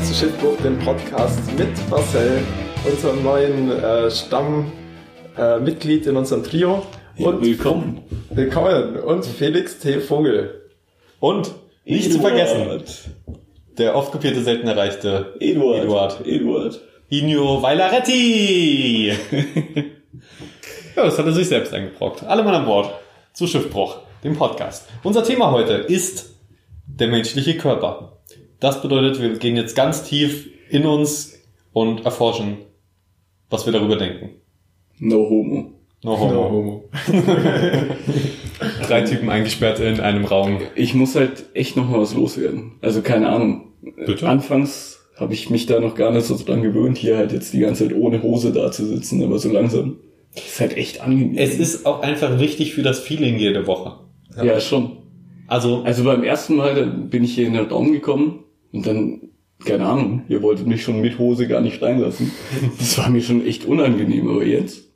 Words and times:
willkommen 0.00 0.04
zu 0.04 0.14
Schiffbruch, 0.14 0.56
dem 0.62 0.78
Podcast 0.78 1.58
mit 1.58 1.90
Marcel, 1.90 2.42
unserem 2.84 3.22
neuen 3.22 3.70
äh, 3.70 4.10
Stammmitglied 4.10 6.06
äh, 6.06 6.10
in 6.10 6.16
unserem 6.16 6.42
Trio. 6.42 6.86
Und 7.18 7.44
willkommen. 7.44 8.02
Willkommen. 8.30 8.96
Und 8.96 9.26
Felix 9.26 9.78
T. 9.78 10.00
Vogel. 10.00 10.70
Und 11.18 11.52
nicht 11.84 12.12
zu 12.12 12.20
vergessen, 12.20 12.82
der 13.76 13.94
oft 13.94 14.12
kopierte, 14.12 14.42
selten 14.42 14.68
erreichte 14.68 15.34
Eduard. 15.38 15.84
Eduard. 15.84 16.26
Eduard. 16.26 16.80
Ino 17.10 17.62
Vailaretti. 17.62 19.08
ja, 20.96 21.04
das 21.04 21.18
hat 21.18 21.26
er 21.26 21.32
sich 21.32 21.48
selbst 21.48 21.74
eingebrockt. 21.74 22.22
Alle 22.24 22.42
Mann 22.42 22.54
an 22.54 22.64
Bord 22.64 22.90
zu 23.34 23.46
Schiffbruch, 23.46 23.98
dem 24.24 24.36
Podcast. 24.36 24.88
Unser 25.02 25.24
Thema 25.24 25.50
heute 25.50 25.74
ist 25.74 26.36
der 26.86 27.08
menschliche 27.08 27.58
Körper. 27.58 28.19
Das 28.60 28.82
bedeutet, 28.82 29.20
wir 29.20 29.38
gehen 29.38 29.56
jetzt 29.56 29.74
ganz 29.74 30.04
tief 30.04 30.48
in 30.68 30.84
uns 30.84 31.38
und 31.72 32.04
erforschen, 32.04 32.58
was 33.48 33.64
wir 33.64 33.72
darüber 33.72 33.96
denken. 33.96 34.30
No 34.98 35.28
homo. 35.28 35.72
No 36.04 36.18
homo. 36.18 36.32
No 36.32 36.50
homo. 36.50 36.84
Drei 38.86 39.02
Typen 39.02 39.30
eingesperrt 39.30 39.80
in 39.80 40.00
einem 40.00 40.26
Raum. 40.26 40.58
Ich 40.74 40.94
muss 40.94 41.14
halt 41.14 41.46
echt 41.54 41.76
noch 41.76 41.88
mal 41.88 42.00
was 42.00 42.14
loswerden. 42.14 42.72
Also 42.82 43.00
keine 43.00 43.30
Ahnung. 43.30 43.72
Bitte? 44.06 44.28
Anfangs 44.28 44.98
habe 45.16 45.32
ich 45.32 45.48
mich 45.48 45.64
da 45.64 45.80
noch 45.80 45.94
gar 45.94 46.12
nicht 46.12 46.26
so 46.26 46.36
dran 46.36 46.62
gewöhnt, 46.62 46.98
hier 46.98 47.16
halt 47.16 47.32
jetzt 47.32 47.54
die 47.54 47.60
ganze 47.60 47.88
Zeit 47.88 47.96
ohne 47.96 48.22
Hose 48.22 48.52
da 48.52 48.70
zu 48.70 48.84
sitzen, 48.84 49.22
aber 49.22 49.38
so 49.38 49.50
langsam. 49.50 49.96
Das 50.34 50.44
ist 50.44 50.60
halt 50.60 50.76
echt 50.76 51.00
angenehm. 51.00 51.36
Es 51.36 51.58
ist 51.58 51.86
auch 51.86 52.02
einfach 52.02 52.38
wichtig 52.38 52.74
für 52.74 52.82
das 52.82 53.00
Feeling 53.00 53.38
jede 53.38 53.66
Woche. 53.66 54.00
ja. 54.42 54.60
schon. 54.60 54.98
Also, 55.46 55.82
Also 55.82 56.04
beim 56.04 56.22
ersten 56.22 56.56
Mal 56.56 56.74
da 56.74 56.82
bin 56.82 57.24
ich 57.24 57.34
hier 57.34 57.46
in 57.46 57.54
den 57.54 57.66
Raum 57.66 57.90
gekommen 57.92 58.44
und 58.72 58.86
dann, 58.86 59.20
keine 59.64 59.86
Ahnung, 59.86 60.22
ihr 60.28 60.42
wolltet 60.42 60.66
mich 60.66 60.82
schon 60.82 61.00
mit 61.00 61.18
Hose 61.18 61.46
gar 61.48 61.60
nicht 61.60 61.82
reinlassen. 61.82 62.30
Das 62.78 62.98
war 62.98 63.10
mir 63.10 63.22
schon 63.22 63.44
echt 63.44 63.64
unangenehm, 63.64 64.28
aber 64.28 64.44
jetzt, 64.44 64.90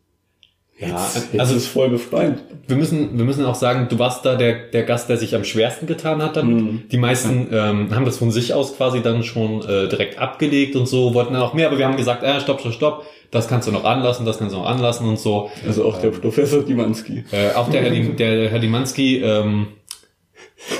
ja, 0.78 0.88
jetzt 0.88 1.38
also 1.38 1.54
ist 1.54 1.68
voll 1.68 1.88
befreiend. 1.88 2.42
wir 2.66 2.76
müssen, 2.76 3.16
wir 3.16 3.24
müssen 3.24 3.44
auch 3.44 3.54
sagen, 3.54 3.86
du 3.88 3.98
warst 4.00 4.24
da 4.24 4.34
der, 4.34 4.70
der 4.70 4.82
Gast, 4.82 5.08
der 5.08 5.16
sich 5.16 5.36
am 5.36 5.44
schwersten 5.44 5.86
getan 5.86 6.20
hat 6.20 6.36
damit. 6.36 6.62
Mhm. 6.62 6.82
Die 6.90 6.96
meisten 6.96 7.48
ähm, 7.52 7.94
haben 7.94 8.04
das 8.04 8.18
von 8.18 8.32
sich 8.32 8.54
aus 8.54 8.76
quasi 8.76 9.00
dann 9.00 9.22
schon 9.22 9.62
äh, 9.62 9.88
direkt 9.88 10.18
abgelegt 10.18 10.74
und 10.74 10.86
so, 10.86 11.14
wollten 11.14 11.34
dann 11.34 11.42
auch 11.42 11.54
mehr, 11.54 11.68
aber 11.68 11.78
wir 11.78 11.86
haben 11.86 11.96
gesagt, 11.96 12.24
äh, 12.24 12.40
stopp, 12.40 12.60
stopp, 12.60 12.72
stopp, 12.72 13.06
das 13.30 13.46
kannst 13.46 13.68
du 13.68 13.72
noch 13.72 13.84
anlassen, 13.84 14.26
das 14.26 14.38
kannst 14.38 14.54
du 14.54 14.58
noch 14.58 14.66
anlassen 14.66 15.08
und 15.08 15.18
so. 15.18 15.50
Also 15.64 15.84
auch 15.84 16.00
der 16.00 16.10
Professor 16.10 16.62
Dimanski. 16.62 17.24
Äh, 17.30 17.54
auch 17.54 17.70
der 17.70 17.82
Herr, 17.82 17.90
der 17.90 18.50
Herr 18.50 18.58
Dimanski, 18.58 19.18
ähm, 19.22 19.68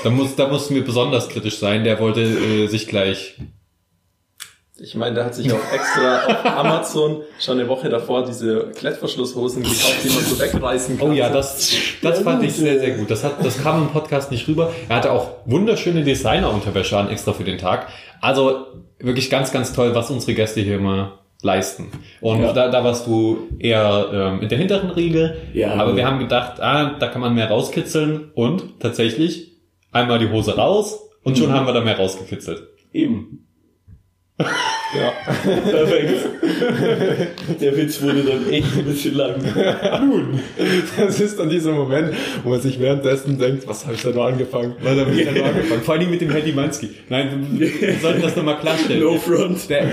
da, 0.03 0.09
muss, 0.09 0.35
da 0.35 0.47
mussten 0.47 0.75
wir 0.75 0.83
besonders 0.83 1.29
kritisch 1.29 1.57
sein, 1.57 1.83
der 1.83 1.99
wollte 1.99 2.21
äh, 2.21 2.67
sich 2.67 2.87
gleich 2.87 3.35
Ich 4.77 4.95
meine, 4.95 5.15
der 5.15 5.25
hat 5.25 5.35
sich 5.35 5.51
auch 5.53 5.73
extra 5.73 6.25
auf 6.25 6.45
Amazon 6.57 7.21
schon 7.39 7.59
eine 7.59 7.67
Woche 7.69 7.87
davor 7.89 8.25
diese 8.25 8.71
Klettverschlusshosen 8.75 9.63
gekauft, 9.63 9.97
die 10.03 10.09
man 10.09 10.23
so 10.23 10.39
wegreißen 10.39 10.99
kann. 10.99 11.09
Oh 11.09 11.13
ja, 11.13 11.29
das, 11.29 11.71
das 12.01 12.19
fand 12.19 12.43
ich 12.43 12.53
sehr, 12.53 12.79
sehr 12.79 12.91
gut. 12.97 13.09
Das, 13.09 13.23
hat, 13.23 13.43
das 13.45 13.61
kam 13.63 13.83
im 13.83 13.89
Podcast 13.89 14.31
nicht 14.31 14.47
rüber. 14.47 14.73
Er 14.89 14.97
hatte 14.97 15.11
auch 15.11 15.31
wunderschöne 15.45 16.03
Designer-Unterwäsche 16.03 16.97
an, 16.97 17.09
extra 17.09 17.31
für 17.33 17.45
den 17.45 17.57
Tag. 17.57 17.87
Also 18.21 18.65
wirklich 18.99 19.29
ganz, 19.29 19.51
ganz 19.53 19.71
toll, 19.71 19.95
was 19.95 20.09
unsere 20.11 20.33
Gäste 20.33 20.59
hier 20.61 20.75
immer 20.75 21.19
leisten. 21.41 21.91
Und 22.21 22.41
Ja. 22.41 22.51
da, 22.53 22.69
da 22.69 22.83
warst 22.83 23.07
du 23.07 23.47
eher 23.59 24.09
ähm, 24.11 24.41
in 24.41 24.49
der 24.49 24.57
hinteren 24.57 24.89
Riege. 24.89 25.37
Ja. 25.53 25.73
aber 25.75 25.95
wir 25.95 26.05
haben 26.05 26.19
gedacht, 26.19 26.59
ah, 26.59 26.95
da 26.99 27.07
kann 27.07 27.21
man 27.21 27.33
mehr 27.35 27.49
rauskitzeln. 27.49 28.31
Und 28.33 28.79
tatsächlich 28.81 29.54
einmal 29.95 30.19
die 30.19 30.29
Hose 30.29 30.55
raus 30.55 30.99
und 31.23 31.37
schon 31.37 31.51
haben 31.51 31.65
wir 31.65 31.73
da 31.73 31.81
mehr 31.81 31.97
rausgekitzelt. 31.97 32.63
Eben. 32.93 33.41
Ja. 34.95 35.11
Perfekt. 35.43 36.13
Der 37.59 37.75
Witz 37.75 38.01
wurde 38.01 38.23
dann 38.23 38.49
echt 38.49 38.77
ein 38.77 38.85
bisschen 38.85 39.15
lang. 39.15 39.35
Nun, 40.07 40.39
das 40.97 41.19
ist 41.19 41.37
dann 41.37 41.49
dieser 41.49 41.73
Moment, 41.73 42.13
wo 42.43 42.51
man 42.51 42.61
sich 42.61 42.79
währenddessen 42.79 43.37
denkt, 43.37 43.67
was 43.67 43.85
habe 43.85 43.95
ich 43.95 44.03
da 44.03 44.11
nur 44.11 44.25
angefangen? 44.25 44.75
Weil 44.81 44.95
da 44.95 45.03
bin 45.03 45.19
ich 45.19 45.25
dann 45.25 45.37
noch 45.37 45.45
angefangen. 45.47 45.81
Vor 45.83 45.95
allem 45.95 46.09
mit 46.09 46.21
dem 46.21 46.31
Herr 46.31 46.39
Dimanski. 46.41 46.91
Nein, 47.09 47.45
wir 47.57 47.95
sollten 47.99 48.21
das 48.21 48.35
nochmal 48.37 48.59
klarstellen. 48.59 49.03
No 49.03 49.17
front. 49.17 49.69
Der, 49.69 49.85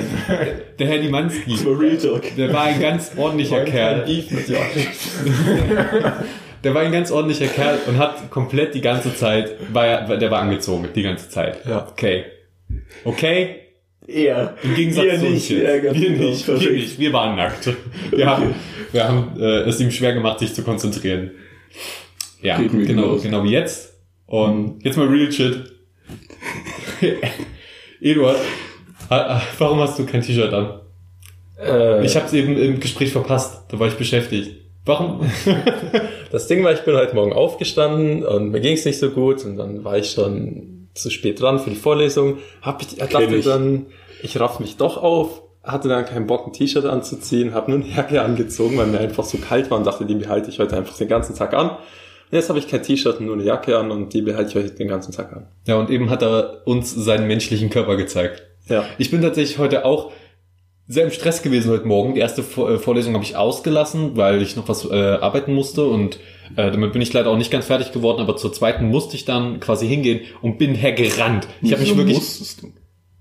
der 0.78 0.86
Herr 0.86 0.98
Dimanski, 0.98 1.56
Real 1.66 1.96
Talk. 1.96 2.36
der 2.36 2.52
war 2.52 2.64
ein 2.64 2.80
ganz 2.80 3.12
ordentlicher 3.16 3.64
Kerl. 3.64 4.04
Beef 4.04 4.30
mit 4.30 4.46
dir. 4.46 4.58
Der 6.64 6.74
war 6.74 6.82
ein 6.82 6.92
ganz 6.92 7.10
ordentlicher 7.10 7.46
Kerl 7.52 7.78
und 7.88 7.98
hat 7.98 8.30
komplett 8.30 8.74
die 8.74 8.80
ganze 8.80 9.14
Zeit, 9.14 9.56
war 9.72 9.86
er, 9.86 10.16
der 10.16 10.30
war 10.30 10.40
angezogen, 10.40 10.88
die 10.94 11.02
ganze 11.02 11.28
Zeit. 11.28 11.64
Ja. 11.66 11.88
Okay. 11.90 12.24
Okay? 13.04 13.56
Er. 14.06 14.56
Im 14.62 14.74
Gegensatz 14.74 15.04
Wir 15.04 15.18
zu 15.18 15.26
uns 15.26 15.32
nicht. 15.34 15.50
jetzt. 15.50 15.62
Ja, 15.62 15.78
ganz 15.78 15.98
wir 15.98 16.08
genau. 16.10 16.24
nicht, 16.30 16.48
wir 16.48 16.70
nicht. 16.72 16.98
Wir 16.98 17.12
waren 17.12 17.36
nackt. 17.36 17.70
Wir 18.10 18.26
haben, 18.26 18.54
wir 18.92 19.08
haben 19.08 19.40
äh, 19.40 19.60
es 19.62 19.80
ihm 19.80 19.90
schwer 19.90 20.12
gemacht, 20.12 20.38
sich 20.40 20.54
zu 20.54 20.62
konzentrieren. 20.62 21.32
Ja, 22.40 22.58
Geht 22.58 22.86
genau, 22.86 23.16
genau 23.16 23.44
wie 23.44 23.50
jetzt. 23.52 23.94
Und 24.26 24.84
jetzt 24.84 24.96
mal 24.96 25.06
real 25.06 25.30
shit. 25.30 25.72
Eduard, 28.00 28.38
warum 29.58 29.80
hast 29.80 29.98
du 29.98 30.06
kein 30.06 30.22
T-Shirt 30.22 30.52
an? 30.52 30.80
Äh, 31.58 32.04
Ich 32.04 32.16
habe 32.16 32.26
es 32.26 32.32
eben 32.32 32.56
im 32.56 32.80
Gespräch 32.80 33.12
verpasst, 33.12 33.62
da 33.68 33.78
war 33.78 33.86
ich 33.88 33.94
beschäftigt. 33.94 34.61
Warum? 34.84 35.20
das 36.32 36.48
Ding 36.48 36.64
war, 36.64 36.72
ich 36.72 36.80
bin 36.80 36.96
heute 36.96 37.14
Morgen 37.14 37.32
aufgestanden 37.32 38.24
und 38.24 38.50
mir 38.50 38.60
ging 38.60 38.74
es 38.74 38.84
nicht 38.84 38.98
so 38.98 39.10
gut 39.10 39.44
und 39.44 39.56
dann 39.56 39.84
war 39.84 39.96
ich 39.96 40.10
schon 40.10 40.88
zu 40.94 41.10
spät 41.10 41.40
dran 41.40 41.60
für 41.60 41.70
die 41.70 41.76
Vorlesung. 41.76 42.38
Hab 42.62 42.82
ich, 42.82 42.96
dachte 42.96 43.24
ich. 43.24 43.44
dann, 43.44 43.86
ich 44.22 44.38
raff 44.40 44.58
mich 44.58 44.76
doch 44.76 44.96
auf, 44.96 45.42
hatte 45.62 45.88
dann 45.88 46.04
keinen 46.04 46.26
Bock, 46.26 46.46
ein 46.46 46.52
T-Shirt 46.52 46.84
anzuziehen, 46.84 47.54
habe 47.54 47.70
nur 47.70 47.80
eine 47.80 47.94
Jacke 47.94 48.22
angezogen, 48.22 48.76
weil 48.76 48.86
mir 48.86 48.98
einfach 48.98 49.24
so 49.24 49.38
kalt 49.38 49.70
war 49.70 49.78
und 49.78 49.86
dachte, 49.86 50.04
die 50.04 50.16
behalte 50.16 50.50
ich 50.50 50.58
heute 50.58 50.76
einfach 50.76 50.96
den 50.96 51.08
ganzen 51.08 51.36
Tag 51.36 51.54
an. 51.54 51.70
Und 51.70 52.38
jetzt 52.38 52.48
habe 52.48 52.58
ich 52.58 52.66
kein 52.66 52.82
T-Shirt 52.82 53.20
und 53.20 53.26
nur 53.26 53.36
eine 53.36 53.44
Jacke 53.44 53.78
an 53.78 53.90
und 53.92 54.12
die 54.14 54.22
behalte 54.22 54.50
ich 54.50 54.64
heute 54.64 54.74
den 54.74 54.88
ganzen 54.88 55.12
Tag 55.12 55.32
an. 55.32 55.46
Ja, 55.66 55.76
und 55.76 55.90
eben 55.90 56.10
hat 56.10 56.22
er 56.22 56.62
uns 56.66 56.92
seinen 56.92 57.28
menschlichen 57.28 57.70
Körper 57.70 57.96
gezeigt. 57.96 58.42
Ja. 58.68 58.84
Ich 58.98 59.10
bin 59.10 59.22
tatsächlich 59.22 59.58
heute 59.58 59.84
auch 59.84 60.12
sehr 60.92 61.04
im 61.04 61.10
Stress 61.10 61.42
gewesen 61.42 61.70
heute 61.70 61.86
Morgen. 61.86 62.14
Die 62.14 62.20
erste 62.20 62.42
äh, 62.42 62.78
Vorlesung 62.78 63.14
habe 63.14 63.24
ich 63.24 63.34
ausgelassen, 63.36 64.16
weil 64.16 64.42
ich 64.42 64.56
noch 64.56 64.68
was 64.68 64.84
äh, 64.84 64.94
arbeiten 64.94 65.54
musste 65.54 65.86
und 65.86 66.16
äh, 66.56 66.70
damit 66.70 66.92
bin 66.92 67.00
ich 67.00 67.12
leider 67.12 67.30
auch 67.30 67.36
nicht 67.38 67.50
ganz 67.50 67.66
fertig 67.66 67.92
geworden, 67.92 68.20
aber 68.20 68.36
zur 68.36 68.52
zweiten 68.52 68.88
musste 68.90 69.16
ich 69.16 69.24
dann 69.24 69.58
quasi 69.58 69.88
hingehen 69.88 70.20
und 70.42 70.58
bin 70.58 70.74
hergerannt. 70.74 71.48
Ich 71.62 71.72
habe 71.72 71.82
mich 71.82 71.96
wirklich, 71.96 72.16
Musstest 72.18 72.62
du? 72.62 72.72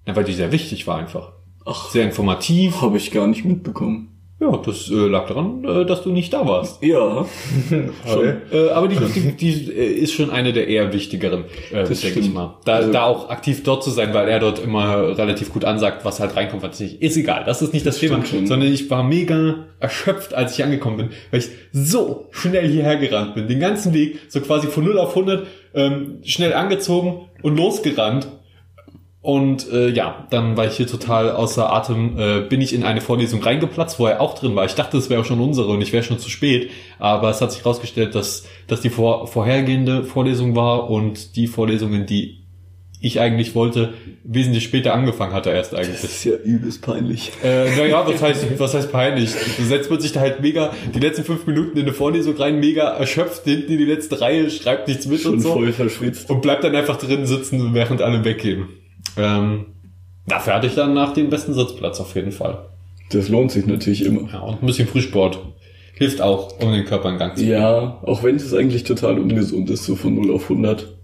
ja, 0.06 0.16
weil 0.16 0.26
die 0.26 0.34
sehr 0.34 0.52
wichtig 0.52 0.86
war 0.86 0.98
einfach. 0.98 1.32
Ach, 1.66 1.90
Sehr 1.92 2.04
informativ. 2.04 2.82
habe 2.82 2.98
ich 2.98 3.12
gar 3.12 3.28
nicht 3.28 3.46
mitbekommen. 3.46 4.11
Ja, 4.42 4.58
das 4.66 4.90
äh, 4.90 4.96
lag 5.08 5.28
daran, 5.28 5.64
äh, 5.64 5.86
dass 5.86 6.02
du 6.02 6.12
nicht 6.12 6.34
da 6.34 6.48
warst. 6.48 6.82
Ja. 6.82 7.26
Schon. 8.12 8.26
Äh, 8.52 8.70
aber 8.74 8.88
die, 8.88 8.96
die, 8.98 9.32
die 9.38 9.72
äh, 9.72 9.86
ist 9.94 10.14
schon 10.14 10.32
eine 10.32 10.52
der 10.52 10.68
eher 10.68 10.92
wichtigeren, 10.92 11.44
äh, 11.72 11.84
Das 11.88 12.02
denke 12.02 12.20
ich 12.20 12.26
stimmt. 12.26 12.34
mal. 12.34 12.56
Da, 12.66 12.78
Also- 12.78 12.92
da 12.92 13.04
auch 13.04 13.30
aktiv 13.30 13.62
dort 13.64 13.84
zu 13.84 13.92
sein, 13.92 14.14
weil 14.16 14.28
er 14.28 14.40
dort 14.40 14.58
immer 14.58 15.16
relativ 15.18 15.54
gut 15.54 15.64
ansagt, 15.64 16.06
was 16.06 16.20
halt 16.20 16.36
reinkommt, 16.36 16.64
was 16.64 16.80
nicht. 16.80 17.02
Ist 17.04 17.18
egal, 17.18 17.44
das 17.46 17.62
ist 17.62 17.72
nicht 17.72 17.86
das, 17.86 18.00
Thema. 18.00 18.20
Sondern 18.26 18.64
ich 18.74 18.90
war 18.90 19.04
mega 19.04 19.68
erschöpft, 19.80 20.34
als 20.34 20.58
ich 20.58 20.64
angekommen 20.64 20.98
bin, 20.98 21.10
weil 21.30 21.40
ich 21.42 21.50
so 21.72 22.26
schnell 22.32 22.68
hierher 22.68 22.98
gerannt 22.98 23.36
bin. 23.36 23.48
Den 23.48 23.60
ganzen 23.60 23.94
Weg, 23.94 24.20
so 24.28 24.42
quasi 24.42 24.68
von 24.68 24.84
0 24.86 24.98
auf 24.98 25.16
100, 25.16 25.46
ähm, 25.76 26.18
schnell 26.24 26.54
angezogen 26.54 27.28
und 27.44 27.58
losgerannt. 27.58 28.28
Und 29.24 29.72
äh, 29.72 29.90
ja, 29.90 30.26
dann 30.32 30.58
war 30.58 30.66
ich 30.66 30.78
hier 30.78 30.88
total 30.88 31.32
außer 31.32 31.72
Atem, 31.72 32.18
äh, 32.18 32.42
bin 32.42 32.60
ich 32.60 32.74
in 32.74 32.84
eine 32.84 33.02
Vorlesung 33.02 33.44
reingeplatzt, 33.44 34.00
wo 34.00 34.08
er 34.08 34.20
auch 34.20 34.34
drin 34.34 34.56
war. 34.56 34.66
Ich 34.66 34.74
dachte, 34.74 34.98
es 34.98 35.12
wäre 35.12 35.22
auch 35.22 35.26
schon 35.26 35.40
unsere 35.40 35.68
und 35.68 35.82
ich 35.82 35.94
wäre 35.94 36.04
schon 36.04 36.18
zu 36.18 36.30
spät. 36.30 36.72
Aber 36.98 37.30
es 37.30 37.40
hat 37.40 37.52
sich 37.52 37.64
herausgestellt, 37.64 38.16
dass, 38.16 38.48
dass 38.66 38.82
die 38.82 38.90
vor, 38.90 39.28
vorhergehende 39.28 40.04
Vorlesung 40.04 40.56
war 40.56 40.90
und 40.90 41.36
die 41.36 41.46
Vorlesungen, 41.46 42.08
die 42.08 42.40
ich 43.00 43.20
eigentlich 43.20 43.54
wollte, 43.54 43.94
wesentlich 44.24 44.64
später 44.64 44.94
angefangen 44.94 45.34
hatte 45.34 45.50
erst 45.52 45.74
Das 45.74 45.80
eigentlich. 45.82 46.04
ist 46.04 46.24
ja 46.24 46.34
übelst 46.34 46.82
peinlich. 46.82 47.32
Äh, 47.44 47.76
naja, 47.76 48.04
was 48.08 48.22
heißt, 48.22 48.60
was 48.60 48.74
heißt 48.74 48.92
peinlich? 48.92 49.32
Du 49.58 49.64
setzt 49.64 49.90
man 49.92 50.00
sich 50.00 50.14
da 50.14 50.20
halt 50.20 50.42
mega 50.42 50.72
die 50.96 51.00
letzten 51.00 51.24
fünf 51.24 51.46
Minuten 51.46 51.78
in 51.78 51.84
eine 51.84 51.94
Vorlesung 51.94 52.36
rein, 52.38 52.60
mega 52.60 52.90
erschöpft, 52.90 53.44
hinten 53.44 53.72
in 53.72 53.78
die 53.80 53.86
letzte 53.86 54.20
Reihe, 54.22 54.50
schreibt 54.50 54.88
nichts 54.88 55.06
mit 55.08 55.20
Schon 55.22 55.34
und 55.34 55.42
so. 55.42 55.54
voll 55.54 55.74
verschwitzt. 55.74 56.30
Und 56.30 56.42
bleibt 56.42 56.64
dann 56.64 56.76
einfach 56.76 56.98
drin 56.98 57.26
sitzen, 57.28 57.74
während 57.74 58.02
alle 58.04 58.24
weggehen. 58.24 58.68
Ähm, 59.18 59.66
dafür 60.28 60.56
hatte 60.56 60.68
ich 60.68 60.76
dann 60.76 60.94
nach 60.94 61.14
den 61.14 61.30
besten 61.30 61.54
Sitzplatz 61.54 62.00
auf 62.00 62.16
jeden 62.16 62.32
Fall. 62.32 62.66
Das 63.12 63.30
lohnt 63.30 63.52
sich 63.52 63.66
natürlich 63.66 64.06
immer. 64.06 64.30
Ja, 64.32 64.40
und 64.42 64.62
ein 64.64 64.66
bisschen 64.66 64.88
Frühsport. 64.88 65.40
Hilft 65.96 66.22
auch, 66.22 66.60
um 66.62 66.72
den 66.72 66.86
Körper 66.86 67.10
in 67.10 67.18
Gang 67.18 67.36
zu 67.38 67.44
bringen. 67.44 67.60
Ja, 67.60 68.00
auch 68.04 68.24
wenn 68.24 68.38
es 68.38 68.54
eigentlich 68.54 68.84
total 68.84 69.20
ungesund 69.20 69.70
ist, 69.70 69.84
so 69.86 69.96
von 69.96 70.16
0 70.16 70.32
auf 70.34 70.44
100. 70.44 70.98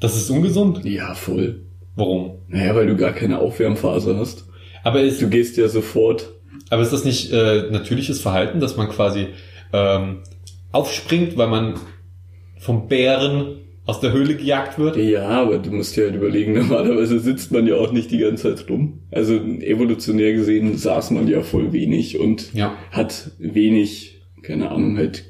Das 0.00 0.16
ist 0.16 0.28
ungesund. 0.30 0.84
Ja, 0.84 1.14
voll. 1.14 1.62
Warum? 1.96 2.38
Naja, 2.48 2.74
weil 2.74 2.86
du 2.86 2.96
gar 2.96 3.12
keine 3.12 3.38
Aufwärmphase 3.38 4.16
hast. 4.18 4.46
Aber 4.82 5.00
ist, 5.00 5.22
Du 5.22 5.28
gehst 5.28 5.56
ja 5.56 5.68
sofort. 5.68 6.32
aber 6.70 6.82
ist 6.82 6.92
das 6.92 7.04
nicht 7.04 7.32
äh, 7.32 7.70
natürliches 7.70 8.20
Verhalten, 8.20 8.60
dass 8.60 8.76
man 8.76 8.88
quasi 8.88 9.28
ähm, 9.72 10.18
aufspringt, 10.72 11.36
weil 11.38 11.48
man 11.48 11.74
vom 12.58 12.88
Bären 12.88 13.60
aus 13.86 14.00
der 14.00 14.12
Höhle 14.12 14.34
gejagt 14.36 14.78
wird. 14.78 14.96
Ja, 14.96 15.28
aber 15.28 15.58
du 15.58 15.70
musst 15.70 15.96
dir 15.96 16.04
halt 16.06 16.14
überlegen, 16.16 16.54
normalerweise 16.58 17.18
sitzt 17.18 17.52
man 17.52 17.66
ja 17.66 17.74
auch 17.76 17.92
nicht 17.92 18.10
die 18.10 18.18
ganze 18.18 18.54
Zeit 18.54 18.68
rum. 18.70 19.00
Also 19.10 19.34
evolutionär 19.36 20.32
gesehen 20.32 20.76
saß 20.76 21.10
man 21.10 21.28
ja 21.28 21.42
voll 21.42 21.72
wenig 21.72 22.18
und 22.18 22.54
Ja. 22.54 22.74
hat 22.90 23.30
wenig, 23.38 24.22
keine 24.42 24.70
Ahnung, 24.70 24.96
halt 24.96 25.24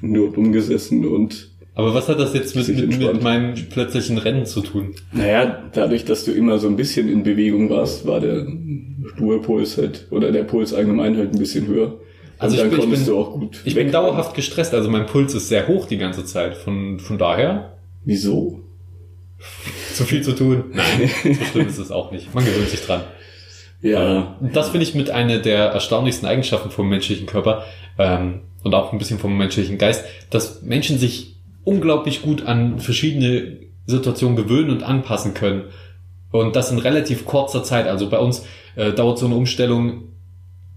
nur 0.00 0.34
rumgesessen 0.34 1.06
und 1.06 1.50
Aber 1.74 1.92
was 1.94 2.08
hat 2.08 2.18
das 2.18 2.32
jetzt 2.32 2.56
mit, 2.56 2.68
mit, 2.68 2.98
mit 2.98 3.22
meinem 3.22 3.54
plötzlichen 3.68 4.16
Rennen 4.18 4.46
zu 4.46 4.60
tun? 4.62 4.94
naja, 5.12 5.64
dadurch, 5.74 6.04
dass 6.06 6.24
du 6.24 6.32
immer 6.32 6.58
so 6.58 6.68
ein 6.68 6.76
bisschen 6.76 7.08
in 7.10 7.22
Bewegung 7.22 7.68
warst, 7.68 8.06
war 8.06 8.20
der 8.20 8.46
Ruhepuls 9.18 9.76
halt, 9.78 10.06
oder 10.10 10.32
der 10.32 10.44
Puls 10.44 10.72
allgemein 10.74 11.16
halt 11.16 11.32
ein 11.32 11.38
bisschen 11.38 11.66
höher. 11.66 11.98
Also 12.38 12.56
ich 12.56 12.62
dann 12.62 12.70
bin- 12.70 12.80
ich 12.80 12.88
bin- 12.90 13.04
du 13.06 13.18
auch 13.18 13.32
gut 13.32 13.60
Ich 13.64 13.74
bin 13.74 13.92
dauerhaft 13.92 14.34
gestresst, 14.34 14.72
also 14.72 14.88
mein 14.90 15.06
Puls 15.06 15.34
ist 15.34 15.48
sehr 15.48 15.68
hoch 15.68 15.86
die 15.86 15.98
ganze 15.98 16.24
Zeit. 16.24 16.56
Von, 16.56 16.98
von 16.98 17.18
daher 17.18 17.76
Wieso? 18.04 18.60
zu 19.94 20.04
viel 20.04 20.22
zu 20.22 20.32
tun. 20.32 20.64
Nein, 20.72 21.10
so 21.22 21.44
schlimm 21.44 21.68
ist 21.68 21.78
es 21.78 21.90
auch 21.90 22.10
nicht. 22.10 22.34
Man 22.34 22.44
gewöhnt 22.44 22.68
sich 22.68 22.84
dran. 22.84 23.02
Ja, 23.82 24.36
Und 24.40 24.54
das 24.54 24.70
finde 24.70 24.84
ich 24.84 24.94
mit 24.94 25.10
einer 25.10 25.38
der 25.38 25.66
erstaunlichsten 25.66 26.28
Eigenschaften 26.28 26.70
vom 26.70 26.88
menschlichen 26.88 27.26
Körper 27.26 27.64
ähm, 27.98 28.42
und 28.62 28.74
auch 28.74 28.92
ein 28.92 28.98
bisschen 28.98 29.18
vom 29.18 29.36
menschlichen 29.36 29.78
Geist, 29.78 30.04
dass 30.28 30.60
Menschen 30.62 30.98
sich 30.98 31.36
unglaublich 31.64 32.20
gut 32.20 32.46
an 32.46 32.78
verschiedene 32.78 33.58
Situationen 33.86 34.36
gewöhnen 34.36 34.70
und 34.70 34.82
anpassen 34.82 35.32
können. 35.32 35.64
Und 36.30 36.56
das 36.56 36.70
in 36.70 36.78
relativ 36.78 37.24
kurzer 37.24 37.64
Zeit. 37.64 37.86
Also 37.86 38.10
bei 38.10 38.18
uns 38.18 38.44
äh, 38.76 38.92
dauert 38.92 39.18
so 39.18 39.26
eine 39.26 39.34
Umstellung 39.34 40.09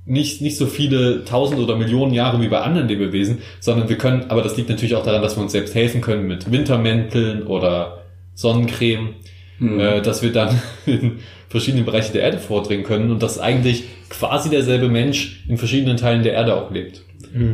nicht, 0.06 0.42
nicht 0.42 0.58
so 0.58 0.66
viele 0.66 1.24
tausend 1.24 1.60
oder 1.60 1.76
Millionen 1.76 2.14
Jahre 2.14 2.42
wie 2.42 2.50
bei 2.50 2.60
anderen 2.60 2.88
Lebewesen, 2.88 3.40
sondern 3.60 3.88
wir 3.90 3.98
können, 3.98 4.26
aber 4.30 4.42
das 4.42 4.58
liegt 4.58 4.70
natürlich 4.70 4.96
auch 4.96 5.06
daran, 5.06 5.22
dass 5.22 5.38
wir 5.38 5.44
uns 5.44 5.54
selbst 5.54 5.76
helfen 5.76 6.02
können 6.02 6.28
mit 6.28 6.52
Wintermänteln 6.52 7.44
oder 7.44 8.04
Sonnencreme 8.36 9.16
Hm. 9.60 9.80
äh, 9.80 10.02
dass 10.02 10.22
wir 10.22 10.32
dann 10.32 10.62
in 10.86 11.20
verschiedenen 11.48 11.86
Bereichen 11.86 12.14
der 12.14 12.24
Erde 12.24 12.40
vordringen 12.40 12.86
können 12.86 13.12
und 13.12 13.22
dass 13.22 13.40
eigentlich 13.40 13.86
quasi 14.10 14.50
derselbe 14.50 14.90
Mensch 14.90 15.46
in 15.48 15.58
verschiedenen 15.58 15.98
Teilen 15.98 16.24
der 16.24 16.34
Erde 16.34 16.56
auch 16.56 16.72
lebt. 16.72 17.04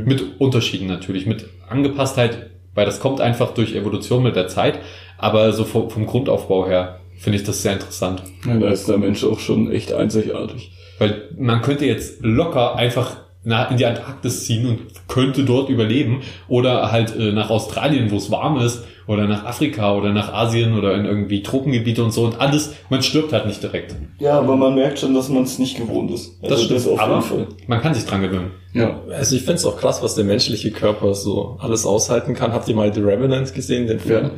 Mit 0.06 0.40
Unterschieden 0.40 0.88
natürlich, 0.88 1.25
mit 1.25 1.46
Angepasstheit, 1.69 2.50
weil 2.74 2.86
das 2.86 3.00
kommt 3.00 3.22
einfach 3.22 3.54
durch 3.54 3.75
Evolution 3.75 4.24
mit 4.24 4.36
der 4.36 4.50
Zeit, 4.50 4.80
aber 5.18 5.54
so 5.54 5.63
vom, 5.63 5.90
vom 5.90 6.06
Grundaufbau 6.06 6.68
her 6.68 7.00
finde 7.18 7.38
ich 7.38 7.46
das 7.46 7.62
sehr 7.62 7.74
interessant. 7.74 8.24
ja, 8.46 8.57
da 8.57 8.69
ist 8.69 8.90
der 8.90 8.98
Mensch 8.98 9.24
auch 9.24 9.40
schon 9.40 9.72
echt 9.72 9.94
einzigartig. 9.94 10.72
Weil 11.00 11.30
man 11.38 11.62
könnte 11.62 11.86
jetzt 11.86 12.22
locker 12.22 12.75
einfach 12.75 13.18
nach, 13.44 13.72
in 13.72 13.78
die 13.78 13.86
Antarktis 13.86 14.46
ziehen 14.46 14.68
und 14.68 14.80
könnte 15.07 15.44
dort 15.44 15.69
überleben 15.69 16.22
oder 16.48 16.92
halt 16.92 17.16
äh, 17.16 17.31
nach 17.31 17.50
Australien, 17.50 18.12
wo 18.12 18.18
es 18.18 18.30
warm 18.30 18.60
ist 18.60 18.84
oder 19.07 19.28
nach 19.28 19.46
Afrika 19.46 19.96
oder 19.96 20.12
nach 20.13 20.34
Asien 20.34 20.78
oder 20.78 20.94
in 20.96 21.06
irgendwie 21.06 21.42
Tropengebiete 21.42 22.04
und 22.04 22.12
so 22.12 22.25
und 22.25 22.40
alles, 22.40 22.75
man 22.90 23.01
stirbt 23.01 23.34
halt 23.34 23.48
nicht 23.48 23.63
direkt. 23.63 23.96
Ja, 24.19 24.38
aber 24.38 24.56
man 24.56 24.75
merkt 24.75 25.00
schon, 25.00 25.16
dass 25.16 25.30
man 25.30 25.44
es 25.44 25.57
nicht 25.57 25.78
gewohnt 25.78 26.12
ist. 26.12 26.38
Also 26.44 26.56
Das 26.56 26.63
stimmt, 26.66 26.88
auf 26.88 27.00
aber 27.00 27.16
jeden 27.16 27.25
Fall. 27.25 27.48
man 27.68 27.81
kann 27.81 27.94
sich 27.94 28.06
dran 28.06 28.22
gewöhnen. 28.22 28.51
Ja. 28.74 29.00
Also 29.10 29.36
ich 29.36 29.42
finde 29.42 29.56
es 29.56 29.66
auch 29.66 29.78
krass, 29.78 30.04
was 30.04 30.16
der 30.16 30.25
menschliche 30.25 30.72
Körper 30.72 31.16
so 31.16 31.57
alles 31.60 31.86
aushalten 31.86 32.36
kann. 32.36 32.51
Habt 32.54 32.68
ihr 32.68 32.75
mal 32.75 32.94
The 32.94 33.01
Revenant 33.01 33.54
gesehen, 33.56 33.88
den 33.88 34.00
Film? 34.00 34.25
Ja. 34.25 34.31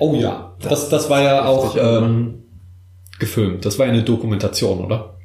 Oh 0.00 0.14
ja, 0.14 0.56
das, 0.60 0.88
das 0.90 1.08
war 1.08 1.22
ja 1.22 1.46
auch 1.46 1.76
ähm, 1.80 2.42
gefilmt. 3.18 3.64
Das 3.64 3.78
war 3.78 3.86
ja 3.86 3.92
eine 3.92 4.02
Dokumentation, 4.02 4.84
oder? 4.84 5.17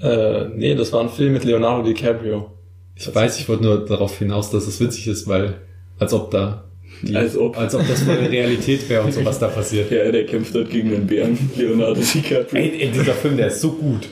Äh, 0.00 0.48
nee, 0.56 0.74
das 0.74 0.92
war 0.92 1.00
ein 1.00 1.08
Film 1.08 1.32
mit 1.32 1.44
Leonardo 1.44 1.82
DiCaprio. 1.86 2.50
Ich 2.94 3.12
weiß, 3.14 3.38
ich 3.40 3.48
wollte 3.48 3.62
nur 3.64 3.84
darauf 3.84 4.18
hinaus, 4.18 4.50
dass 4.50 4.66
es 4.66 4.80
witzig 4.80 5.06
ist, 5.08 5.26
weil 5.28 5.54
als 5.98 6.12
ob 6.12 6.30
da 6.30 6.64
die, 7.02 7.14
Als 7.14 7.36
ob. 7.36 7.56
als 7.56 7.74
ob 7.76 7.86
das 7.86 8.04
mal 8.06 8.18
eine 8.18 8.28
Realität 8.30 8.88
wäre 8.88 9.02
und 9.04 9.12
so 9.12 9.24
was 9.24 9.38
da 9.38 9.46
passiert. 9.48 9.90
Ja, 9.90 10.10
der 10.10 10.26
kämpft 10.26 10.54
dort 10.54 10.70
gegen 10.70 10.90
den 10.90 11.06
Bären, 11.06 11.38
Leonardo 11.56 12.00
DiCaprio. 12.00 12.60
Ey, 12.60 12.80
ey, 12.82 12.90
dieser 12.90 13.12
Film, 13.14 13.36
der 13.36 13.48
ist 13.48 13.60
so 13.60 13.70
gut. 13.72 14.08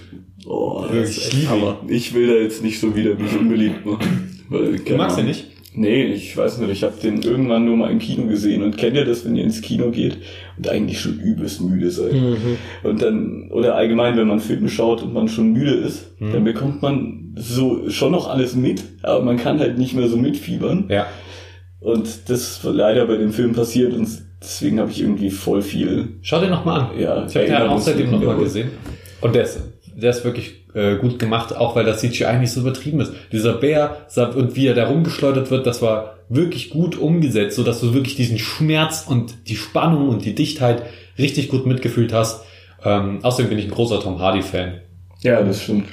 Oh, 0.47 0.83
Wirklich, 0.89 1.17
das 1.17 1.29
ich 1.29 1.33
liebe 1.35 1.55
ihn. 1.57 1.75
Ich 1.89 2.15
will 2.15 2.27
da 2.29 2.35
jetzt 2.35 2.63
nicht 2.63 2.79
so 2.79 2.95
wieder 2.95 3.15
mich 3.15 3.37
unbeliebt 3.37 3.85
machen. 3.85 4.41
Weil, 4.49 4.77
Du 4.79 4.95
magst 4.95 5.19
ihn 5.19 5.25
nicht? 5.27 5.47
Nee, 5.79 6.05
ich 6.05 6.35
weiß 6.35 6.59
nicht. 6.59 6.71
Ich 6.71 6.83
habe 6.83 6.95
den 7.03 7.21
irgendwann 7.21 7.67
nur 7.67 7.77
mal 7.77 7.91
im 7.91 7.99
Kino 7.99 8.27
gesehen. 8.27 8.63
Und 8.63 8.79
kennt 8.79 8.97
ihr 8.97 9.05
das, 9.05 9.25
wenn 9.25 9.37
ihr 9.37 9.45
ins 9.45 9.61
Kino 9.61 9.91
geht 9.91 10.17
und 10.57 10.69
eigentlich 10.69 10.99
schon 10.99 11.21
übelst 11.21 11.61
müde 11.61 11.91
seid? 11.91 12.15
Und 12.83 13.03
dann, 13.03 13.51
oder 13.53 13.75
allgemein, 13.75 14.17
wenn 14.17 14.27
man 14.27 14.41
Filme 14.41 14.71
schaut 14.71 15.03
und 15.03 15.13
man 15.13 15.29
schon 15.29 15.53
müde 15.53 15.75
ist, 15.75 16.15
dann 16.19 16.45
bekommt 16.45 16.81
man 16.81 17.35
so 17.37 17.91
schon 17.91 18.13
noch 18.13 18.29
alles 18.29 18.57
mit, 18.57 18.83
aber 19.03 19.23
man 19.23 19.37
kann 19.37 19.59
halt 19.59 19.77
nicht 19.77 19.95
mehr 19.95 20.09
so 20.09 20.17
mitfiebern. 20.17 20.87
Ja. 20.89 21.07
Und 21.81 22.31
das 22.31 22.41
ist 22.41 22.65
leider 22.65 23.07
bei 23.07 23.17
dem 23.17 23.33
Film 23.33 23.53
passiert 23.53 23.93
und 23.93 24.09
deswegen 24.41 24.81
habe 24.81 24.91
ich 24.91 25.03
irgendwie 25.03 25.31
voll 25.31 25.61
viel. 25.61 26.17
Schau 26.23 26.41
dir 26.41 26.49
nochmal 26.49 26.81
an. 26.81 26.99
Ja, 26.99 27.27
ich 27.27 27.37
habe 27.37 27.69
den 27.69 27.79
seitdem 27.79 28.11
nochmal 28.11 28.39
gesehen. 28.39 28.71
Und 29.21 29.35
der 29.35 29.43
ist, 29.43 29.61
der 29.95 30.11
ist 30.11 30.25
wirklich 30.25 30.66
äh, 30.77 30.97
gut 30.97 31.19
gemacht, 31.19 31.57
auch 31.57 31.75
weil 31.75 31.85
das 31.85 32.01
CGI 32.01 32.39
nicht 32.39 32.53
so 32.53 32.61
übertrieben 32.61 33.01
ist. 33.01 33.13
Dieser 33.33 33.55
Bär 33.55 34.07
und 34.35 34.57
wie 34.57 34.67
er 34.67 34.75
da 34.75 34.87
rumgeschleudert 34.87 35.51
wird, 35.51 35.67
das 35.67 35.81
war 35.81 36.19
wirklich 36.29 36.71
gut 36.71 36.99
umgesetzt, 36.99 37.57
so 37.57 37.63
dass 37.63 37.81
du 37.81 37.95
wirklich 37.95 38.15
diesen 38.15 38.39
Schmerz 38.39 39.07
und 39.09 39.49
die 39.49 39.57
Spannung 39.57 40.09
und 40.09 40.25
die 40.25 40.35
Dichtheit 40.35 40.83
richtig 41.19 41.49
gut 41.49 41.67
mitgefühlt 41.67 42.13
hast. 42.13 42.45
Ähm, 42.85 43.21
außerdem 43.23 43.49
bin 43.49 43.59
ich 43.59 43.65
ein 43.65 43.71
großer 43.71 44.01
Tom 44.01 44.21
Hardy-Fan. 44.21 44.81
Ja, 45.23 45.43
das 45.43 45.63
stimmt. 45.63 45.89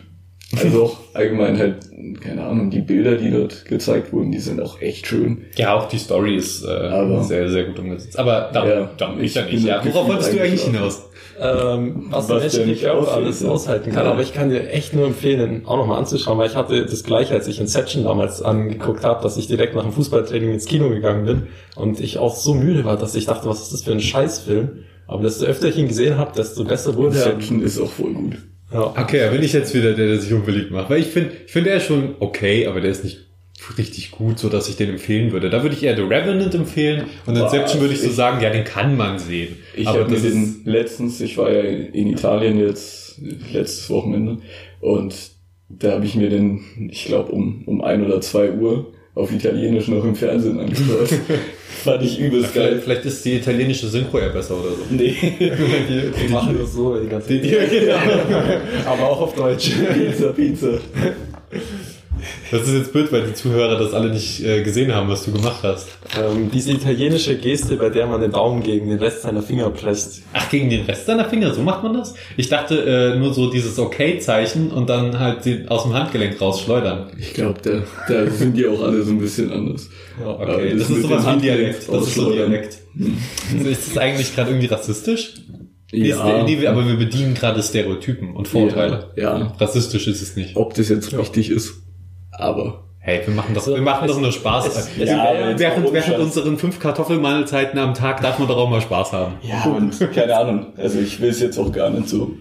Also 0.62 0.84
auch 0.84 0.98
allgemein 1.14 1.58
halt, 1.58 1.78
keine 2.22 2.44
Ahnung, 2.44 2.70
die 2.70 2.82
Bilder, 2.82 3.16
die 3.16 3.32
dort 3.32 3.66
gezeigt 3.66 4.12
wurden, 4.14 4.32
die 4.32 4.40
sind 4.40 4.62
auch 4.62 4.82
echt 4.82 5.08
schön. 5.08 5.46
Ja, 5.56 5.74
auch 5.74 5.88
die 5.88 5.98
Story 5.98 6.36
ist 6.36 6.64
äh, 6.64 7.24
sehr, 7.24 7.50
sehr 7.50 7.64
gut 7.64 7.80
umgesetzt. 7.80 8.20
Aber 8.20 8.52
darum, 8.54 8.70
Ja, 8.70 8.92
darum 8.98 9.22
ich 9.22 9.34
ja 9.34 9.46
nicht. 9.46 9.66
Ja, 9.66 9.82
worauf 9.84 10.08
wolltest 10.08 10.34
du 10.34 10.42
eigentlich 10.42 10.64
hinaus? 10.64 11.10
Ähm, 11.40 12.08
was, 12.10 12.30
Was 12.30 12.54
der 12.54 12.66
nicht 12.66 12.88
aushält, 12.88 13.16
alles 13.16 13.42
ja. 13.42 13.50
aushalten 13.50 13.92
kann. 13.92 14.06
Aber 14.06 14.22
ich 14.22 14.34
kann 14.34 14.50
dir 14.50 14.70
echt 14.70 14.94
nur 14.94 15.08
empfehlen, 15.08 15.64
auch 15.66 15.78
nochmal 15.78 15.98
anzuschauen, 15.98 16.38
weil 16.38 16.50
ich 16.50 16.56
hatte 16.56 16.86
das 16.86 17.04
gleiche, 17.04 17.34
als 17.34 17.48
ich 17.48 17.60
Inception 17.60 18.04
damals 18.04 18.42
angeguckt 18.42 19.04
habe, 19.04 19.24
dass 19.24 19.38
ich 19.38 19.48
direkt 19.48 19.76
nach 19.76 19.84
dem 19.84 19.92
Fußballtraining 19.92 20.52
ins 20.52 20.66
Kino 20.66 20.90
gegangen 20.90 21.26
bin 21.26 21.44
und 21.76 22.00
ich 22.00 22.18
auch 22.20 22.36
so 22.36 22.54
müde 22.54 22.86
war, 22.86 22.98
dass 22.98 23.16
ich 23.16 23.26
dachte, 23.26 23.50
was 23.50 23.62
ist 23.62 23.74
das 23.74 23.84
für 23.84 23.92
ein 23.92 24.00
Scheißfilm? 24.00 24.84
Aber 25.08 25.24
desto 25.24 25.46
öfter 25.46 25.68
ich 25.68 25.78
ihn 25.78 25.88
gesehen 25.88 26.18
habe, 26.18 26.32
desto 26.36 26.64
besser 26.64 26.96
wurde 26.96 27.18
er. 27.18 27.34
Inception 27.34 27.62
ist 27.62 27.80
auch 27.80 27.92
voll 27.92 28.14
gut. 28.14 28.38
Ja. 28.72 28.94
Okay, 28.98 29.20
da 29.20 29.30
bin 29.30 29.44
ich 29.44 29.54
jetzt 29.54 29.74
wieder 29.74 29.94
der, 29.94 30.08
der 30.08 30.20
sich 30.20 30.34
unbeliebt 30.34 30.72
macht. 30.72 30.90
Weil 30.90 31.00
ich 31.00 31.08
finde, 31.08 31.32
ich 31.46 31.52
finde, 31.52 31.70
der 31.70 31.78
ist 31.78 31.86
schon 31.86 32.16
okay, 32.20 32.68
aber 32.68 32.82
der 32.82 32.92
ist 32.92 33.04
nicht 33.04 33.33
richtig 33.78 34.12
gut, 34.12 34.40
so 34.40 34.50
dass 34.50 34.70
ich 34.70 34.76
den 34.76 34.90
empfehlen 34.90 35.32
würde. 35.32 35.50
Da 35.50 35.64
würde 35.64 35.76
ich 35.76 35.84
eher 35.84 35.96
The 35.96 36.02
Revenant 36.04 36.54
empfehlen 36.56 37.06
und 37.26 37.36
Boah, 37.36 37.44
Inception 37.46 37.82
würde 37.82 37.94
ich 37.94 38.02
so 38.02 38.08
ich- 38.08 38.16
sagen, 38.16 38.42
ja, 38.42 38.50
den 38.50 38.64
kann 38.64 38.98
man 38.98 39.20
sehen. 39.20 39.58
Ich 39.76 39.88
aber 39.88 40.02
habe 40.02 40.12
mir 40.12 40.20
den 40.20 40.62
letztens, 40.66 41.22
ich 41.22 41.38
war 41.38 41.52
ja 41.52 41.62
in 41.62 42.08
Italien 42.08 42.60
jetzt 42.60 43.20
letztes 43.52 43.90
Wochenende 43.90 44.40
und 44.82 45.14
da 45.70 45.92
habe 45.92 46.06
ich 46.06 46.16
mir 46.16 46.30
den, 46.30 46.62
ich 46.92 47.06
glaube 47.06 47.32
um, 47.32 47.64
um 47.66 47.82
ein 47.84 48.06
oder 48.06 48.22
zwei 48.22 48.52
Uhr 48.52 48.94
auf 49.16 49.32
Italienisch 49.32 49.88
noch 49.88 50.04
im 50.04 50.16
Fernsehen 50.16 50.60
angeschaut. 50.60 51.10
Fand 51.84 52.04
ich 52.04 52.20
übelst 52.20 52.54
geil. 52.54 52.80
vielleicht 52.84 53.06
ist 53.06 53.24
die 53.26 53.34
italienische 53.36 53.88
Synchro 53.88 54.20
ja 54.20 54.30
besser 54.30 54.56
oder 54.60 54.70
so. 54.70 54.84
Nee. 54.90 55.16
Die 55.40 56.32
machen 56.32 56.58
das 56.60 56.74
so 56.74 56.98
die 57.00 57.08
ganze 57.10 57.28
Zeit. 57.28 57.70
Genau. 57.70 57.96
Aber 58.86 59.10
auch 59.10 59.22
auf 59.22 59.36
Deutsch. 59.36 59.72
Pizza, 59.94 60.30
Pizza. 60.34 60.80
Das 62.52 62.68
ist 62.68 62.74
jetzt 62.74 62.94
blöd, 62.94 63.12
weil 63.12 63.24
die 63.24 63.34
Zuhörer 63.34 63.78
das 63.78 63.94
alle 63.94 64.10
nicht 64.12 64.44
äh, 64.44 64.64
gesehen 64.64 64.94
haben, 64.94 65.10
was 65.10 65.26
du 65.26 65.32
gemacht 65.32 65.60
hast. 65.64 65.88
Ähm, 66.20 66.50
diese 66.54 66.72
italienische 66.72 67.36
Geste, 67.38 67.76
bei 67.78 67.90
der 67.90 68.08
man 68.08 68.22
den 68.22 68.32
Daumen 68.32 68.64
gegen 68.64 68.90
den 68.90 69.00
Rest 69.00 69.24
seiner 69.24 69.42
Finger 69.42 69.70
presst. 69.70 70.22
Ach, 70.34 70.50
gegen 70.50 70.70
den 70.70 70.86
Rest 70.86 71.08
deiner 71.08 71.26
Finger, 71.26 71.54
so 71.54 71.62
macht 71.62 71.84
man 71.84 71.94
das? 71.94 72.14
Ich 72.38 72.50
dachte 72.50 72.76
äh, 73.16 73.18
nur 73.20 73.34
so 73.34 73.50
dieses 73.50 73.78
Okay-Zeichen 73.80 74.72
und 74.72 74.90
dann 74.90 75.20
halt 75.20 75.46
den 75.46 75.68
aus 75.70 75.84
dem 75.84 75.94
Handgelenk 75.94 76.40
rausschleudern. 76.40 77.12
Ich 77.18 77.34
glaube, 77.34 77.60
da, 77.64 77.84
da 78.08 78.30
sind 78.32 78.56
die 78.58 78.68
auch 78.68 78.82
alle 78.82 79.04
so 79.04 79.12
ein 79.12 79.20
bisschen 79.20 79.52
anders. 79.52 79.90
Ja, 80.20 80.30
Okay, 80.30 80.72
das, 80.78 80.88
das 80.88 80.90
ist 80.98 81.02
sowas 81.04 81.10
wie 81.10 81.14
ein 81.16 81.26
Handgelenk 81.26 81.42
Dialekt. 81.42 81.76
Das 81.76 82.08
ist 82.08 82.16
so 82.16 82.22
ein 82.22 82.28
ausschleudern. 82.28 82.52
Dialekt. 82.52 82.78
Ist 83.70 83.88
das 83.90 83.98
eigentlich 83.98 84.36
gerade 84.36 84.52
irgendwie 84.52 84.68
rassistisch? 84.68 85.34
Ja, 85.92 86.44
Nee, 86.44 86.68
aber 86.68 86.88
wir 86.88 86.96
bedienen 86.96 87.36
gerade 87.36 87.62
Stereotypen 87.62 88.36
und 88.36 88.48
Vorurteile. 88.48 89.12
Ja, 89.16 89.38
ja. 89.38 89.56
Rassistisch 89.60 90.08
ist 90.08 90.22
es 90.24 90.36
nicht. 90.36 90.56
ob 90.56 90.74
das 90.74 90.90
jetzt 90.90 91.16
richtig 91.16 91.52
ist. 91.52 91.83
Aber 92.38 92.80
Hey, 93.06 93.20
wir 93.26 93.34
machen 93.34 93.54
doch, 93.54 93.68
wir 93.68 93.82
machen 93.82 94.08
doch 94.08 94.22
nur 94.22 94.32
Spaß. 94.32 94.66
es- 94.68 94.96
Ja, 94.98 95.04
es 95.04 95.10
wäre- 95.10 95.60
während, 95.60 95.92
während 95.94 96.20
unseren 96.20 96.58
fünf 96.58 96.80
Kartoffelmahlzeiten 96.80 97.78
am 97.78 97.94
Tag 97.94 98.22
darf 98.22 98.40
man 98.40 98.48
doch 98.48 98.56
auch 98.56 98.70
mal 98.70 98.80
Spaß 98.80 99.12
haben. 99.12 99.34
Ja, 99.42 99.66
und 99.70 100.00
keine 100.14 100.38
Ahnung. 100.38 100.68
Also 100.78 101.00
ich 101.00 101.20
will 101.20 101.30
es 101.30 101.42
jetzt 101.42 101.58
auch 101.58 101.70
gar 101.74 101.90
nicht 101.90 102.08
so 102.08 102.32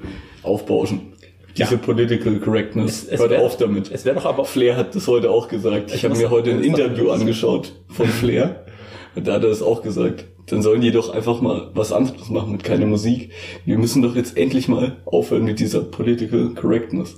aufbauschen. 0.45 1.13
Diese 1.57 1.77
Political 1.79 2.37
Correctness. 2.39 3.03
Es- 3.03 3.09
es 3.09 3.21
Hört 3.21 3.31
wär- 3.31 3.43
auf 3.43 3.57
damit. 3.57 3.91
Es 3.91 4.05
wäre 4.05 4.15
doch 4.15 4.25
aber 4.25 4.45
Flair 4.45 4.77
hat 4.77 4.95
das 4.95 5.09
heute 5.09 5.31
auch 5.31 5.49
gesagt. 5.49 5.91
Ich, 5.91 5.97
Ich 5.97 6.05
habe 6.05 6.17
mir 6.17 6.31
heute 6.31 6.51
ein 6.51 6.63
Interview 6.63 7.11
angeschaut 7.11 7.73
von 7.89 8.07
Flair. 8.07 8.65
Und 9.17 9.27
da 9.27 9.35
hat 9.35 9.43
er 9.43 9.51
das 9.51 9.63
auch 9.63 9.83
gesagt. 9.83 10.27
Dann 10.47 10.63
sollen 10.63 10.81
die 10.81 10.91
doch 10.93 11.13
einfach 11.13 11.41
mal 11.41 11.71
was 11.75 11.93
anderes 11.93 12.31
machen 12.31 12.53
mit 12.53 12.63
keiner 12.65 12.87
Musik. 12.87 13.33
Wir 13.67 13.79
müssen 13.79 14.01
doch 14.01 14.15
jetzt 14.17 14.37
endlich 14.39 14.69
mal 14.69 14.97
aufhören 15.05 15.43
mit 15.45 15.59
dieser 15.61 15.81
Political 15.81 16.51
Correctness. 16.55 17.17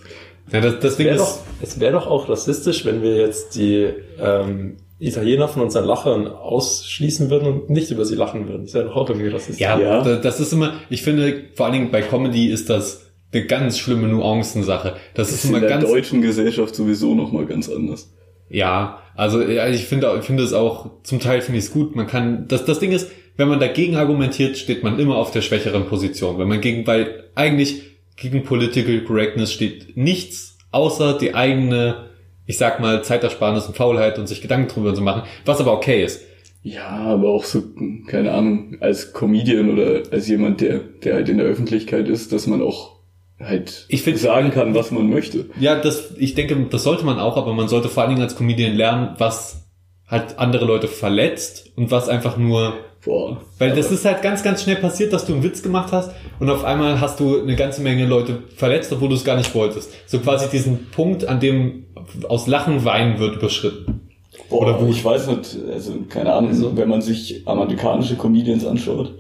Ja, 0.53 0.61
das, 0.61 0.79
deswegen 0.81 1.11
wäre 1.11 1.17
ist, 1.17 1.23
doch, 1.23 1.39
es 1.63 1.81
wäre 1.81 1.93
doch 1.93 2.07
auch 2.07 2.29
rassistisch, 2.29 2.85
wenn 2.85 3.03
wir 3.03 3.17
jetzt 3.17 3.55
die 3.57 3.89
ähm, 4.21 4.77
Italiener 4.99 5.49
von 5.49 5.63
unseren 5.63 5.85
Lachern 5.87 6.27
ausschließen 6.29 7.31
würden 7.31 7.49
und 7.49 7.71
nicht 7.71 7.91
über 7.91 8.05
sie 8.05 8.15
lachen 8.15 8.47
würden. 8.49 8.65
Das 8.65 8.75
wäre 8.75 8.85
doch 8.87 8.97
auch 8.97 9.09
irgendwie 9.09 9.29
rassistisch. 9.29 9.61
Ja, 9.61 9.79
Ja. 9.79 10.03
da- 10.03 10.17
das 10.17 10.41
ist 10.41 10.53
immer, 10.53 10.75
ich 10.91 11.03
finde, 11.03 11.45
vor 11.55 11.67
allen 11.67 11.73
Dingen 11.75 11.91
bei 11.91 12.03
Comedy 12.03 12.49
ist 12.49 12.71
das 12.71 13.11
eine 13.33 13.47
ganz 13.47 13.79
schlimme 13.79 14.07
Nuancensache. 14.09 14.95
Das 15.15 15.29
Das 15.29 15.31
ist 15.31 15.35
ist 15.37 15.45
in 15.45 15.51
immer 15.51 15.61
der 15.61 15.69
ganz, 15.71 15.85
deutschen 15.91 16.23
Gesellschaft 16.23 16.75
sowieso 16.75 17.15
nochmal 17.15 17.47
ganz 17.47 17.69
anders. 17.69 18.13
ja, 18.49 19.01
also 19.17 19.41
ja, 19.43 19.69
ich 19.69 19.85
finde, 19.87 20.15
ich 20.19 20.25
finde 20.27 20.43
es 20.43 20.53
auch, 20.53 20.91
zum 21.05 21.21
Teil 21.21 21.41
finde 21.41 21.59
ich 21.59 21.67
es 21.67 21.73
gut. 21.73 21.95
Man 21.97 22.07
kann, 22.07 22.47
das, 22.49 22.65
das 22.65 22.79
Ding 22.81 22.93
ist, 22.93 23.11
wenn 23.37 23.49
man 23.49 23.61
dagegen 23.61 23.97
argumentiert, 23.97 24.57
steht 24.59 24.83
man 24.85 24.99
immer 24.99 25.17
auf 25.17 25.31
der 25.33 25.41
schwächeren 25.41 25.87
Position. 25.87 26.39
Wenn 26.39 26.49
man 26.49 26.61
gegen, 26.61 26.87
weil 26.87 27.25
eigentlich 27.35 27.83
gegen 28.17 28.45
Political 28.45 29.01
Correctness 29.01 29.53
steht 29.53 29.97
nichts, 29.97 30.59
außer 30.71 31.19
die 31.19 31.35
eigene, 31.35 32.11
ich 32.47 32.59
sag 32.59 32.81
mal, 32.81 33.03
Zeitersparnis 33.05 33.67
und 33.67 33.77
Faulheit 33.77 34.19
und 34.19 34.27
sich 34.29 34.41
Gedanken 34.43 34.69
drüber 34.69 34.95
zu 34.95 35.03
machen, 35.03 35.23
was 35.45 35.61
aber 35.61 35.73
okay 35.73 36.05
ist. 36.05 36.23
Ja, 36.63 36.89
aber 36.89 37.29
auch 37.29 37.45
so, 37.45 37.63
keine 38.07 38.33
Ahnung, 38.33 38.79
als 38.81 39.13
Comedian 39.13 39.71
oder 39.71 40.03
als 40.11 40.29
jemand, 40.29 40.61
der, 40.63 40.79
der 40.79 41.15
halt 41.17 41.29
in 41.29 41.37
der 41.39 41.47
Öffentlichkeit 41.47 42.09
ist, 42.09 42.33
dass 42.33 42.47
man 42.47 42.63
auch 42.63 42.95
halt 43.39 43.85
Ich 43.89 44.03
find- 44.03 44.19
sagen 44.19 44.51
kann, 44.51 44.75
was 44.75 44.91
man 44.91 45.11
möchte. 45.11 45.51
Ja, 45.61 45.75
das, 45.79 46.15
ich 46.17 46.35
denke, 46.35 46.57
das 46.71 46.83
sollte 46.85 47.05
man 47.05 47.19
auch, 47.19 47.37
aber 47.37 47.53
man 47.53 47.69
sollte 47.69 47.89
vor 47.91 48.03
allen 48.05 48.13
Dingen 48.15 48.23
als 48.23 48.37
Comedian 48.37 48.75
lernen, 48.77 49.15
was 49.19 49.67
halt 50.07 50.39
andere 50.39 50.65
Leute 50.65 50.89
verletzt 50.89 51.73
und 51.77 51.91
was 51.91 52.09
einfach 52.09 52.37
nur, 52.39 52.75
Boah. 53.05 53.37
weil 53.59 53.75
das 53.75 53.91
ist 53.91 54.05
halt 54.05 54.23
ganz, 54.23 54.43
ganz 54.43 54.63
schnell 54.63 54.77
passiert, 54.77 55.13
dass 55.13 55.27
du 55.27 55.35
einen 55.35 55.43
Witz 55.43 55.63
gemacht 55.63 55.93
hast 55.93 56.11
und 56.41 56.49
auf 56.49 56.65
einmal 56.65 57.01
hast 57.01 57.21
du 57.21 57.43
eine 57.43 57.55
ganze 57.55 57.83
Menge 57.83 58.07
Leute 58.07 58.43
verletzt, 58.57 58.93
obwohl 58.93 59.11
du 59.11 59.15
es 59.15 59.25
gar 59.25 59.37
nicht 59.37 59.55
wolltest. 59.55 59.91
So 60.07 60.21
quasi 60.21 60.49
diesen 60.49 60.87
Punkt, 60.91 61.27
an 61.27 61.39
dem 61.41 61.85
aus 62.29 62.47
Lachen 62.47 62.85
weinen 62.85 63.19
wird 63.19 63.37
überschritten. 63.37 64.01
Boah, 64.49 64.63
Oder 64.63 64.81
Wut. 64.81 64.91
ich 64.91 65.05
weiß 65.05 65.27
nicht, 65.29 65.57
also 65.73 65.93
keine 66.09 66.33
Ahnung, 66.33 66.77
wenn 66.77 66.89
man 66.89 67.03
sich 67.03 67.43
amerikanische 67.47 68.17
Comedians 68.17 68.65
anschaut, 68.65 69.13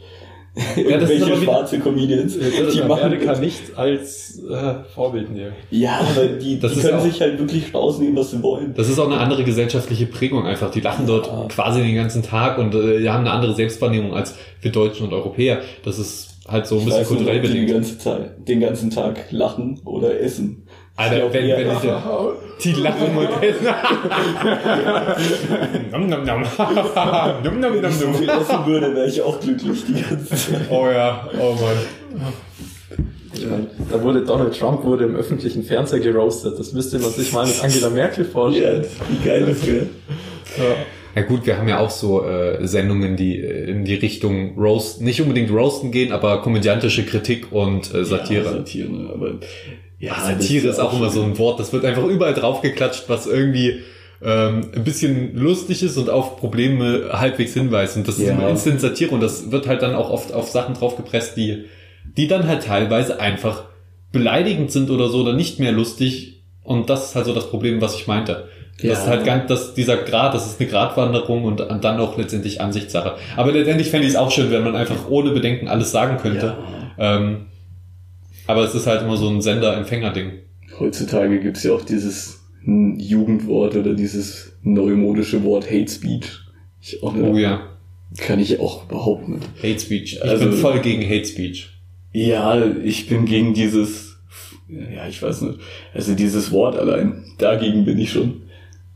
Ja, 0.77 0.99
das 0.99 1.11
ist 1.11 1.27
welche 1.27 1.43
schwarze 1.43 1.79
Comedians, 1.81 2.37
würde 2.37 2.71
die 2.73 2.79
machen 2.83 3.03
Amerika 3.05 3.39
nicht 3.41 3.77
als 3.77 4.39
äh, 4.49 4.75
Vorbild 4.95 5.31
nehmen. 5.33 5.53
Ja, 5.71 5.99
aber 5.99 6.27
die, 6.27 6.61
Das 6.61 6.75
die 6.75 6.81
können 6.81 6.99
auch- 6.99 7.03
sich 7.05 7.21
halt 7.21 7.39
wirklich 7.41 7.75
rausnehmen, 7.75 8.15
was 8.17 8.31
sie 8.31 8.41
wollen. 8.43 8.73
Das 8.77 8.89
ist 8.89 8.99
auch 9.01 9.07
eine 9.07 9.19
andere 9.19 9.43
gesellschaftliche 9.43 10.07
Prägung 10.07 10.47
einfach. 10.47 10.71
Die 10.71 10.81
lachen 10.81 11.07
dort 11.09 11.49
quasi 11.49 11.83
den 11.83 11.97
ganzen 11.97 12.23
Tag 12.23 12.59
und 12.59 12.73
äh, 12.75 13.01
die 13.01 13.11
haben 13.11 13.23
eine 13.23 13.33
andere 13.33 13.55
Selbstwahrnehmung 13.55 14.15
als 14.15 14.37
wir 14.61 14.71
Deutschen 14.71 15.07
und 15.07 15.13
Europäer. 15.13 15.61
Das 15.85 15.99
ist 15.99 16.31
halt 16.47 16.67
so 16.67 16.75
ein 16.77 16.81
Ich 16.81 16.85
bisschen 16.87 17.01
weiß 17.01 17.09
kulturell 17.09 17.41
den 17.41 17.51
bedingt. 17.51 17.71
ganzen, 17.73 17.99
Tag, 17.99 18.45
den 18.47 18.61
ganzen 18.61 18.91
Tag 18.91 19.33
lachen 19.33 19.81
oder 19.85 20.21
essen. 20.21 20.64
Alter, 20.97 21.15
Ich 21.17 21.21
glaub 21.23 21.33
wenn, 21.35 21.49
wenn 21.49 21.73
ich 21.73 22.63
die 22.63 22.73
lachen 22.75 23.17
und 23.17 23.43
essen. 23.43 23.67
Nom, 25.91 26.09
nom, 26.09 26.25
nom. 26.25 26.43
Nom, 27.43 27.61
nom, 27.61 27.75
Wenn 27.83 27.91
ich 27.91 27.97
so 27.97 28.07
nom, 28.07 28.15
viel 28.15 28.27
nom. 28.27 28.41
essen 28.41 28.67
würde, 28.67 28.95
wäre 28.95 29.09
ich 29.09 29.21
auch 29.21 29.41
glücklich 29.41 29.85
die 29.87 30.01
ganze 30.03 30.35
Zeit. 30.37 30.61
Oh 30.71 30.87
ja, 30.93 31.29
oh 31.41 31.55
Mann. 31.55 31.77
Ich 33.35 33.45
meine, 33.47 33.67
da 33.91 34.01
wurde 34.01 34.25
Donald 34.25 34.57
Trump 34.57 34.85
wurde 34.85 35.05
im 35.07 35.17
öffentlichen 35.17 35.65
Fernseher 35.65 35.99
geroastet. 35.99 36.57
Das 36.59 36.73
müsste 36.73 37.01
man 37.01 37.11
sich 37.11 37.33
mal 37.33 37.45
mit 37.47 37.63
Angela 37.63 37.91
Merkel 37.91 38.25
Ja, 38.25 38.31
vorstellen. 38.31 38.85
wie 39.11 39.27
geil 39.29 39.47
das 39.47 39.67
wäre. 39.67 39.87
Ja 41.17 41.23
gut, 41.23 41.45
wir 41.47 41.59
haben 41.59 41.69
ja 41.69 41.79
auch 41.81 41.91
so 41.91 42.25
äh, 42.25 42.65
Sendungen, 42.67 43.17
die 43.17 43.41
äh, 43.41 43.71
in 43.71 43.85
die 43.85 43.95
Richtung 43.95 44.57
Roast, 44.59 45.01
nicht 45.01 45.21
unbedingt 45.21 45.51
Roasten 45.51 45.91
gehen, 45.91 46.13
aber 46.13 46.43
komödiantische 46.43 47.05
Kritik 47.05 47.51
und 47.53 47.93
äh, 47.95 48.05
Satire. 48.05 48.45
Ja, 48.45 48.51
Satire, 48.53 49.11
aber 49.13 49.35
ja, 49.99 50.13
Ja, 50.13 50.21
Satire 50.39 50.67
das 50.67 50.77
ist 50.77 50.83
auch 50.83 50.93
immer 50.97 51.11
so 51.11 51.23
ein 51.23 51.39
Wort, 51.39 51.61
das 51.61 51.73
wird 51.73 51.85
einfach 51.85 52.05
überall 52.05 52.35
draufgeklatscht, 52.35 53.05
was 53.09 53.27
irgendwie 53.27 53.81
ähm, 54.23 54.71
ein 54.75 54.85
bisschen 54.85 55.37
lustig 55.37 55.83
ist 55.83 55.97
und 55.99 56.09
auf 56.09 56.39
Probleme 56.39 57.11
halbwegs 57.13 57.53
hinweist. 57.55 57.97
Und 57.97 58.09
das 58.09 58.19
ist 58.19 58.27
Ja. 58.27 58.33
immer 58.35 58.49
Instant 58.49 58.81
Satire 58.81 59.11
und 59.11 59.21
das 59.21 59.51
wird 59.51 59.67
halt 59.67 59.83
dann 59.83 59.95
auch 59.95 60.11
oft 60.11 60.33
auf 60.33 60.49
Sachen 60.49 60.75
draufgepresst, 60.75 61.37
die, 61.37 61.65
die 62.17 62.27
dann 62.29 62.47
halt 62.49 62.63
teilweise 62.65 63.21
einfach 63.21 63.65
beleidigend 64.13 64.71
sind 64.73 64.91
oder 64.91 65.09
so 65.09 65.19
oder 65.23 65.33
nicht 65.35 65.59
mehr 65.59 65.73
lustig. 65.73 66.43
Und 66.63 66.89
das 66.89 67.09
ist 67.11 67.15
halt 67.17 67.27
so 67.27 67.35
das 67.35 67.51
Problem, 67.51 67.81
was 67.83 67.95
ich 67.97 68.07
meinte. 68.07 68.49
Das 68.79 68.85
Ja. 68.85 68.93
ist 68.95 69.07
halt 69.07 69.25
ganz, 69.25 69.49
das, 69.49 69.75
dieser 69.75 69.99
Grad, 69.99 70.33
das 70.35 70.47
ist 70.47 70.59
eine 70.61 70.71
Gratwanderung 70.71 71.45
und, 71.45 71.61
dann 71.61 72.01
auch 72.01 72.17
letztendlich 72.17 72.61
Ansichtssache. 72.61 73.15
Aber 73.37 73.53
letztendlich 73.53 73.91
fände 73.91 74.07
ich 74.07 74.15
es 74.15 74.19
auch 74.19 74.31
schön, 74.31 74.51
wenn 74.51 74.65
man 74.65 74.75
einfach 74.75 75.09
ohne 75.11 75.31
Bedenken 75.33 75.69
alles 75.69 75.91
sagen 75.91 76.17
könnte. 76.17 76.57
Ähm, 76.99 77.47
aber 78.47 78.65
es 78.65 78.75
ist 78.75 78.87
halt 78.87 79.03
immer 79.03 79.17
so 79.17 79.29
ein 79.29 79.41
Sender-Empfänger-Ding. 79.41 80.33
Heutzutage 80.79 81.41
gibt's 81.41 81.63
ja 81.63 81.73
auch 81.73 81.83
dieses 81.85 82.41
Jugendwort 82.67 83.77
oder 83.77 83.95
dieses 83.95 84.53
neumodische 84.63 85.43
Wort 85.45 85.67
Hate 85.71 85.89
Speech. 85.91 86.31
Ich 86.81 87.03
auch 87.03 87.15
Oh 87.17 87.37
ja. 87.37 87.69
Kann 88.17 88.39
ich 88.39 88.61
auch 88.61 88.89
überhaupt 88.89 89.29
nicht. 89.29 89.43
Hate 89.63 89.79
Speech. 89.81 90.15
Ich 90.15 90.23
Also- 90.23 90.45
bin 90.47 90.55
voll 90.55 90.81
gegen 90.81 91.03
Hate 91.03 91.25
Speech. 91.27 91.71
Ja, 92.13 92.65
ich 92.85 93.09
bin 93.09 93.25
gegen 93.25 93.55
dieses, 93.55 94.17
ja, 94.69 95.09
ich 95.09 95.21
weiß 95.21 95.43
nicht, 95.43 95.59
also 95.93 96.15
dieses 96.15 96.53
Wort 96.53 96.77
allein, 96.79 97.25
dagegen 97.39 97.85
bin 97.85 97.99
ich 97.99 98.13
schon. 98.13 98.43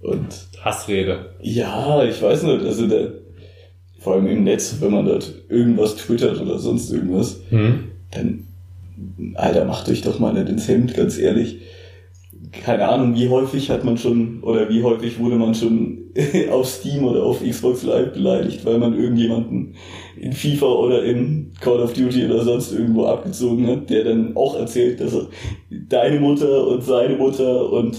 Und 0.00 0.26
Hassrede. 0.62 1.34
ja, 1.42 2.04
ich 2.04 2.22
weiß 2.22 2.44
nicht, 2.44 2.64
also 2.64 2.86
der, 2.86 3.12
vor 3.98 4.14
allem 4.14 4.28
im 4.28 4.44
Netz, 4.44 4.76
wenn 4.80 4.92
man 4.92 5.04
dort 5.06 5.32
irgendwas 5.48 5.96
twittert 5.96 6.40
oder 6.40 6.58
sonst 6.60 6.92
irgendwas, 6.92 7.40
Hm? 7.50 7.88
dann, 8.12 8.46
Alter, 9.34 9.64
macht 9.64 9.88
euch 9.88 10.02
doch 10.02 10.18
mal 10.18 10.32
nicht 10.32 10.48
ins 10.48 10.68
Hemd, 10.68 10.94
ganz 10.94 11.18
ehrlich. 11.18 11.58
Keine 12.50 12.88
Ahnung, 12.88 13.14
wie 13.14 13.28
häufig 13.28 13.70
hat 13.70 13.84
man 13.84 13.98
schon, 13.98 14.42
oder 14.42 14.68
wie 14.68 14.82
häufig 14.82 15.18
wurde 15.18 15.36
man 15.36 15.54
schon 15.54 15.98
auf 16.50 16.66
Steam 16.66 17.04
oder 17.04 17.22
auf 17.22 17.42
Xbox 17.42 17.82
Live 17.82 18.12
beleidigt, 18.12 18.64
weil 18.64 18.78
man 18.78 18.98
irgendjemanden 18.98 19.74
in 20.16 20.32
FIFA 20.32 20.66
oder 20.66 21.04
in 21.04 21.52
Call 21.60 21.80
of 21.80 21.92
Duty 21.92 22.26
oder 22.26 22.42
sonst 22.44 22.72
irgendwo 22.72 23.04
abgezogen 23.06 23.66
hat, 23.66 23.90
der 23.90 24.04
dann 24.04 24.36
auch 24.36 24.58
erzählt, 24.58 25.00
dass 25.00 25.14
er 25.14 25.28
deine 25.70 26.20
Mutter 26.20 26.66
und 26.66 26.82
seine 26.82 27.16
Mutter 27.16 27.70
und 27.70 27.98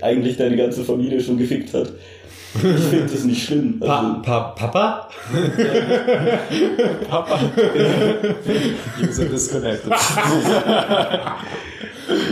eigentlich 0.00 0.36
deine 0.36 0.56
ganze 0.56 0.84
Familie 0.84 1.20
schon 1.20 1.38
gefickt 1.38 1.74
hat. 1.74 1.92
Ich 2.54 2.60
finde 2.60 3.06
das 3.06 3.24
nicht 3.24 3.44
schlimm. 3.44 3.78
Pa 3.78 4.00
Also, 4.00 4.22
pa 4.22 4.40
Papa? 4.50 5.08
User 9.02 9.24
disconnected. 9.26 9.92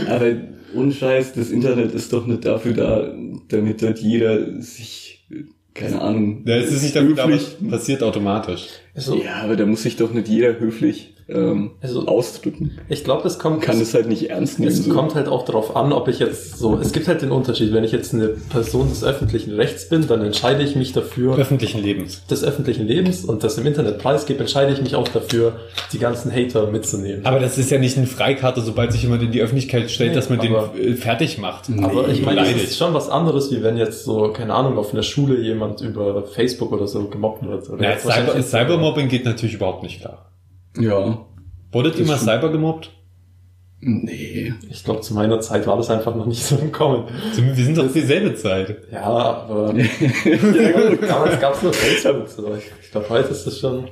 Aber 0.07 0.31
ohne 0.75 0.91
Scheiß, 0.91 1.33
das 1.33 1.49
Internet 1.51 1.93
ist 1.93 2.11
doch 2.13 2.25
nicht 2.27 2.45
dafür 2.45 2.73
da, 2.73 3.13
damit 3.47 3.81
dort 3.81 3.99
jeder 3.99 4.61
sich, 4.61 5.25
keine 5.73 6.01
Ahnung, 6.01 6.43
Ja, 6.45 6.57
es 6.57 6.71
ist 6.71 6.83
nicht 6.83 6.95
dafür, 6.95 7.17
aber 7.17 7.31
höflich, 7.31 7.55
es 7.61 7.69
passiert 7.69 8.03
automatisch. 8.03 8.67
Also, 8.93 9.15
ja, 9.15 9.35
aber 9.43 9.55
da 9.55 9.65
muss 9.65 9.83
sich 9.83 9.95
doch 9.95 10.11
nicht 10.11 10.27
jeder 10.27 10.59
höflich 10.59 11.15
ähm, 11.31 11.71
Also- 11.81 12.05
ausdrücken. 12.07 12.77
ich 12.89 13.03
glaube, 13.03 13.23
das 13.23 13.39
kommt, 13.39 13.61
Kann 13.61 13.79
es 13.79 13.93
halt 13.93 14.07
nicht 14.07 14.29
ernst 14.29 14.59
nehmen. 14.59 14.71
es 14.71 14.83
so. 14.85 14.93
kommt 14.93 15.15
halt 15.15 15.27
auch 15.27 15.45
darauf 15.45 15.75
an, 15.75 15.91
ob 15.93 16.07
ich 16.07 16.19
jetzt 16.19 16.57
so, 16.57 16.77
es 16.77 16.91
gibt 16.91 17.07
halt 17.07 17.21
den 17.21 17.31
Unterschied, 17.31 17.71
wenn 17.73 17.83
ich 17.83 17.91
jetzt 17.91 18.13
eine 18.13 18.29
Person 18.49 18.89
des 18.89 19.03
öffentlichen 19.03 19.53
Rechts 19.53 19.89
bin, 19.89 20.07
dann 20.07 20.21
entscheide 20.23 20.63
ich 20.63 20.75
mich 20.75 20.91
dafür, 20.93 21.37
Öffentlichen 21.37 21.81
Lebens. 21.81 22.25
des 22.27 22.43
öffentlichen 22.43 22.87
Lebens 22.87 23.25
und 23.25 23.43
das 23.43 23.57
im 23.57 23.65
Internet 23.65 23.99
preisgebe, 23.99 24.39
entscheide 24.39 24.73
ich 24.73 24.81
mich 24.81 24.95
auch 24.95 25.07
dafür, 25.07 25.53
die 25.93 25.99
ganzen 25.99 26.31
Hater 26.31 26.71
mitzunehmen. 26.71 27.25
Aber 27.25 27.39
das 27.39 27.57
ist 27.57 27.69
ja 27.71 27.77
nicht 27.77 27.97
eine 27.97 28.07
Freikarte, 28.07 28.61
sobald 28.61 28.91
sich 28.91 29.03
jemand 29.03 29.23
in 29.23 29.31
die 29.31 29.41
Öffentlichkeit 29.41 29.91
stellt, 29.91 30.09
Nee, 30.11 30.15
dass 30.15 30.29
man 30.29 30.39
den 30.39 30.55
aber- 30.55 30.73
äh, 30.79 30.93
fertig 30.93 31.37
macht. 31.37 31.69
Aber 31.81 32.07
ich 32.09 32.23
meine, 32.25 32.41
das 32.41 32.51
ist 32.63 32.77
schon 32.77 32.93
was 32.93 33.09
anderes, 33.09 33.51
wie 33.51 33.61
wenn 33.63 33.77
jetzt 33.77 34.03
so, 34.03 34.29
keine 34.33 34.53
Ahnung, 34.53 34.77
auf 34.77 34.93
einer 34.93 35.03
Schule 35.03 35.39
jemand 35.41 35.81
über 35.81 36.23
Facebook 36.23 36.71
oder 36.71 36.87
so 36.87 37.07
gemobbt 37.07 37.45
wird. 37.47 37.69
Oder 37.69 37.83
Ja, 37.83 37.97
Cyber, 37.97 38.41
Cybermobbing 38.41 39.07
geht 39.09 39.25
natürlich 39.25 39.55
überhaupt 39.55 39.83
nicht 39.83 40.01
klar. 40.01 40.25
Ja. 40.77 41.25
Wurdet 41.71 41.97
ihr 41.97 42.05
mal. 42.05 42.17
Cyber 42.17 42.51
gemobbt? 42.51 42.91
Nee. 43.81 44.53
Ich 44.69 44.83
glaube, 44.83 45.01
zu 45.01 45.13
meiner 45.13 45.39
Zeit 45.39 45.65
war 45.65 45.77
das 45.77 45.89
einfach 45.89 46.13
noch 46.13 46.25
nicht 46.25 46.43
so 46.43 46.57
im 46.57 46.71
Kommen. 46.71 47.05
Wir 47.33 47.63
sind 47.63 47.77
doch 47.77 47.91
dieselbe 47.91 48.35
Zeit. 48.35 48.77
Ja, 48.91 49.03
aber 49.03 49.73
damals 51.07 51.39
gab 51.39 51.55
es 51.55 51.63
nur 51.63 51.73
Facebook. 51.73 52.27
So. 52.27 52.55
Ich, 52.55 52.65
ich 52.83 52.91
glaube, 52.91 53.09
heute 53.09 53.29
ist 53.29 53.45
das 53.45 53.57
schon... 53.57 53.87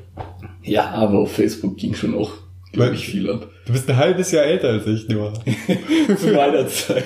Ja, 0.62 0.89
aber 0.89 1.19
auf 1.19 1.31
Facebook 1.31 1.77
ging 1.77 1.93
schon 1.93 2.15
auch, 2.15 2.31
glaube 2.74 2.96
ich, 2.96 3.07
viel 3.07 3.31
ab. 3.31 3.48
Du 3.65 3.72
bist 3.72 3.89
ein 3.89 3.96
halbes 3.96 4.31
Jahr 4.31 4.43
älter 4.43 4.69
als 4.69 4.86
ich, 4.88 5.07
nur. 5.07 5.31
Zu 6.17 6.34
meiner 6.34 6.67
Zeit. 6.67 7.05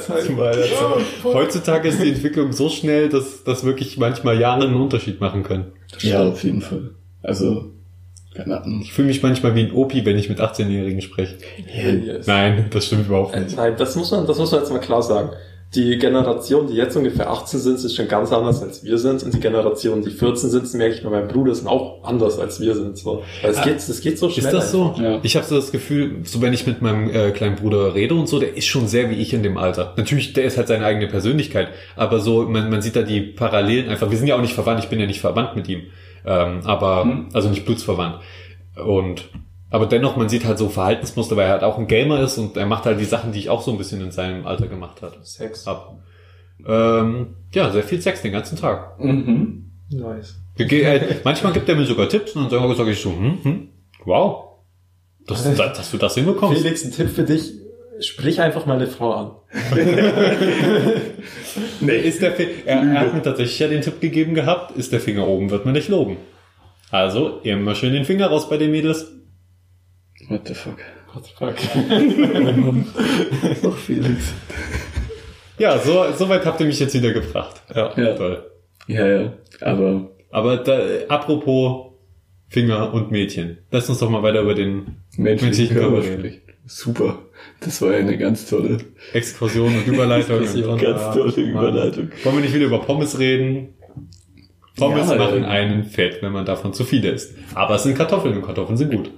Zu 0.00 0.32
meiner 0.32 0.52
Zeit. 0.52 1.24
Heutzutage 1.24 1.88
ist 1.88 2.00
die 2.00 2.10
Entwicklung 2.10 2.52
so 2.52 2.68
schnell, 2.68 3.08
dass 3.08 3.42
das 3.42 3.64
wirklich 3.64 3.98
manchmal 3.98 4.38
Jahre 4.38 4.66
einen 4.66 4.76
Unterschied 4.76 5.20
machen 5.20 5.42
können. 5.42 5.72
Ja, 5.98 6.22
auf 6.22 6.44
jeden 6.44 6.60
Fall. 6.60 6.90
Also, 7.22 7.73
keine 8.34 8.60
Ahnung. 8.62 8.80
Ich 8.82 8.92
fühle 8.92 9.08
mich 9.08 9.22
manchmal 9.22 9.54
wie 9.54 9.60
ein 9.64 9.72
Opi, 9.72 10.04
wenn 10.04 10.18
ich 10.18 10.28
mit 10.28 10.40
18-Jährigen 10.40 11.00
spreche. 11.00 11.36
Yes. 12.04 12.26
Nein, 12.26 12.66
das 12.70 12.86
stimmt 12.86 13.06
überhaupt 13.06 13.34
Äh, 13.34 13.40
nicht. 13.40 13.56
Nein, 13.56 13.74
das 13.78 13.96
muss 13.96 14.10
man, 14.10 14.26
das 14.26 14.38
muss 14.38 14.50
man 14.52 14.60
jetzt 14.60 14.70
mal 14.70 14.78
klar 14.80 15.02
sagen. 15.02 15.30
die 15.74 15.98
Generation, 15.98 16.68
die 16.68 16.74
jetzt 16.74 16.96
ungefähr 16.96 17.28
18 17.28 17.58
sind, 17.58 17.74
ist 17.76 17.96
schon 17.96 18.06
ganz 18.06 18.30
anders 18.32 18.62
als 18.62 18.84
wir 18.84 18.96
sind. 18.96 19.24
Und 19.24 19.34
die 19.34 19.40
Generation, 19.40 20.02
die 20.02 20.10
14 20.10 20.48
sind, 20.48 20.72
merke 20.74 20.94
ich 20.94 21.02
bei 21.02 21.10
meinem 21.10 21.26
Bruder, 21.26 21.52
sind 21.52 21.66
auch 21.66 22.04
anders 22.04 22.38
als 22.38 22.60
wir 22.60 22.76
sind. 22.76 22.96
So. 22.96 23.24
Es 23.42 23.56
Ah, 23.58 23.64
geht, 23.64 23.76
es 23.78 24.00
geht 24.00 24.16
so 24.16 24.30
schnell. 24.30 24.44
Ist 24.46 24.52
das 24.54 24.70
so? 24.70 24.94
Ja. 25.02 25.18
Ich 25.24 25.34
habe 25.34 25.44
so 25.44 25.56
das 25.56 25.72
Gefühl, 25.72 26.18
so 26.22 26.40
wenn 26.40 26.52
ich 26.52 26.64
mit 26.68 26.80
meinem 26.80 27.10
äh, 27.10 27.32
kleinen 27.32 27.56
Bruder 27.56 27.92
rede 27.96 28.14
und 28.14 28.28
so, 28.28 28.38
der 28.38 28.56
ist 28.56 28.66
schon 28.66 28.86
sehr 28.86 29.10
wie 29.10 29.14
ich 29.16 29.32
in 29.34 29.42
dem 29.42 29.56
Alter. 29.58 29.94
Natürlich, 29.96 30.32
der 30.32 30.44
ist 30.44 30.56
halt 30.58 30.68
seine 30.68 30.84
eigene 30.84 31.08
Persönlichkeit, 31.08 31.66
aber 31.96 32.20
so, 32.20 32.42
man, 32.42 32.70
man 32.70 32.80
sieht 32.80 32.94
da 32.94 33.02
die 33.02 33.20
Parallelen 33.20 33.88
einfach. 33.88 34.08
Wir 34.12 34.18
sind 34.18 34.28
ja 34.28 34.36
auch 34.36 34.42
nicht 34.42 34.54
verwandt, 34.54 34.84
ich 34.84 34.90
bin 34.90 35.00
ja 35.00 35.06
nicht 35.06 35.20
verwandt 35.20 35.56
mit 35.56 35.68
ihm. 35.68 35.82
Ähm, 36.24 36.60
aber, 36.64 37.02
Hm. 37.04 37.28
also 37.32 37.48
nicht 37.48 37.64
blutsverwandt. 37.64 38.20
Und 38.84 39.30
aber 39.70 39.86
dennoch, 39.86 40.16
man 40.16 40.28
sieht 40.28 40.44
halt 40.44 40.56
so 40.58 40.68
Verhaltensmuster, 40.68 41.36
weil 41.36 41.46
er 41.46 41.52
halt 41.52 41.64
auch 41.64 41.78
ein 41.78 41.88
Gamer 41.88 42.20
ist 42.20 42.38
und 42.38 42.56
er 42.56 42.66
macht 42.66 42.86
halt 42.86 43.00
die 43.00 43.04
Sachen, 43.04 43.32
die 43.32 43.40
ich 43.40 43.50
auch 43.50 43.60
so 43.60 43.72
ein 43.72 43.78
bisschen 43.78 44.00
in 44.00 44.12
seinem 44.12 44.46
Alter 44.46 44.68
gemacht 44.68 45.02
hat. 45.02 45.18
Sex. 45.26 45.66
Ab. 45.66 45.98
Ähm, 46.64 47.34
ja, 47.52 47.70
sehr 47.72 47.82
viel 47.82 48.00
Sex 48.00 48.22
den 48.22 48.30
ganzen 48.32 48.56
Tag. 48.56 49.00
Mhm. 49.00 49.72
Nice. 49.90 50.36
Äh, 50.56 51.16
manchmal 51.24 51.52
gibt 51.52 51.68
er 51.68 51.74
mir 51.74 51.86
sogar 51.86 52.08
Tipps 52.08 52.36
und 52.36 52.52
dann 52.52 52.76
sage 52.76 52.92
ich 52.92 53.00
so, 53.00 53.10
hm, 53.10 53.38
hm, 53.42 53.68
wow, 54.04 54.44
dass, 55.26 55.42
dass 55.56 55.90
du 55.90 55.96
das 55.98 56.14
hinbekommst. 56.14 56.62
Felix, 56.62 56.84
ein 56.84 56.92
Tipp 56.92 57.10
für 57.10 57.24
dich. 57.24 57.52
Sprich 58.00 58.40
einfach 58.40 58.66
mal 58.66 58.74
eine 58.76 58.86
Frau 58.86 59.12
an. 59.12 59.30
Nee, 61.80 61.96
ist 61.98 62.20
der 62.22 62.32
Fi- 62.32 62.48
er, 62.66 62.82
er 62.82 63.00
hat 63.00 63.14
mir 63.14 63.22
tatsächlich 63.22 63.58
ja 63.58 63.68
den 63.68 63.80
Tipp 63.82 64.00
gegeben 64.00 64.34
gehabt, 64.34 64.76
ist 64.76 64.92
der 64.92 65.00
Finger 65.00 65.26
oben, 65.28 65.50
wird 65.50 65.64
man 65.64 65.74
nicht 65.74 65.88
loben. 65.88 66.16
Also, 66.90 67.40
immer 67.42 67.74
schön 67.74 67.92
den 67.92 68.04
Finger 68.04 68.26
raus 68.26 68.48
bei 68.48 68.56
den 68.56 68.70
Mädels. 68.70 69.06
What 70.28 70.46
the 70.48 70.54
fuck? 70.54 70.76
What 71.12 71.24
the 71.26 71.32
fuck? 71.36 71.54
Ach, 73.64 73.76
Felix. 73.76 74.32
Ja, 75.58 75.78
so, 75.78 76.04
so 76.16 76.28
weit 76.28 76.44
habt 76.44 76.60
ihr 76.60 76.66
mich 76.66 76.80
jetzt 76.80 76.94
wieder 76.94 77.12
gebracht. 77.12 77.62
ja. 77.74 77.92
Ja. 77.96 78.14
Toll. 78.14 78.50
Ja, 78.88 79.06
ja. 79.06 79.32
Aber 79.60 80.10
Aber 80.30 80.56
da, 80.58 80.78
apropos 81.08 81.92
Finger 82.48 82.92
und 82.92 83.10
Mädchen. 83.10 83.58
Lass 83.70 83.88
uns 83.88 83.98
doch 84.00 84.10
mal 84.10 84.22
weiter 84.22 84.40
über 84.42 84.54
den 84.54 84.96
menschlichen 85.16 85.76
Körper 85.76 86.00
Körper 86.02 86.22
reden. 86.24 86.40
Super. 86.66 87.18
Das 87.60 87.82
war 87.82 87.92
ja 87.92 87.98
eine 87.98 88.16
ganz 88.16 88.48
tolle, 88.48 88.78
Exkursion 89.12 89.74
und 89.76 89.86
Überleitung. 89.86 90.40
Exkursion. 90.40 90.78
ganz 90.78 91.00
Ja, 91.00 91.12
tolle 91.12 91.32
Mann. 91.32 91.50
Überleitung. 91.50 92.08
Wollen 92.22 92.36
wir 92.36 92.42
nicht 92.42 92.54
wieder 92.54 92.66
über 92.66 92.80
Pommes 92.80 93.18
reden? 93.18 93.68
Pommes 94.76 95.08
Ja, 95.10 95.16
machen 95.16 95.42
ja. 95.42 95.48
einen 95.48 95.84
fett, 95.84 96.18
wenn 96.22 96.32
man 96.32 96.46
davon 96.46 96.72
zu 96.72 96.84
viele 96.84 97.10
isst. 97.10 97.34
Aber 97.54 97.74
es 97.76 97.82
sind 97.82 97.96
Kartoffeln 97.96 98.36
und 98.36 98.42
Kartoffeln 98.44 98.76
sind 98.76 98.92
gut. 98.92 99.10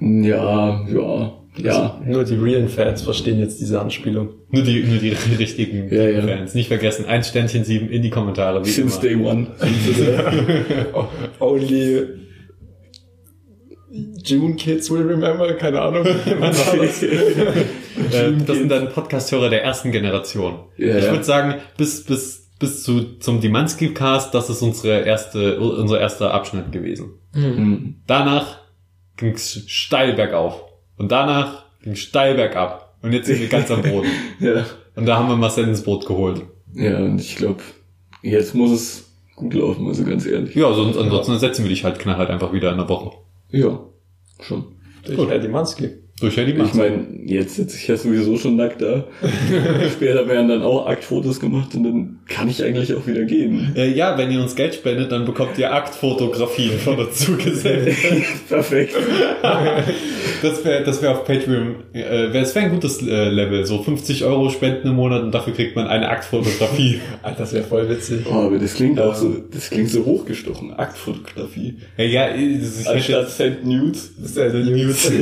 Ja, 0.00 0.86
ja, 0.88 1.32
ja. 1.56 2.00
Nur 2.06 2.24
die 2.24 2.34
realen 2.36 2.68
Fans 2.68 3.02
verstehen 3.02 3.38
jetzt 3.40 3.60
diese 3.60 3.80
Anspielung. 3.80 4.30
Nur 4.50 4.62
die, 4.62 4.82
nur 4.84 4.98
die 4.98 5.10
richtigen 5.38 5.92
Ja, 5.94 6.08
ja. 6.08 6.22
Fans. 6.22 6.54
Nicht 6.54 6.68
vergessen, 6.68 7.04
ein 7.06 7.22
Sternchen 7.24 7.64
sieben 7.64 7.90
in 7.90 8.00
die 8.02 8.10
Kommentare. 8.10 8.64
Wie 8.64 8.70
Since 8.70 9.06
immer. 9.06 9.24
day 9.24 9.30
one. 9.32 9.46
Only 11.40 12.21
June 14.24 14.54
Kids 14.54 14.90
will 14.90 15.02
remember, 15.02 15.52
keine 15.54 15.80
Ahnung. 15.80 16.04
Das? 16.40 17.02
Äh, 17.02 18.32
das 18.46 18.56
sind 18.56 18.70
dann 18.70 18.88
Podcast-Hörer 18.88 19.50
der 19.50 19.62
ersten 19.62 19.92
Generation. 19.92 20.60
Ja, 20.78 20.96
ich 20.96 21.10
würde 21.10 21.24
sagen, 21.24 21.56
bis, 21.76 22.04
bis, 22.04 22.48
bis 22.58 22.82
zu, 22.82 23.18
zum 23.18 23.40
Dimansky-Cast, 23.40 24.34
das 24.34 24.48
ist 24.48 24.62
unsere 24.62 25.00
erste, 25.00 25.60
unser 25.60 26.00
erster 26.00 26.32
Abschnitt 26.32 26.72
gewesen. 26.72 27.18
Hm. 27.34 27.96
Danach 28.06 28.60
ging 29.16 29.34
es 29.34 29.64
steil 29.66 30.14
bergauf. 30.14 30.64
Und 30.96 31.12
danach 31.12 31.64
ging 31.82 31.94
steil 31.94 32.34
bergab. 32.34 32.96
Und 33.02 33.12
jetzt 33.12 33.26
sind 33.26 33.40
wir 33.40 33.48
ganz 33.48 33.70
am 33.70 33.82
Boden. 33.82 34.08
Ja. 34.40 34.64
Und 34.94 35.06
da 35.06 35.18
haben 35.18 35.28
wir 35.28 35.36
Marcel 35.36 35.68
ins 35.68 35.82
Boot 35.82 36.06
geholt. 36.06 36.42
Ja, 36.74 36.98
und 36.98 37.20
ich 37.20 37.36
glaube, 37.36 37.62
jetzt 38.22 38.54
muss 38.54 38.70
es 38.70 39.12
gut 39.36 39.54
laufen, 39.54 39.86
also 39.86 40.04
ganz 40.04 40.26
ehrlich. 40.26 40.54
Ja, 40.54 40.72
sonst, 40.72 40.96
ansonsten 40.98 41.38
setzen 41.38 41.64
wir 41.64 41.70
dich 41.70 41.84
halt 41.84 41.98
knallhart 41.98 42.30
einfach 42.30 42.52
wieder 42.52 42.70
in 42.70 42.78
der 42.78 42.88
Woche. 42.88 43.16
Ja, 43.52 43.88
schon. 44.40 44.76
Durch 45.04 45.30
Eddie 45.30 45.48
Mansky. 45.48 46.01
Durch 46.22 46.36
ja 46.36 46.44
die 46.44 46.52
Ich 46.52 46.74
meine, 46.74 47.04
jetzt 47.24 47.56
sitze 47.56 47.76
ich 47.76 47.88
ja 47.88 47.96
sowieso 47.96 48.36
schon 48.36 48.54
nackt 48.54 48.80
da. 48.80 49.02
Später 49.92 50.28
werden 50.28 50.46
dann 50.46 50.62
auch 50.62 50.86
Aktfotos 50.86 51.40
gemacht 51.40 51.74
und 51.74 51.82
dann 51.82 52.18
kann 52.28 52.48
ich 52.48 52.62
eigentlich 52.62 52.94
auch 52.94 53.04
wieder 53.08 53.24
gehen. 53.24 53.72
Äh, 53.74 53.90
ja, 53.92 54.16
wenn 54.16 54.30
ihr 54.30 54.40
uns 54.40 54.54
Geld 54.54 54.76
spendet, 54.76 55.10
dann 55.10 55.24
bekommt 55.24 55.58
ihr 55.58 55.74
Aktfotografien 55.74 56.78
von 56.78 57.00
uns 57.00 57.18
zugesendet. 57.18 57.96
Perfekt. 58.48 58.94
Das 60.42 60.64
wäre 60.64 60.82
das 60.82 61.00
wär 61.00 61.12
auf 61.12 61.24
Patreon, 61.24 61.76
äh, 61.92 62.32
wär, 62.32 62.40
das 62.40 62.52
wäre 62.56 62.66
ein 62.66 62.72
gutes 62.72 63.00
äh, 63.00 63.28
Level. 63.28 63.64
So 63.64 63.80
50 63.80 64.24
Euro 64.24 64.50
spenden 64.50 64.88
im 64.88 64.96
Monat 64.96 65.22
und 65.22 65.32
dafür 65.32 65.54
kriegt 65.54 65.76
man 65.76 65.86
eine 65.86 66.08
Aktfotografie. 66.08 67.00
Alter, 67.22 67.38
das 67.38 67.52
wäre 67.52 67.62
voll 67.62 67.88
witzig. 67.88 68.26
Oh, 68.28 68.46
aber 68.46 68.58
das 68.58 68.74
klingt 68.74 69.00
auch 69.00 69.14
so, 69.14 69.36
das 69.52 69.70
klingt 69.70 69.90
so 69.90 70.04
hochgestochen. 70.04 70.72
Aktfotografie. 70.72 71.78
ja, 71.96 72.04
ja, 72.04 72.28
das 72.28 72.80
ist 72.80 72.88
Anstatt 72.88 73.30
Send 73.30 73.64
Nudes. 73.64 74.10
Der 74.34 74.52
News. 74.52 75.12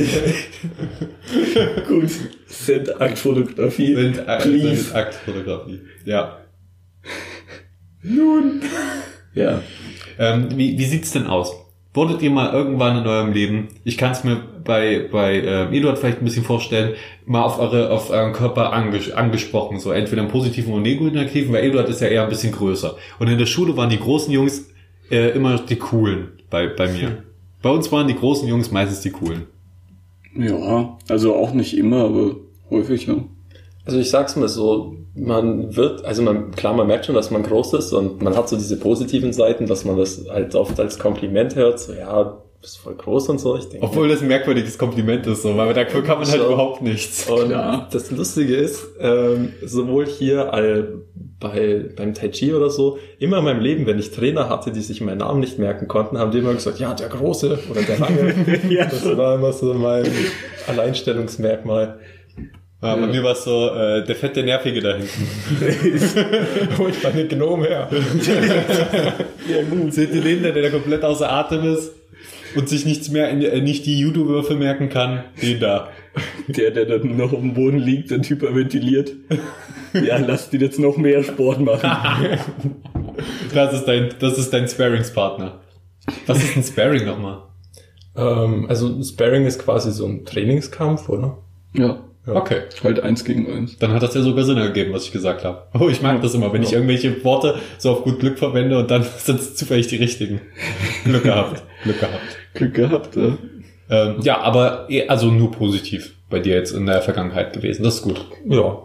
Gut. 1.87 2.09
Send 2.47 3.01
Aktfotografie. 3.01 3.95
sind, 3.95 4.17
äh, 4.19 4.37
Please. 4.39 4.75
sind 4.75 4.95
Aktfotografie. 4.95 5.81
Ja. 6.05 6.37
Ja. 9.33 9.61
Ähm, 10.17 10.49
wie, 10.55 10.77
wie 10.77 10.85
sieht's 10.85 11.11
denn 11.11 11.27
aus? 11.27 11.53
Wurdet 11.93 12.21
ihr 12.21 12.31
mal 12.31 12.53
irgendwann 12.53 12.97
in 12.99 13.07
eurem 13.07 13.33
Leben, 13.33 13.67
ich 13.83 13.97
kann 13.97 14.11
es 14.11 14.23
mir 14.23 14.37
bei, 14.63 15.09
bei 15.11 15.35
äh, 15.39 15.77
Eduard 15.77 15.99
vielleicht 15.99 16.19
ein 16.19 16.25
bisschen 16.25 16.45
vorstellen, 16.45 16.93
mal 17.25 17.41
auf 17.41 17.59
eure 17.59 17.89
auf 17.89 18.09
euren 18.09 18.31
Körper 18.31 18.71
anges 18.71 19.11
angesprochen, 19.11 19.77
so 19.79 19.91
entweder 19.91 20.21
im 20.21 20.29
positiven 20.29 20.73
oder 20.73 20.83
negativen, 20.83 21.51
weil 21.51 21.65
Eduard 21.65 21.89
ist 21.89 21.99
ja 21.99 22.07
eher 22.07 22.23
ein 22.23 22.29
bisschen 22.29 22.53
größer. 22.53 22.95
Und 23.19 23.27
in 23.27 23.37
der 23.37 23.45
Schule 23.45 23.75
waren 23.75 23.89
die 23.89 23.99
großen 23.99 24.31
Jungs 24.31 24.69
äh, 25.09 25.31
immer 25.31 25.59
die 25.59 25.75
coolen 25.75 26.29
bei, 26.49 26.67
bei 26.67 26.87
mir. 26.87 27.23
Bei 27.61 27.69
uns 27.69 27.91
waren 27.91 28.07
die 28.07 28.15
großen 28.15 28.47
Jungs 28.47 28.71
meistens 28.71 29.01
die 29.01 29.11
coolen. 29.11 29.47
Ja, 30.35 30.97
also 31.09 31.35
auch 31.35 31.53
nicht 31.53 31.77
immer, 31.77 32.05
aber 32.05 32.35
häufig, 32.69 33.07
ja. 33.07 33.17
Also 33.85 33.99
ich 33.99 34.09
sag's 34.09 34.35
mal 34.35 34.47
so, 34.47 34.95
man 35.15 35.75
wird, 35.75 36.05
also 36.05 36.21
man, 36.21 36.51
klar, 36.51 36.73
man 36.73 36.87
merkt 36.87 37.05
schon, 37.05 37.15
dass 37.15 37.31
man 37.31 37.43
groß 37.43 37.73
ist 37.73 37.93
und 37.93 38.21
man 38.21 38.35
hat 38.35 38.47
so 38.47 38.55
diese 38.55 38.77
positiven 38.77 39.33
Seiten, 39.33 39.65
dass 39.65 39.85
man 39.85 39.97
das 39.97 40.25
halt 40.29 40.55
oft 40.55 40.79
als 40.79 40.99
Kompliment 40.99 41.55
hört, 41.55 41.79
so 41.79 41.93
ja, 41.93 42.41
bist 42.61 42.77
voll 42.77 42.95
groß 42.95 43.29
und 43.29 43.39
so. 43.39 43.57
Ich 43.57 43.67
denke, 43.69 43.85
Obwohl 43.85 44.07
das 44.07 44.21
ein 44.21 44.27
merkwürdiges 44.27 44.77
Kompliment 44.77 45.25
ist, 45.25 45.41
so, 45.41 45.57
weil 45.57 45.73
dafür 45.73 46.03
kann 46.03 46.19
man 46.19 46.29
halt 46.29 46.41
überhaupt 46.41 46.81
nichts. 46.81 47.27
Und 47.27 47.47
Klar. 47.47 47.89
das 47.91 48.11
Lustige 48.11 48.55
ist, 48.55 48.85
ähm, 48.99 49.53
sowohl 49.65 50.05
hier 50.05 50.53
äh, 50.53 50.83
bei, 51.39 51.85
beim 51.95 52.13
Tai 52.13 52.29
Chi 52.29 52.53
oder 52.53 52.69
so, 52.69 52.99
immer 53.17 53.39
in 53.39 53.45
meinem 53.45 53.61
Leben, 53.61 53.87
wenn 53.87 53.97
ich 53.97 54.11
Trainer 54.11 54.47
hatte, 54.47 54.71
die 54.71 54.81
sich 54.81 55.01
meinen 55.01 55.17
Namen 55.17 55.39
nicht 55.39 55.57
merken 55.57 55.87
konnten, 55.87 56.19
haben 56.19 56.31
die 56.31 56.37
immer 56.37 56.53
gesagt, 56.53 56.79
ja, 56.79 56.93
der 56.93 57.09
Große 57.09 57.57
oder 57.69 57.81
der 57.81 57.97
Lange. 57.97 58.35
Das 58.91 59.17
war 59.17 59.35
immer 59.35 59.53
so 59.53 59.73
mein 59.73 60.05
Alleinstellungsmerkmal. 60.67 61.99
Ja, 62.83 62.95
bei 62.95 63.07
mir 63.07 63.23
war 63.23 63.33
es 63.33 63.43
so, 63.43 63.69
äh, 63.69 64.03
der 64.03 64.15
fette 64.15 64.41
Nervige 64.43 64.81
da 64.81 64.95
hinten. 64.95 65.27
Hol 66.77 66.89
ich 66.89 67.03
meine 67.03 67.27
Gnome 67.27 67.67
her. 67.67 67.89
Ja, 69.49 69.63
gut. 69.63 69.91
Seht 69.91 70.13
ihr 70.13 70.21
den, 70.21 70.43
der, 70.43 70.51
der 70.51 70.69
komplett 70.69 71.03
außer 71.03 71.29
Atem 71.29 71.73
ist 71.73 71.91
und 72.55 72.69
sich 72.69 72.85
nichts 72.85 73.09
mehr, 73.09 73.29
in, 73.29 73.41
äh, 73.41 73.61
nicht 73.61 73.85
die 73.85 73.99
Judo-Würfe 73.99 74.55
merken 74.55 74.89
kann? 74.89 75.23
Den 75.41 75.59
da. 75.59 75.89
Der, 76.47 76.71
der 76.71 76.85
dann 76.85 77.15
noch 77.17 77.31
auf 77.33 77.39
dem 77.39 77.53
Boden 77.53 77.77
liegt 77.79 78.11
und 78.11 78.29
hyperventiliert. 78.29 79.13
Ja, 79.93 80.17
lass 80.17 80.49
die 80.49 80.57
jetzt 80.57 80.79
noch 80.79 80.97
mehr 80.97 81.23
Sport 81.23 81.59
machen. 81.61 81.89
Das 83.53 83.73
ist 83.73 83.85
dein, 83.85 84.09
das 84.19 84.37
ist 84.37 84.51
dein 84.51 84.67
Sparringspartner. 84.67 85.59
Was 86.25 86.41
ist 86.43 86.55
ein 86.55 86.63
Sparring 86.63 87.05
nochmal? 87.05 87.43
Ähm, 88.15 88.65
also 88.69 89.01
Sparring 89.03 89.45
ist 89.45 89.59
quasi 89.63 89.91
so 89.91 90.05
ein 90.07 90.25
Trainingskampf, 90.25 91.09
oder? 91.09 91.37
Ja, 91.73 91.99
Ja. 92.25 92.33
Okay. 92.35 92.61
halt 92.83 93.01
eins 93.01 93.23
gegen 93.25 93.51
eins. 93.51 93.77
Dann 93.77 93.91
hat 93.91 94.01
das 94.01 94.15
ja 94.15 94.21
sogar 94.21 94.45
Sinn 94.45 94.57
ergeben, 94.57 94.93
was 94.93 95.05
ich 95.05 95.11
gesagt 95.11 95.43
habe. 95.43 95.67
Oh, 95.77 95.89
ich 95.89 96.01
mag 96.01 96.21
das 96.21 96.33
immer, 96.33 96.51
wenn 96.53 96.63
ich 96.63 96.73
irgendwelche 96.73 97.23
Worte 97.23 97.55
so 97.77 97.91
auf 97.91 98.03
gut 98.03 98.19
Glück 98.21 98.39
verwende 98.39 98.79
und 98.79 98.89
dann 98.89 99.03
sind 99.17 99.39
es 99.39 99.55
zufällig 99.55 99.87
die 99.87 99.97
richtigen. 99.97 100.41
Glück 101.03 101.23
gehabt. 101.23 101.63
Glück 101.83 101.99
gehabt. 101.99 102.37
Glück 102.53 102.73
gehabt, 102.73 103.15
ja. 103.15 103.37
Ähm, 103.89 104.15
ja, 104.21 104.39
aber 104.41 104.85
eh- 104.89 105.07
also 105.07 105.31
nur 105.31 105.51
positiv 105.51 106.15
bei 106.29 106.39
dir 106.39 106.55
jetzt 106.55 106.71
in 106.71 106.85
der 106.85 107.01
Vergangenheit 107.01 107.53
gewesen. 107.53 107.83
Das 107.83 107.95
ist 107.95 108.01
gut. 108.03 108.25
Ja. 108.47 108.79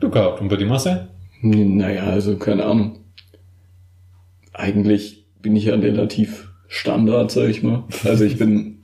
Glück 0.00 0.12
gehabt. 0.12 0.40
Und 0.40 0.48
bei 0.48 0.56
dir, 0.56 0.66
Marcel? 0.66 1.08
Naja, 1.40 2.04
also 2.04 2.36
keine 2.36 2.64
Ahnung. 2.64 2.98
Eigentlich 4.52 5.24
bin 5.40 5.56
ich 5.56 5.64
ja 5.64 5.74
relativ 5.74 6.50
Standard, 6.68 7.30
sag 7.30 7.48
ich 7.48 7.62
mal. 7.62 7.84
Also 8.04 8.24
ich 8.24 8.38
bin 8.38 8.78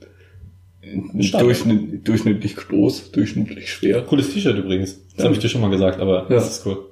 durchschnitt, 1.13 2.07
durchschnittlich 2.07 2.55
groß, 2.55 3.11
durchschnittlich 3.11 3.71
schwer. 3.71 4.01
Cooles 4.01 4.33
T-Shirt 4.33 4.57
übrigens. 4.57 4.99
Das 5.09 5.19
Ja. 5.19 5.23
habe 5.25 5.33
ich 5.35 5.39
dir 5.39 5.49
schon 5.49 5.61
mal 5.61 5.69
gesagt, 5.69 5.99
aber 5.99 6.23
Ja. 6.23 6.35
das 6.35 6.49
ist 6.57 6.65
cool. 6.65 6.88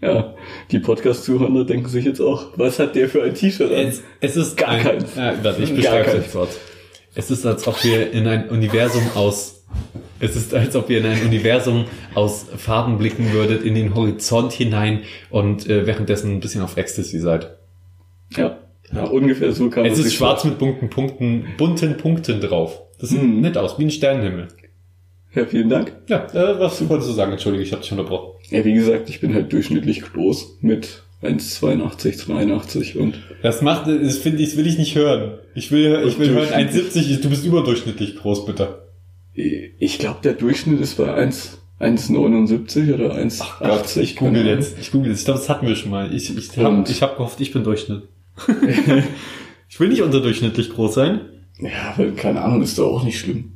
Ja, 0.00 0.34
die 0.70 0.78
Podcast-Zuhörer 0.78 1.64
denken 1.64 1.88
sich 1.88 2.04
jetzt 2.04 2.20
auch, 2.20 2.48
was 2.56 2.78
hat 2.78 2.94
der 2.96 3.08
für 3.08 3.22
ein 3.22 3.34
T-Shirt 3.34 3.70
an? 3.72 3.86
Es, 3.86 4.02
es 4.20 4.36
ist 4.36 4.56
Gar 4.56 4.68
ein, 4.70 4.82
keins. 4.82 5.16
Ja, 5.16 5.34
warte, 5.42 5.62
ich 5.62 5.74
beschreibe 5.74 6.10
es 6.10 6.32
kurz. 6.32 6.58
Es 7.14 7.30
ist, 7.30 7.46
als 7.46 7.66
ob 7.66 7.82
wir 7.82 8.12
in 8.12 8.26
ein 8.28 8.50
Universum 8.50 9.02
aus, 9.14 9.64
es 10.20 10.36
ist, 10.36 10.52
als 10.54 10.76
ob 10.76 10.90
ihr 10.90 10.98
in 10.98 11.06
ein 11.06 11.22
Universum 11.22 11.86
aus 12.14 12.44
Farben 12.58 12.98
blicken 12.98 13.32
würdet, 13.32 13.62
in 13.64 13.74
den 13.74 13.94
Horizont 13.94 14.52
hinein 14.52 15.00
und 15.30 15.66
äh, 15.68 15.86
währenddessen 15.86 16.30
ein 16.32 16.40
bisschen 16.40 16.60
auf 16.62 16.76
Ecstasy 16.76 17.18
seid. 17.18 17.56
Ja. 18.36 18.58
ja, 18.92 19.04
ungefähr 19.04 19.52
so 19.52 19.70
kann 19.70 19.84
man 19.84 19.92
Es 19.92 19.98
ist 19.98 20.12
schwarz 20.12 20.44
mit 20.44 20.58
bunten 20.58 20.90
Punkten, 20.90 21.46
bunten 21.56 21.96
Punkten 21.96 22.40
drauf. 22.42 22.82
Das 23.00 23.10
sieht 23.10 23.22
Mhm. 23.22 23.40
nett 23.40 23.56
aus, 23.56 23.78
wie 23.78 23.84
ein 23.84 23.90
Sternenhimmel. 23.90 24.48
Ja, 25.36 25.44
vielen 25.44 25.68
Dank. 25.68 25.92
Ja, 26.08 26.26
äh, 26.32 26.58
was 26.58 26.88
wolltest 26.88 27.10
du 27.10 27.14
sagen? 27.14 27.32
Entschuldige, 27.32 27.62
ich 27.62 27.70
habe 27.72 27.82
dich 27.82 27.92
unterbrochen. 27.92 28.40
Ja, 28.48 28.64
wie 28.64 28.72
gesagt, 28.72 29.10
ich 29.10 29.20
bin 29.20 29.34
halt 29.34 29.52
durchschnittlich 29.52 30.00
groß 30.00 30.58
mit 30.62 31.02
1,82, 31.22 32.16
82 32.16 32.96
und 32.96 33.18
Das 33.42 33.60
macht, 33.60 33.86
das 33.86 34.16
finde 34.16 34.42
ich, 34.42 34.50
das 34.50 34.58
will 34.58 34.66
ich 34.66 34.78
nicht 34.78 34.94
hören. 34.94 35.38
Ich 35.54 35.70
will, 35.70 36.02
ich 36.06 36.18
will 36.18 36.30
hören 36.30 36.48
durchschnittlich. 36.48 37.18
1,70, 37.18 37.20
du 37.20 37.28
bist 37.28 37.44
überdurchschnittlich 37.44 38.16
groß, 38.16 38.46
bitte. 38.46 38.86
ich 39.34 39.98
glaube, 39.98 40.20
der 40.24 40.32
Durchschnitt 40.32 40.80
ist 40.80 40.96
bei 40.96 41.12
1 41.12 41.58
1,79 41.80 42.94
oder 42.94 43.14
1,80. 43.14 44.00
ich 44.00 44.16
google 44.16 44.46
jetzt. 44.46 44.78
Ich 44.80 44.90
google 44.90 45.10
jetzt. 45.10 45.20
Ich 45.20 45.24
glaube, 45.26 45.40
das 45.40 45.50
hatten 45.50 45.66
wir 45.66 45.76
schon 45.76 45.90
mal. 45.90 46.14
Ich, 46.14 46.34
ich 46.34 46.56
habe 46.56 46.82
hab 46.88 47.16
gehofft, 47.18 47.38
ich 47.42 47.52
bin 47.52 47.64
Durchschnitt. 47.64 48.04
ich 49.68 49.78
will 49.78 49.88
nicht 49.88 50.00
unterdurchschnittlich 50.00 50.70
groß 50.70 50.94
sein. 50.94 51.20
Ja, 51.58 51.92
weil, 51.98 52.12
keine 52.12 52.40
Ahnung, 52.40 52.62
ist 52.62 52.78
doch 52.78 52.90
auch 52.90 53.04
nicht 53.04 53.18
schlimm. 53.18 53.55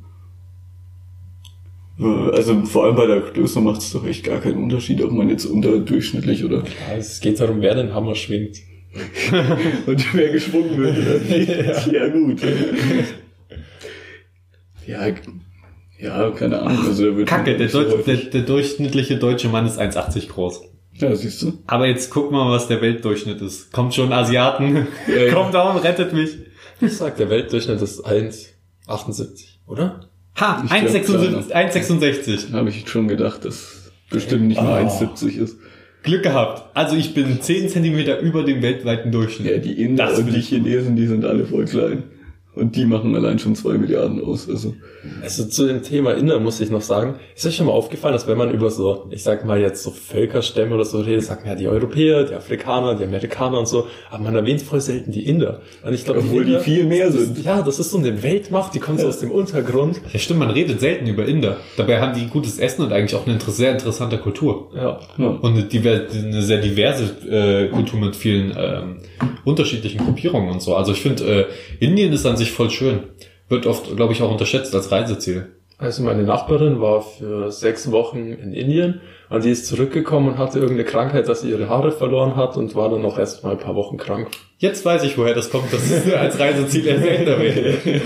Also 1.99 2.65
vor 2.65 2.85
allem 2.85 2.95
bei 2.95 3.05
der 3.05 3.19
Größe 3.19 3.61
macht 3.61 3.81
es 3.81 3.91
doch 3.91 4.05
echt 4.05 4.23
gar 4.23 4.39
keinen 4.39 4.63
Unterschied, 4.63 5.03
ob 5.03 5.11
man 5.11 5.29
jetzt 5.29 5.45
unterdurchschnittlich 5.45 6.43
oder 6.43 6.57
Ja, 6.57 6.97
es 6.97 7.19
geht 7.19 7.39
darum, 7.39 7.61
wer 7.61 7.75
den 7.75 7.93
Hammer 7.93 8.15
schwingt. 8.15 8.57
und 9.85 10.13
wer 10.13 10.29
geschwungen 10.31 10.77
wird. 10.77 10.97
Oder? 10.97 11.93
ja. 11.93 12.07
gut. 12.09 12.41
Ja, 14.85 15.07
ja, 15.99 16.31
keine 16.31 16.59
Ahnung. 16.61 16.85
Also 16.85 17.03
der 17.03 17.15
wird 17.15 17.29
Kacke, 17.29 17.55
der, 17.55 17.69
so 17.69 17.83
Deut 17.83 18.07
der, 18.07 18.17
der 18.17 18.41
durchschnittliche 18.41 19.17
deutsche 19.17 19.49
Mann 19.49 19.65
ist 19.65 19.79
1,80 19.79 20.27
groß. 20.29 20.61
Ja, 20.93 21.15
siehst 21.15 21.41
du. 21.43 21.53
Aber 21.67 21.87
jetzt 21.87 22.09
guck 22.09 22.31
mal, 22.31 22.51
was 22.51 22.67
der 22.67 22.81
Weltdurchschnitt 22.81 23.41
ist. 23.41 23.71
Kommt 23.71 23.93
schon 23.93 24.11
Asiaten. 24.11 24.87
Ja, 25.07 25.15
ja. 25.25 25.33
Kommt 25.33 25.53
da 25.53 25.71
und 25.71 25.77
rettet 25.83 26.11
mich. 26.13 26.37
Ich 26.81 26.97
sag, 26.97 27.15
der 27.17 27.29
Weltdurchschnitt 27.29 27.81
ist 27.81 28.05
1,78, 28.05 29.59
oder? 29.67 30.10
Ha, 30.39 30.63
Ich 30.65 30.69
glaub, 30.69 30.83
1,66. 30.83 31.51
1,66. 31.51 32.53
Habe 32.53 32.69
ich 32.69 32.87
schon 32.87 33.07
gedacht, 33.07 33.45
dass 33.45 33.91
bestimmt 34.09 34.47
nicht 34.47 34.61
nur 34.61 34.71
Oh. 34.71 34.75
1,70 34.75 35.37
ist. 35.37 35.57
Glück 36.03 36.23
gehabt. 36.23 36.75
Also 36.75 36.95
ich 36.95 37.13
bin 37.13 37.41
10 37.41 37.69
Zentimeter 37.69 38.19
über 38.19 38.43
dem 38.43 38.61
weltweiten 38.61 39.11
Durchschnitt. 39.11 39.51
Ja, 39.51 39.57
die 39.59 39.81
Inder 39.81 40.07
Das 40.07 40.19
und 40.19 40.33
die 40.33 40.41
Chinesen, 40.41 40.95
die 40.95 41.05
sind 41.07 41.25
alle 41.25 41.45
voll 41.45 41.65
klein. 41.65 42.03
Und 42.53 42.75
die 42.75 42.83
machen 42.85 43.15
allein 43.15 43.39
schon 43.39 43.55
zwei 43.55 43.77
Milliarden 43.77 44.21
aus. 44.23 44.49
Also 44.49 44.73
Also 45.23 45.45
zu 45.45 45.67
dem 45.67 45.83
Thema 45.83 46.11
Inder 46.11 46.37
muss 46.39 46.59
ich 46.59 46.69
noch 46.69 46.81
sagen, 46.81 47.15
ist 47.33 47.45
euch 47.45 47.55
schon 47.55 47.65
mal 47.67 47.71
aufgefallen, 47.71 48.11
dass 48.13 48.27
wenn 48.27 48.37
man 48.37 48.51
über 48.51 48.69
so, 48.69 49.07
ich 49.09 49.23
sag 49.23 49.45
mal 49.45 49.57
jetzt 49.59 49.83
so 49.83 49.89
Völkerstämme 49.91 50.75
oder 50.75 50.83
so 50.83 50.99
redet, 50.99 51.23
sagt 51.23 51.43
man 51.45 51.53
ja 51.53 51.55
die 51.57 51.67
Europäer, 51.69 52.25
die 52.25 52.33
Afrikaner, 52.35 52.95
die 52.95 53.05
Amerikaner 53.05 53.57
und 53.57 53.69
so, 53.69 53.87
aber 54.09 54.23
man 54.23 54.35
erwähnt 54.35 54.61
voll 54.61 54.81
selten 54.81 55.11
die 55.13 55.25
Inder. 55.27 55.61
Und 55.85 55.93
ich 55.93 56.03
glaube, 56.03 56.19
Obwohl 56.19 56.43
die 56.43 56.59
viel 56.59 56.83
mehr 56.83 57.05
das 57.07 57.15
ist- 57.15 57.35
sind. 57.35 57.45
Ja, 57.45 57.61
das 57.61 57.79
ist 57.79 57.89
so 57.89 57.97
eine 57.97 58.21
Weltmacht, 58.21 58.75
die 58.75 58.79
kommt 58.79 58.99
so 58.99 59.07
aus 59.07 59.19
dem 59.19 59.31
Untergrund. 59.31 60.01
Ja, 60.11 60.19
stimmt, 60.19 60.39
man 60.41 60.51
redet 60.51 60.81
selten 60.81 61.07
über 61.07 61.25
Inder. 61.25 61.55
Dabei 61.77 62.01
haben 62.01 62.19
die 62.19 62.27
gutes 62.27 62.59
Essen 62.59 62.83
und 62.83 62.91
eigentlich 62.91 63.15
auch 63.15 63.25
eine 63.25 63.39
sehr 63.39 63.71
interessante 63.71 64.17
Kultur. 64.17 64.69
Ja. 64.75 64.99
ja. 65.17 65.25
Und 65.27 65.53
eine, 65.53 65.63
diver 65.63 66.01
eine 66.13 66.41
sehr 66.43 66.57
diverse 66.59 67.05
äh, 67.29 67.69
Kultur 67.69 67.97
mit 67.97 68.15
vielen 68.17 68.53
ähm, 68.57 68.97
unterschiedlichen 69.45 69.99
Gruppierungen 70.03 70.49
und 70.51 70.61
so. 70.61 70.75
Also 70.75 70.91
ich 70.91 71.01
finde, 71.01 71.23
äh, 71.23 71.45
Indien 71.79 72.11
ist 72.13 72.25
an 72.25 72.37
sich 72.41 72.51
voll 72.51 72.69
schön. 72.69 73.03
Wird 73.49 73.65
oft, 73.65 73.95
glaube 73.95 74.13
ich, 74.13 74.21
auch 74.21 74.31
unterschätzt 74.31 74.73
als 74.75 74.91
Reiseziel. 74.91 75.47
Also 75.77 76.03
meine 76.03 76.21
Nachbarin 76.23 76.79
war 76.79 77.01
für 77.01 77.51
sechs 77.51 77.89
Wochen 77.91 78.33
in 78.33 78.53
Indien 78.53 79.01
und 79.29 79.43
die 79.43 79.49
ist 79.49 79.65
zurückgekommen 79.65 80.27
und 80.29 80.37
hatte 80.37 80.59
irgendeine 80.59 80.85
Krankheit, 80.87 81.27
dass 81.27 81.41
sie 81.41 81.49
ihre 81.49 81.69
Haare 81.69 81.91
verloren 81.91 82.35
hat 82.35 82.55
und 82.55 82.75
war 82.75 82.89
dann 82.89 83.01
noch 83.01 83.17
erst 83.17 83.43
mal 83.43 83.53
ein 83.53 83.57
paar 83.57 83.75
Wochen 83.75 83.97
krank. 83.97 84.27
Jetzt 84.59 84.85
weiß 84.85 85.03
ich, 85.05 85.17
woher 85.17 85.33
das 85.33 85.49
kommt, 85.49 85.73
dass 85.73 85.89
es 85.89 86.13
als 86.13 86.37
Reiseziel 86.39 86.87
erwähnt 86.87 87.25
wird. 87.25 88.01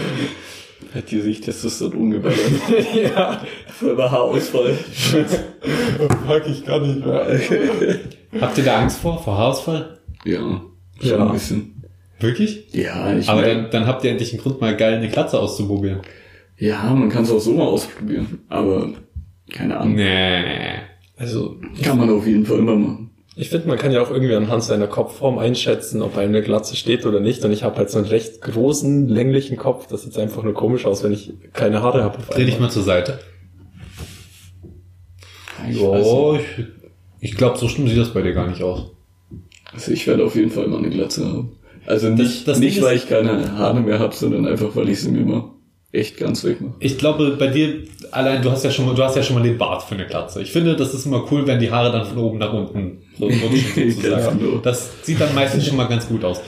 Hat 0.94 1.12
die 1.12 1.20
sich 1.20 1.42
Testosteron 1.42 2.12
geballert. 2.12 2.40
ja, 2.96 3.42
Voll 3.78 3.98
Haarausfall. 3.98 4.74
fuck, 4.74 6.48
ich 6.48 6.66
kann 6.66 6.82
nicht 6.82 7.06
mehr. 7.06 7.28
Habt 8.40 8.58
ihr 8.58 8.64
da 8.64 8.78
Angst 8.80 9.00
vor, 9.00 9.22
vor 9.22 9.38
Haarausfall? 9.38 10.00
Ja, 10.24 10.40
schon 11.02 11.10
Ja. 11.10 11.26
ein 11.26 11.34
bisschen. 11.34 11.75
Wirklich? 12.26 12.74
Ja, 12.74 13.16
ich 13.16 13.30
Aber 13.30 13.42
mein, 13.42 13.64
dann, 13.64 13.72
dann 13.72 13.88
habt 13.88 14.04
ihr 14.04 14.12
endlich 14.12 14.34
einen 14.34 14.42
Grund, 14.42 14.62
mal 14.62 14.76
geil 14.76 14.96
eine 14.96 15.10
Glatze 15.10 15.40
auszuprobieren. 15.40 16.02
ja, 16.58 16.84
man 16.94 17.10
kann 17.10 17.24
es 17.24 17.32
auch 17.32 17.40
so 17.40 17.54
mal 17.54 17.66
ausprobieren. 17.68 18.40
Aber 18.50 18.90
keine 19.52 19.78
Ahnung. 19.78 19.96
Nee. 19.96 20.44
Also, 21.18 21.58
Kann 21.84 21.98
man 21.98 22.10
auf 22.10 22.26
jeden 22.28 22.46
Fall 22.46 22.60
immer 22.60 22.76
machen. 22.76 23.12
ich 23.38 23.50
finde, 23.50 23.68
man 23.68 23.78
kann 23.78 23.92
ja 23.92 24.02
auch 24.02 24.12
irgendwie 24.12 24.36
anhand 24.36 24.64
seiner 24.64 24.88
Kopfform 24.88 25.38
einschätzen, 25.38 26.02
ob 26.02 26.18
einem 26.18 26.30
eine 26.36 26.42
Glatze 26.44 26.76
steht 26.76 27.06
oder 27.06 27.20
nicht. 27.22 27.44
Und 27.46 27.52
ich 27.52 27.64
habe 27.64 27.78
halt 27.78 27.90
so 27.90 27.98
einen 28.00 28.08
recht 28.08 28.42
großen, 28.42 29.08
länglichen 29.08 29.56
Kopf. 29.56 29.88
Das 29.88 30.04
sieht 30.04 30.18
einfach 30.18 30.44
nur 30.44 30.54
komisch 30.54 30.86
aus, 30.86 31.04
wenn 31.04 31.14
ich 31.14 31.34
keine 31.54 31.82
Haare 31.82 32.04
habe. 32.04 32.18
Dreh 32.32 32.46
dich 32.46 32.60
mal 32.60 32.70
zur 32.70 32.84
Seite. 32.84 33.20
Ich 35.70 35.82
nicht. 35.82 36.46
ich, 36.58 36.66
ich 37.32 37.38
glaube, 37.38 37.58
so 37.58 37.68
schlimm 37.68 37.88
sieht 37.88 37.98
das 37.98 38.14
bei 38.14 38.22
dir 38.22 38.34
gar 38.34 38.48
nicht 38.48 38.62
aus. 38.62 38.92
Also 39.74 39.92
ich 39.92 40.06
werde 40.08 40.26
auf 40.26 40.36
jeden 40.36 40.52
Fall 40.52 40.66
immer 40.66 40.78
eine 40.78 40.90
Glatze 40.90 41.26
haben. 41.26 41.58
Also 41.88 42.10
nicht, 42.10 42.48
das 42.48 42.60
nicht 42.60 42.78
Ding 42.78 42.84
weil 42.84 42.96
ich 42.96 43.08
keine 43.08 43.58
Haare 43.58 43.80
mehr 43.82 44.00
habe, 44.00 44.16
sondern 44.16 44.48
einfach, 44.48 44.76
weil 44.76 44.90
ich 44.90 45.02
sie 45.02 45.12
mir 45.12 45.22
immer 45.22 45.56
echt 45.92 46.18
ganz 46.18 46.44
wegmache. 46.44 46.76
Ich 46.80 46.98
glaube, 46.98 47.36
bei 47.40 47.48
dir, 47.48 47.84
allein, 48.12 48.42
du 48.42 48.52
hast 48.52 48.64
ja 48.64 48.72
schon 48.72 48.86
mal, 48.86 48.96
du 48.96 49.04
hast 49.04 49.16
ja 49.16 49.24
schon 49.24 49.36
mal 49.36 49.44
den 49.44 49.58
Bart 49.58 49.84
für 49.84 49.96
eine 49.96 50.06
Glatze. 50.06 50.42
Ich 50.42 50.52
finde, 50.52 50.76
das 50.76 50.94
ist 50.94 51.06
immer 51.06 51.24
cool, 51.32 51.48
wenn 51.48 51.60
die 51.60 51.72
Haare 51.72 51.92
dann 51.92 52.06
von 52.06 52.18
oben 52.18 52.38
nach 52.38 52.54
unten 52.54 53.04
rutschen, 53.20 53.92
sozusagen. 53.92 54.40
Genau. 54.40 54.58
Das 54.58 54.92
sieht 55.04 55.20
dann 55.22 55.34
meistens 55.34 55.66
schon 55.66 55.78
mal 55.78 55.88
ganz 55.88 56.08
gut 56.08 56.24
aus. 56.24 56.42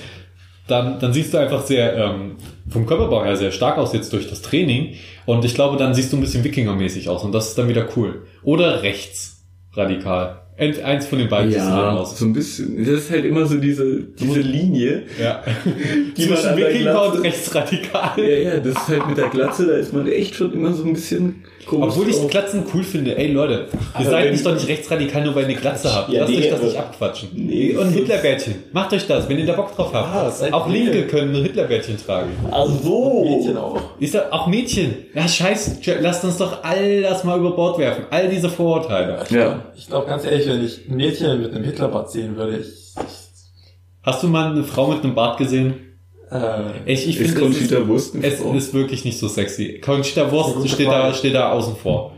Dann, 0.68 1.00
dann 1.00 1.14
siehst 1.14 1.34
du 1.34 1.38
einfach 1.38 1.66
sehr, 1.66 1.96
ähm, 1.96 2.36
vom 2.68 2.86
Körperbau 2.86 3.24
her 3.24 3.38
sehr 3.38 3.52
stark 3.52 3.78
aus 3.78 3.94
jetzt 3.94 4.12
durch 4.12 4.30
das 4.30 4.42
Training. 4.42 4.96
Und 5.26 5.46
ich 5.46 5.56
glaube, 5.56 5.78
dann 5.78 5.94
siehst 5.94 6.12
du 6.12 6.18
ein 6.18 6.22
bisschen 6.22 6.44
Wikingermäßig 6.44 7.08
aus. 7.08 7.24
Und 7.24 7.32
das 7.32 7.50
ist 7.50 7.58
dann 7.58 7.70
wieder 7.70 7.88
cool. 7.96 8.26
Oder 8.44 8.84
rechts 8.84 9.46
radikal. 9.74 10.42
Eins 10.58 11.06
von 11.06 11.20
den 11.20 11.30
beiden 11.30 11.52
sieht 11.52 11.62
dann 11.62 11.98
aus. 11.98 12.18
so 12.18 12.26
ein 12.26 12.34
bisschen. 12.34 12.78
Das 12.84 12.88
ist 12.88 13.12
halt 13.12 13.26
immer 13.26 13.46
so 13.46 13.58
diese, 13.58 14.02
diese 14.20 14.40
Linie. 14.40 15.04
Ja. 15.22 15.44
Die 16.18 16.26
man 16.26 16.38
Zwischen 16.38 16.58
Wikinger 16.58 17.14
und 17.14 17.20
rechtsradikal. 17.22 18.14
Ja, 18.18 18.24
ja, 18.24 18.60
das 18.60 18.74
ist 18.74 18.88
halt 18.88 19.08
mit 19.08 19.18
der 19.18 19.30
Glatze, 19.30 19.68
da 19.68 19.74
ist 19.74 19.94
man 19.94 20.08
echt 20.08 20.34
schon 20.34 20.52
immer 20.54 20.74
so 20.74 20.84
ein 20.84 20.94
bisschen 20.94 21.44
komisch. 21.68 21.90
Obwohl 21.90 22.10
ich 22.10 22.16
drauf. 22.18 22.30
Glatzen 22.30 22.64
cool 22.74 22.84
finde. 22.84 23.18
Ey 23.18 23.32
Leute, 23.32 23.68
ihr 23.72 23.80
Aber 23.94 24.06
seid 24.10 24.32
nicht 24.32 24.46
doch 24.46 24.54
nicht 24.54 24.68
rechtsradikal, 24.68 25.24
nur 25.24 25.36
weil 25.36 25.44
ihr 25.44 25.50
eine 25.50 25.58
Glatze 25.58 25.94
habt. 25.94 26.10
Ja, 26.10 26.22
Lasst 26.22 26.32
nee, 26.32 26.40
euch 26.40 26.50
das 26.50 26.62
nicht 26.62 26.78
abquatschen. 26.78 27.30
Nee, 27.34 27.76
und 27.76 27.92
Hitlerbärtchen. 27.92 28.56
Macht 28.72 28.94
euch 28.94 29.06
das, 29.08 29.30
wenn 29.30 29.38
ihr 29.40 29.46
da 29.46 29.54
Bock 29.54 29.76
drauf 29.76 29.94
habt. 29.94 30.38
Seid 30.38 30.54
auch. 30.54 30.68
Linke 30.70 31.08
können 31.08 31.36
ein 31.36 31.44
Hitlerbärtchen 31.44 31.98
tragen. 31.98 32.32
Ach 32.52 32.68
so. 32.84 33.24
Mädchen 33.24 33.58
auch. 33.58 33.80
Ist 34.00 34.16
da 34.16 34.26
auch 34.32 34.48
Mädchen? 34.48 34.96
Ja, 35.14 35.28
scheiße. 35.28 35.80
Lasst 36.00 36.24
uns 36.24 36.38
doch 36.38 36.64
all 36.64 37.02
das 37.02 37.24
mal 37.24 37.38
über 37.38 37.52
Bord 37.52 37.78
werfen. 37.78 38.06
All 38.10 38.30
diese 38.30 38.50
Vorurteile. 38.50 39.24
Ja. 39.30 39.62
Ich 39.76 39.88
glaube 39.88 40.08
ganz 40.08 40.26
ehrlich, 40.26 40.48
wenn 40.48 40.64
ich 40.66 40.88
ein 40.90 40.96
Mädchen 40.96 41.42
mit 41.42 41.54
einem 41.54 41.64
Hitlerbart 41.64 42.12
sehen 42.12 42.36
würde, 42.36 42.58
ich, 42.58 42.88
Hast 44.08 44.24
du 44.24 44.30
mal 44.30 44.52
eine 44.52 44.64
Frau 44.64 44.88
mit 44.88 45.04
einem 45.04 45.16
Bart 45.16 45.38
gesehen? 45.38 45.87
Äh, 46.32 46.92
Ich, 46.94 47.08
ich 47.08 47.18
finde, 47.18 47.46
es, 47.48 47.62
ist, 47.62 48.16
es 48.22 48.40
ist 48.42 48.74
wirklich 48.74 49.06
nicht 49.06 49.20
so 49.20 49.28
sexy. 49.28 49.80
Conchita 49.84 50.32
Wurst 50.32 50.68
steht 50.70 50.88
da, 50.88 51.14
steht 51.14 51.34
da 51.36 51.52
außen 51.52 51.76
vor. 51.76 52.14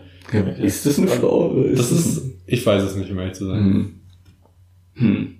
Ist 0.60 0.86
das 0.86 0.98
eine 1.00 1.08
Frau? 1.08 1.54
Das 1.76 1.92
ist, 1.92 2.22
ich 2.46 2.66
weiß 2.66 2.84
es 2.84 2.96
nicht, 2.96 3.10
um 3.12 3.20
ehrlich 3.20 3.34
zu 3.34 3.48
sein. 3.48 3.58
Hm. 3.60 4.00
Hm. 4.96 5.36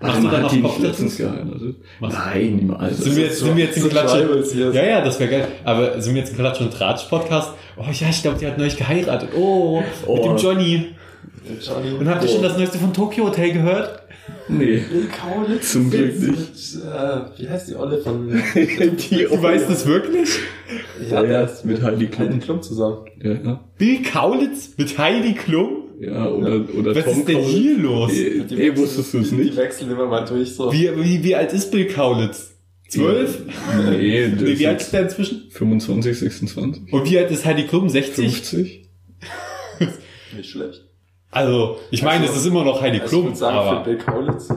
Mal, 0.00 0.12
dann 0.22 0.42
hat 0.42 0.52
die 0.52 0.56
nicht 0.58 0.78
letztens 0.80 1.16
geheiratet? 1.16 1.76
Nein, 2.00 2.56
niemals. 2.56 2.98
Sind 2.98 3.16
wir 3.16 3.24
jetzt, 3.24 3.38
sind 3.38 3.56
wir 3.56 3.64
jetzt 3.64 3.76
im 3.78 3.84
so 3.84 3.88
Klatsch? 3.88 4.14
Ja, 4.74 4.84
ja, 4.84 5.00
das 5.00 5.18
wäre 5.18 5.30
geil. 5.30 5.48
Aber 5.64 6.00
sind 6.02 6.14
wir 6.14 6.20
jetzt 6.20 6.32
im 6.32 6.36
Klatsch 6.36 6.60
und 6.60 6.70
Tratsch 6.72 7.04
Podcast? 7.08 7.52
Oh 7.78 7.82
ja, 7.90 8.08
ich 8.10 8.22
glaube, 8.22 8.38
die 8.38 8.46
hat 8.46 8.58
neulich 8.58 8.76
geheiratet. 8.76 9.30
Oh, 9.34 9.80
mit 9.80 9.88
Oh. 10.06 10.22
dem 10.22 10.36
Johnny. 10.36 10.86
Johnny. 11.64 11.92
Und 11.98 12.08
habt 12.08 12.22
ihr 12.24 12.28
schon 12.28 12.42
das 12.42 12.58
neueste 12.58 12.78
von 12.78 12.92
Tokyo 12.92 13.24
Hotel 13.26 13.52
gehört? 13.52 14.02
Nee. 14.48 14.78
Bill 14.90 15.08
Kaulitz 15.08 15.72
Zum 15.72 15.90
Glück 15.90 16.14
nicht. 16.20 16.30
Mit, 16.30 16.82
äh, 16.84 17.20
wie 17.40 17.48
heißt 17.48 17.68
die 17.68 17.74
Olle 17.74 17.98
von... 17.98 18.28
die 18.54 19.24
Du 19.24 19.42
weißt 19.42 19.68
das 19.68 19.86
wirklich? 19.86 20.28
Ja, 21.10 21.16
ja, 21.16 21.22
der 21.22 21.44
ist 21.44 21.64
mit 21.64 21.82
Heidi 21.82 22.06
Heidi 22.06 22.06
Klum. 22.06 22.40
Klum 22.40 22.62
zusammen. 22.62 23.06
Ja, 23.22 23.32
ja. 23.32 23.68
Bill 23.78 24.02
Kaulitz 24.02 24.70
mit 24.76 24.96
Heidi 24.98 25.34
Klum? 25.34 25.82
Ja, 26.00 26.28
oder, 26.28 26.60
oder 26.78 26.94
Was 26.94 27.04
Tom 27.04 27.18
ist 27.20 27.28
denn 27.28 27.34
Kaulitz. 27.36 27.50
hier 27.56 27.78
los? 27.78 28.12
Ey, 28.12 28.40
Die 28.48 28.54
ey, 28.54 28.60
wechseln- 28.68 28.76
wusstest 28.76 29.14
du 29.14 29.18
es 29.18 29.30
Die 29.30 29.34
nicht? 29.36 29.56
wechseln 29.56 29.90
immer 29.90 30.06
mal 30.06 30.24
durch 30.24 30.54
so. 30.54 30.72
Wie, 30.72 30.90
wie, 30.96 31.24
wie 31.24 31.34
alt 31.34 31.52
ist 31.52 31.70
Bill 31.72 31.86
Kaulitz? 31.88 32.52
Zwölf? 32.88 33.38
Nee, 33.90 34.28
das 34.30 34.40
Nee, 34.42 34.58
wie 34.58 34.66
alt 34.68 34.76
ist 34.80 34.86
ist 34.86 34.92
der 34.92 35.02
inzwischen? 35.02 35.42
25, 35.50 36.18
26, 36.18 36.92
Und 36.92 37.10
wie 37.10 37.18
alt 37.18 37.30
ist 37.32 37.44
Heidi 37.44 37.64
Klum? 37.64 37.88
60? 37.88 38.14
50. 38.26 38.88
Nicht 40.36 40.50
schlecht. 40.50 40.85
Also, 41.36 41.76
ich 41.90 42.02
meine, 42.02 42.24
es 42.24 42.36
ist 42.36 42.46
immer 42.46 42.64
noch 42.64 42.80
Heidi 42.80 43.00
Also 43.00 43.04
ich 43.04 43.10
Klum, 43.10 43.24
würde 43.26 43.36
sagen, 43.36 43.84
für. 43.84 43.90
Bill 43.90 43.98
Kaulitz. 43.98 44.48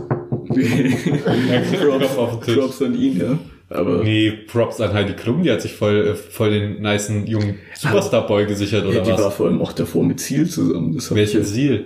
Props. 2.15 2.45
Props 2.53 2.81
an 2.81 2.99
ihn, 2.99 3.19
ja. 3.19 3.37
Aber 3.69 4.03
Nee, 4.03 4.31
Props 4.47 4.81
an 4.81 4.93
Heidi 4.93 5.13
Klum, 5.13 5.43
die 5.43 5.51
hat 5.51 5.61
sich 5.61 5.73
voll, 5.73 6.07
äh, 6.07 6.15
voll 6.15 6.49
den 6.51 6.81
nicen 6.81 7.27
jungen 7.27 7.59
Superstar-Boy 7.75 8.47
gesichert, 8.47 8.83
ja, 8.85 8.89
oder 8.89 9.01
die 9.01 9.11
war 9.11 9.25
was? 9.25 9.35
vor 9.35 9.47
allem 9.47 9.61
auch 9.61 9.73
davor 9.73 10.03
mit 10.03 10.19
Seal 10.19 10.47
zusammen. 10.47 10.95
Das 10.95 11.11
ich 11.11 11.33
jetzt- 11.33 11.53
Seal? 11.53 11.85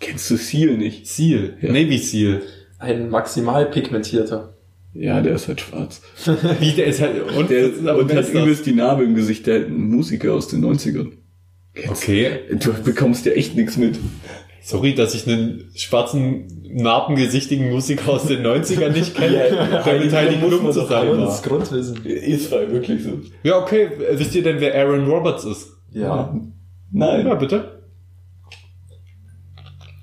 Kennst 0.00 0.30
du 0.30 0.36
Seal 0.36 0.76
nicht? 0.76 1.06
Seal. 1.06 1.54
Ja. 1.60 1.68
Navy 1.72 1.98
Seal. 1.98 2.40
Ein 2.78 3.10
maximal 3.10 3.66
pigmentierter. 3.66 4.54
Ja, 4.92 5.20
der 5.20 5.34
ist 5.34 5.46
halt 5.46 5.60
schwarz. 5.60 6.02
Wie, 6.58 6.72
der 6.72 6.86
ist 6.86 7.00
halt, 7.00 7.22
und, 7.36 7.48
Der 7.50 7.66
und 7.96 8.08
wer 8.08 8.16
hat 8.16 8.30
übelst 8.30 8.66
die 8.66 8.72
Narbe 8.72 9.04
im 9.04 9.14
Gesicht, 9.14 9.46
der 9.46 9.66
ein 9.66 9.88
Musiker 9.88 10.32
aus 10.32 10.48
den 10.48 10.64
90ern. 10.64 11.12
Okay. 11.88 12.40
Du 12.58 12.72
bekommst 12.82 13.24
ja 13.26 13.32
echt 13.32 13.56
nichts 13.56 13.76
mit. 13.76 13.98
Sorry, 14.62 14.94
dass 14.94 15.14
ich 15.14 15.26
einen 15.26 15.70
schwarzen, 15.74 16.62
narbengesichtigen 16.70 17.70
Musiker 17.70 18.10
aus 18.12 18.26
den 18.26 18.42
90ern 18.44 18.90
nicht 18.90 19.14
kenne, 19.16 19.82
der 19.84 19.98
mit 20.00 20.12
Heidi 20.12 20.36
Klum 20.36 20.70
zusammen 20.70 21.20
Das 21.20 21.42
war. 21.42 21.50
Grundwissen. 21.50 22.04
Ist 22.04 22.48
frei, 22.48 22.70
wirklich 22.70 23.02
so. 23.02 23.20
Ja, 23.42 23.58
okay. 23.58 23.88
Wisst 24.12 24.34
ihr 24.34 24.42
denn, 24.42 24.60
wer 24.60 24.74
Aaron 24.74 25.06
Roberts 25.08 25.44
ist? 25.44 25.70
Ja. 25.92 26.34
Nein. 26.92 27.26
Ja, 27.26 27.34
bitte. 27.34 27.80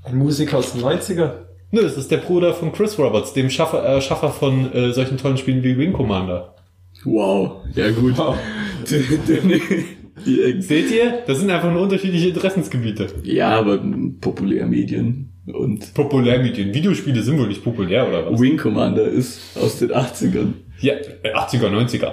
Ein 0.04 0.18
Musiker 0.18 0.58
aus 0.58 0.74
den 0.74 0.82
90er. 0.82 1.32
Nö, 1.72 1.82
das 1.84 1.98
ist 1.98 2.10
der 2.12 2.18
Bruder 2.18 2.54
von 2.54 2.72
Chris 2.72 2.98
Roberts, 2.98 3.34
dem 3.34 3.50
Schaffer, 3.50 3.98
äh, 3.98 4.02
Schaffer 4.02 4.30
von 4.30 4.72
äh, 4.74 4.94
solchen 4.94 5.18
tollen 5.18 5.38
Spielen 5.38 5.64
wie 5.64 5.78
Wing 5.78 5.94
Commander. 5.94 6.56
Wow. 7.04 7.58
Ja, 7.76 7.92
gut. 7.92 8.16
Die- 8.90 9.86
Seht 10.26 10.92
ihr? 10.92 11.20
Das 11.28 11.40
sind 11.40 11.50
einfach 11.50 11.72
nur 11.72 11.82
unterschiedliche 11.84 12.30
Interessensgebiete. 12.30 13.08
ja, 13.24 13.50
aber 13.50 13.80
Populärmedien 14.22 15.30
und 15.46 15.94
Populärmedien. 15.94 16.74
Videospiele 16.74 17.22
sind 17.22 17.40
wohl 17.40 17.48
nicht 17.48 17.64
populär, 17.64 18.08
oder 18.08 18.32
was? 18.32 18.40
Wing 18.40 18.58
Commander 18.58 19.04
ist 19.08 19.40
aus 19.62 19.80
den 19.80 19.92
80ern. 19.92 20.54
Ja, 20.82 20.94
äh, 21.24 21.34
80er, 21.34 21.70
90er. 21.70 22.12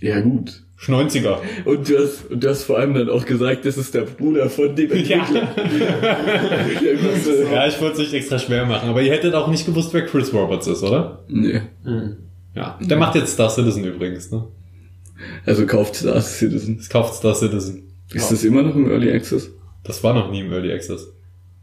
Ja, 0.00 0.20
gut. 0.20 0.62
90er. 0.86 1.38
Und 1.64 1.88
du 1.88 1.98
hast, 1.98 2.30
und 2.30 2.44
du 2.44 2.48
hast 2.48 2.62
vor 2.62 2.78
allem 2.78 2.94
dann 2.94 3.08
auch 3.10 3.24
gesagt, 3.24 3.64
das 3.66 3.76
ist 3.76 3.94
der 3.94 4.02
Bruder 4.02 4.48
von 4.48 4.76
dem 4.76 4.88
Ja. 4.90 4.94
Entwickler. 4.96 5.48
Ja, 6.80 6.90
äh, 6.90 7.52
ja, 7.54 7.66
ich 7.66 7.80
wollte 7.80 7.94
es 7.94 7.98
nicht 7.98 8.14
extra 8.14 8.38
schwer 8.38 8.64
machen, 8.64 8.88
aber 8.88 9.02
ihr 9.02 9.10
hättet 9.12 9.34
auch 9.34 9.48
nicht 9.48 9.66
gewusst, 9.66 9.92
wer 9.92 10.06
Chris 10.06 10.32
Roberts 10.32 10.68
ist, 10.68 10.84
oder? 10.84 11.24
Nee. 11.28 11.62
Ja. 12.54 12.78
Der 12.80 12.96
macht 12.96 13.16
jetzt 13.16 13.32
Star 13.32 13.50
Citizen 13.50 13.84
übrigens, 13.84 14.30
ne? 14.30 14.44
Also 15.44 15.66
kauft 15.66 15.96
Star 15.96 16.20
Citizen. 16.20 16.78
Das 16.78 16.88
kauft 16.88 17.14
Star 17.14 17.34
Citizen. 17.34 17.92
Ist 18.12 18.30
das 18.30 18.44
immer 18.44 18.62
noch 18.62 18.74
im 18.74 18.90
Early 18.90 19.12
Access? 19.12 19.50
Das 19.84 20.02
war 20.02 20.14
noch 20.14 20.30
nie 20.30 20.40
im 20.40 20.52
Early 20.52 20.72
Access. 20.72 21.08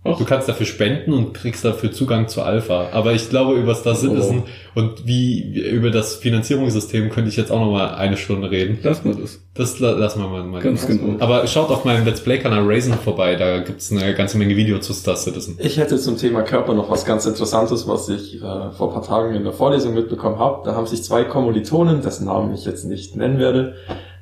Ach. 0.07 0.17
Du 0.17 0.23
kannst 0.23 0.47
dafür 0.47 0.65
spenden 0.67 1.13
und 1.13 1.33
kriegst 1.33 1.65
dafür 1.65 1.91
Zugang 1.91 2.27
zu 2.27 2.41
Alpha. 2.43 2.89
Aber 2.91 3.13
ich 3.13 3.29
glaube, 3.29 3.55
über 3.55 3.73
Star 3.73 3.95
Citizen 3.95 4.43
und 4.75 5.05
wie 5.07 5.59
über 5.69 5.89
das 5.89 6.15
Finanzierungssystem 6.15 7.09
könnte 7.09 7.29
ich 7.29 7.37
jetzt 7.37 7.51
auch 7.51 7.59
noch 7.59 7.71
mal 7.71 7.95
eine 7.95 8.15
Stunde 8.15 8.51
reden. 8.51 8.77
Lass 8.83 9.03
mal 9.03 9.15
das. 9.15 9.39
Das 9.55 9.79
la- 9.79 9.91
lassen 9.91 10.21
wir 10.21 10.27
mal. 10.27 10.43
mal 10.43 10.61
Ganz 10.61 10.85
genau. 10.85 11.15
Aber 11.23 11.47
schaut 11.47 11.69
auf 11.71 11.85
meinem 11.85 12.05
Let's 12.05 12.21
Play-Kanal 12.21 12.63
Raisin 12.65 12.93
vorbei, 12.93 13.35
da 13.35 13.59
gibt's 13.59 13.91
eine 13.91 14.13
ganze 14.13 14.37
Menge 14.37 14.55
Videos 14.55 14.85
zu 14.85 14.93
Star 14.93 15.15
Citizen. 15.15 15.57
Ich 15.59 15.77
hätte 15.77 15.97
zum 15.97 16.17
Thema 16.17 16.43
Körper 16.43 16.73
noch 16.73 16.89
was 16.91 17.05
ganz 17.05 17.25
Interessantes, 17.25 17.87
was 17.87 18.07
ich 18.09 18.35
äh, 18.35 18.39
vor 18.41 18.89
ein 18.89 18.93
paar 18.93 19.01
Tagen 19.03 19.33
in 19.33 19.43
der 19.43 19.53
Vorlesung 19.53 19.93
mitbekommen 19.95 20.37
habe. 20.39 20.61
Da 20.65 20.75
haben 20.75 20.85
sich 20.87 21.03
zwei 21.03 21.23
Kommilitonen, 21.23 22.01
dessen 22.01 22.25
Namen 22.25 22.53
ich 22.53 22.65
jetzt 22.65 22.83
nicht 22.85 23.15
nennen 23.15 23.39
werde, 23.39 23.75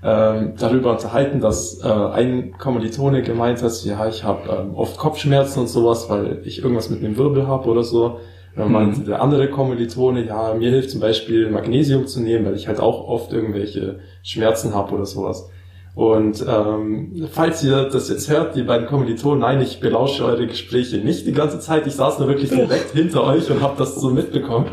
ähm, 0.03 0.53
darüber 0.57 0.91
unterhalten, 0.91 1.39
dass 1.39 1.81
äh, 1.81 1.87
ein 1.87 2.57
Kommilitone 2.57 3.21
gemeint 3.21 3.63
hat, 3.63 3.71
ja, 3.85 4.07
ich 4.07 4.23
habe 4.23 4.49
ähm, 4.49 4.75
oft 4.75 4.97
Kopfschmerzen 4.97 5.61
und 5.61 5.67
sowas, 5.67 6.09
weil 6.09 6.41
ich 6.43 6.61
irgendwas 6.61 6.89
mit 6.89 7.01
dem 7.01 7.17
Wirbel 7.17 7.47
habe 7.47 7.69
oder 7.69 7.83
so. 7.83 8.19
Dann 8.55 8.71
meinte 8.71 9.01
der 9.01 9.21
andere 9.21 9.49
Kommilitone, 9.49 10.25
ja, 10.25 10.53
mir 10.53 10.69
hilft 10.69 10.91
zum 10.91 10.99
Beispiel 10.99 11.49
Magnesium 11.49 12.05
zu 12.05 12.21
nehmen, 12.21 12.45
weil 12.45 12.55
ich 12.55 12.67
halt 12.67 12.79
auch 12.79 13.07
oft 13.07 13.33
irgendwelche 13.33 13.99
Schmerzen 14.21 14.75
habe 14.75 14.93
oder 14.93 15.05
sowas. 15.07 15.49
Und 15.95 16.43
ähm, 16.47 17.27
falls 17.31 17.63
ihr 17.63 17.85
das 17.85 18.09
jetzt 18.09 18.29
hört, 18.29 18.55
die 18.55 18.63
beiden 18.63 18.87
Kommilitonen, 18.87 19.39
nein, 19.39 19.61
ich 19.61 19.79
belausche 19.79 20.25
eure 20.25 20.45
Gespräche 20.47 20.97
nicht 20.97 21.25
die 21.25 21.31
ganze 21.33 21.59
Zeit. 21.59 21.87
Ich 21.87 21.95
saß 21.95 22.19
nur 22.19 22.27
wirklich 22.27 22.49
direkt 22.49 22.91
hinter 22.93 23.23
euch 23.23 23.49
und 23.49 23.61
habe 23.61 23.75
das 23.77 23.95
so 23.95 24.09
mitbekommen. 24.09 24.67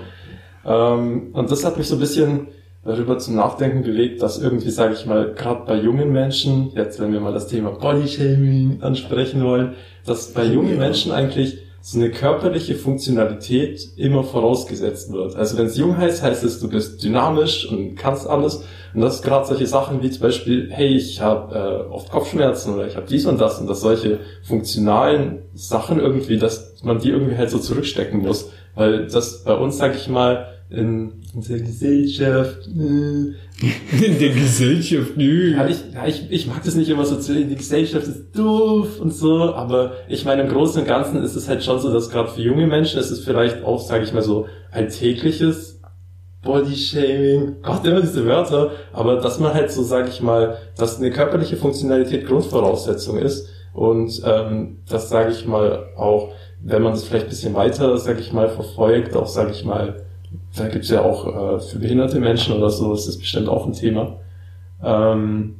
Ähm, 0.67 1.31
und 1.33 1.51
das 1.51 1.65
hat 1.65 1.79
mich 1.79 1.89
so 1.89 1.97
ein 1.97 2.01
bisschen 2.01 2.49
darüber 2.85 3.19
zum 3.19 3.37
Nachdenken 3.37 3.83
bewegt, 3.83 4.23
dass 4.23 4.39
irgendwie, 4.39 4.71
sage 4.71 4.95
ich 4.95 5.07
mal, 5.07 5.35
gerade 5.35 5.65
bei 5.67 5.81
jungen 5.81 6.13
Menschen, 6.13 6.73
jetzt 6.75 6.99
wenn 6.99 7.13
wir 7.13 7.21
mal 7.21 7.33
das 7.33 7.47
Thema 7.47 7.71
Bodyshaming 7.71 8.79
ansprechen 8.81 9.45
wollen, 9.45 9.75
dass 10.07 10.33
bei 10.33 10.45
jungen 10.45 10.79
Menschen 10.79 11.13
eigentlich 11.13 11.59
so 11.83 11.99
eine 11.99 12.11
körperliche 12.11 12.75
Funktionalität 12.75 13.89
immer 13.97 14.23
vorausgesetzt 14.23 15.13
wird. 15.13 15.35
Also 15.37 15.57
wenn 15.57 15.67
es 15.67 15.79
jung 15.79 15.97
heißt, 15.97 16.23
heißt 16.23 16.45
es, 16.45 16.61
du 16.61 16.69
bist 16.69 17.03
dynamisch 17.03 17.67
und 17.71 17.97
kannst 17.97 18.29
alles. 18.29 18.65
Und 18.93 19.01
das 19.01 19.23
gerade 19.23 19.47
solche 19.47 19.67
Sachen 19.67 20.03
wie 20.03 20.11
zum 20.11 20.23
Beispiel, 20.23 20.69
hey, 20.71 20.89
ich 20.89 21.23
habe 21.23 21.55
äh, 21.89 21.91
oft 21.91 22.11
Kopfschmerzen 22.11 22.75
oder 22.75 22.87
ich 22.87 22.97
habe 22.97 23.07
dies 23.09 23.25
und 23.25 23.41
das 23.41 23.59
und 23.59 23.67
dass 23.67 23.81
solche 23.81 24.19
funktionalen 24.43 25.43
Sachen 25.55 26.01
irgendwie, 26.01 26.39
dass 26.39 26.83
man 26.83 26.99
die 26.99 27.11
irgendwie 27.11 27.37
halt 27.37 27.51
so 27.51 27.59
zurückstecken 27.59 28.21
muss. 28.21 28.51
Weil 28.75 29.07
das 29.07 29.45
bei 29.45 29.55
uns, 29.55 29.79
sag 29.79 29.95
ich 29.97 30.09
mal, 30.09 30.49
in, 30.71 31.13
in 31.35 31.43
der 31.49 31.59
Gesellschaft, 31.59 32.69
äh, 32.69 34.07
In 34.07 34.19
der 34.21 34.29
Gesellschaft, 34.31 35.17
nö. 35.17 35.53
ja, 35.53 35.67
ich, 35.67 35.79
ja, 35.93 36.07
ich, 36.07 36.31
ich 36.31 36.47
mag 36.47 36.63
das 36.65 36.77
nicht 36.77 36.89
immer 36.89 37.05
so 37.05 37.17
zu 37.17 37.35
die 37.35 37.57
Gesellschaft 37.57 38.07
ist 38.07 38.37
doof 38.39 39.01
und 39.01 39.13
so, 39.13 39.53
aber 39.55 39.95
ich 40.09 40.25
meine, 40.25 40.43
im 40.43 40.49
Großen 40.49 40.83
und 40.83 40.87
Ganzen 40.89 41.23
ist 41.23 41.35
es 41.35 41.49
halt 41.49 41.65
schon 41.65 41.81
so, 41.81 41.93
dass 41.93 42.09
gerade 42.09 42.31
für 42.31 42.41
junge 42.41 42.67
Menschen 42.69 43.01
ist 43.01 43.11
es 43.11 43.25
vielleicht 43.25 43.65
auch, 43.65 43.81
sage 43.81 44.05
ich 44.05 44.13
mal 44.13 44.23
so, 44.23 44.47
alltägliches 44.71 45.81
Bodyshaming, 46.43 47.57
Gott, 47.63 47.85
immer 47.85 48.01
diese 48.01 48.25
Wörter, 48.25 48.71
aber 48.93 49.17
dass 49.17 49.41
man 49.41 49.53
halt 49.53 49.71
so, 49.73 49.83
sage 49.83 50.09
ich 50.09 50.23
mal, 50.23 50.57
dass 50.77 50.99
eine 50.99 51.11
körperliche 51.11 51.57
Funktionalität 51.57 52.27
Grundvoraussetzung 52.27 53.19
ist 53.19 53.49
und 53.75 54.23
ähm, 54.25 54.79
das 54.89 55.11
sage 55.11 55.33
ich 55.33 55.47
mal 55.47 55.89
auch, 55.97 56.29
wenn 56.63 56.83
man 56.83 56.93
das 56.93 57.05
vielleicht 57.05 57.27
ein 57.27 57.31
bisschen 57.31 57.55
weiter, 57.55 57.99
sage 57.99 58.21
ich 58.21 58.33
mal, 58.33 58.49
verfolgt, 58.49 59.17
auch, 59.17 59.27
sage 59.27 59.51
ich 59.51 59.65
mal, 59.65 60.07
da 60.61 60.69
gibt's 60.69 60.91
ja 60.91 61.03
auch 61.03 61.27
äh, 61.27 61.61
für 61.61 61.79
behinderte 61.79 62.21
Menschen 62.21 62.55
oder 62.55 62.71
so, 62.71 62.93
ist 62.93 63.09
das 63.09 63.19
bestimmt 63.19 63.49
auch 63.49 63.67
ein 63.67 63.73
Thema. 63.73 64.19
Ähm, 64.83 65.57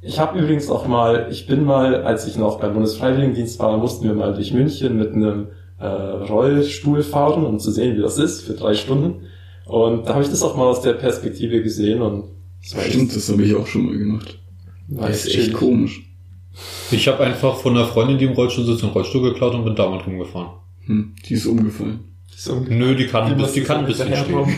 ich 0.00 0.18
habe 0.18 0.38
übrigens 0.38 0.70
auch 0.70 0.86
mal, 0.86 1.28
ich 1.30 1.46
bin 1.46 1.64
mal, 1.64 2.02
als 2.04 2.26
ich 2.26 2.36
noch 2.36 2.60
beim 2.60 2.74
Bundesfreiwilligendienst 2.74 3.58
war, 3.58 3.76
mussten 3.78 4.04
wir 4.04 4.14
mal 4.14 4.34
durch 4.34 4.52
München 4.52 4.98
mit 4.98 5.12
einem 5.12 5.48
äh, 5.78 5.86
Rollstuhl 5.86 7.02
fahren, 7.02 7.44
um 7.44 7.58
zu 7.58 7.70
sehen, 7.70 7.96
wie 7.96 8.02
das 8.02 8.18
ist, 8.18 8.42
für 8.42 8.54
drei 8.54 8.74
Stunden. 8.74 9.26
Und 9.66 10.06
da 10.06 10.14
habe 10.14 10.22
ich 10.22 10.30
das 10.30 10.42
auch 10.42 10.56
mal 10.56 10.66
aus 10.66 10.82
der 10.82 10.92
Perspektive 10.92 11.62
gesehen 11.62 12.02
und 12.02 12.24
das 12.62 12.76
war 12.76 12.82
echt, 12.82 12.94
Stimmt, 12.94 13.16
das 13.16 13.28
habe 13.30 13.42
ich 13.42 13.54
auch 13.54 13.66
schon 13.66 13.86
mal 13.86 13.96
gemacht. 13.96 14.38
war 14.88 15.08
Das 15.08 15.26
ist 15.26 15.34
echt 15.34 15.52
komisch. 15.52 16.02
Ich 16.90 17.08
habe 17.08 17.24
einfach 17.24 17.56
von 17.56 17.76
einer 17.76 17.86
Freundin, 17.86 18.18
die 18.18 18.26
im 18.26 18.32
Rollstuhl 18.32 18.64
sitzt, 18.64 18.84
einen 18.84 18.92
Rollstuhl 18.92 19.22
geklaut 19.22 19.54
und 19.54 19.64
bin 19.64 19.74
damit 19.74 20.06
rumgefahren. 20.06 20.52
Hm, 20.86 21.14
die 21.26 21.34
ist 21.34 21.46
umgefallen. 21.46 22.13
So, 22.36 22.62
Nö, 22.68 22.94
die 22.94 23.06
kann, 23.06 23.38
Die 23.38 23.52
die, 23.52 23.62
kann 23.62 23.80
ein 23.80 23.86
bisschen 23.86 24.14
stehen. 24.14 24.36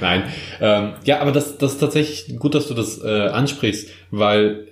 Nein. 0.00 0.24
Ähm, 0.60 0.92
ja, 1.04 1.20
aber 1.20 1.30
das, 1.30 1.58
das 1.58 1.74
ist 1.74 1.78
tatsächlich 1.78 2.38
gut, 2.38 2.54
dass 2.54 2.66
du 2.66 2.74
das 2.74 3.02
äh, 3.02 3.28
ansprichst, 3.28 3.90
weil 4.10 4.68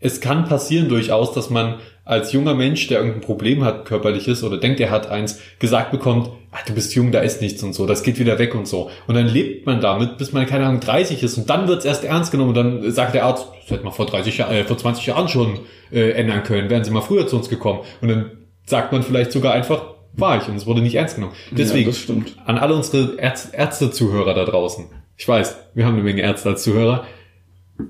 es 0.00 0.20
kann 0.20 0.46
passieren 0.46 0.88
durchaus, 0.88 1.32
dass 1.32 1.50
man 1.50 1.76
als 2.04 2.32
junger 2.32 2.54
Mensch, 2.54 2.86
der 2.86 2.98
irgendein 2.98 3.20
Problem 3.20 3.64
hat, 3.64 3.84
körperliches, 3.84 4.44
oder 4.44 4.58
denkt, 4.58 4.78
er 4.80 4.90
hat 4.90 5.08
eins, 5.08 5.40
gesagt 5.58 5.90
bekommt, 5.90 6.30
ah, 6.52 6.58
du 6.66 6.72
bist 6.72 6.94
jung, 6.94 7.10
da 7.10 7.20
ist 7.20 7.40
nichts 7.40 7.62
und 7.62 7.72
so, 7.72 7.86
das 7.86 8.02
geht 8.02 8.18
wieder 8.18 8.38
weg 8.38 8.54
und 8.54 8.68
so. 8.68 8.90
Und 9.06 9.16
dann 9.16 9.26
lebt 9.26 9.66
man 9.66 9.80
damit, 9.80 10.16
bis 10.16 10.32
man, 10.32 10.46
keine 10.46 10.66
Ahnung, 10.66 10.80
30 10.80 11.22
ist 11.22 11.36
und 11.36 11.50
dann 11.50 11.66
wird's 11.66 11.84
erst 11.84 12.04
ernst 12.04 12.30
genommen 12.30 12.50
und 12.50 12.56
dann 12.56 12.92
sagt 12.92 13.14
der 13.14 13.24
Arzt, 13.24 13.48
das 13.62 13.70
hätte 13.70 13.84
man 13.84 13.92
vor 13.92 14.06
30 14.06 14.38
Jahren, 14.38 14.54
äh, 14.54 14.64
vor 14.64 14.78
20 14.78 15.06
Jahren 15.06 15.28
schon 15.28 15.60
äh, 15.90 16.10
ändern 16.10 16.44
können, 16.44 16.70
wären 16.70 16.84
sie 16.84 16.92
mal 16.92 17.00
früher 17.00 17.26
zu 17.26 17.36
uns 17.36 17.48
gekommen. 17.48 17.80
Und 18.00 18.08
dann 18.08 18.30
sagt 18.66 18.92
man 18.92 19.02
vielleicht 19.02 19.32
sogar 19.32 19.52
einfach, 19.54 19.94
war 20.14 20.40
ich 20.40 20.48
und 20.48 20.56
es 20.56 20.66
wurde 20.66 20.80
nicht 20.82 20.94
ernst 20.94 21.16
genommen. 21.16 21.34
Deswegen, 21.50 21.84
Ja, 21.84 21.86
das 21.88 21.98
stimmt. 21.98 22.36
an 22.46 22.58
alle 22.58 22.74
unsere 22.74 23.18
Ärz- 23.18 23.50
Ärzte-Zuhörer 23.52 24.34
da 24.34 24.44
draußen. 24.44 24.86
Ich 25.16 25.26
weiß, 25.28 25.56
wir 25.74 25.84
haben 25.86 25.94
eine 25.94 26.02
Menge 26.02 26.22
Ärzte 26.22 26.48
als 26.50 26.62
Zuhörer. 26.62 27.04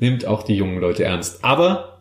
Nehmt 0.01 0.27
auch 0.27 0.43
die 0.43 0.55
jungen 0.57 0.81
Leute 0.81 1.05
ernst. 1.05 1.45
Aber 1.45 2.01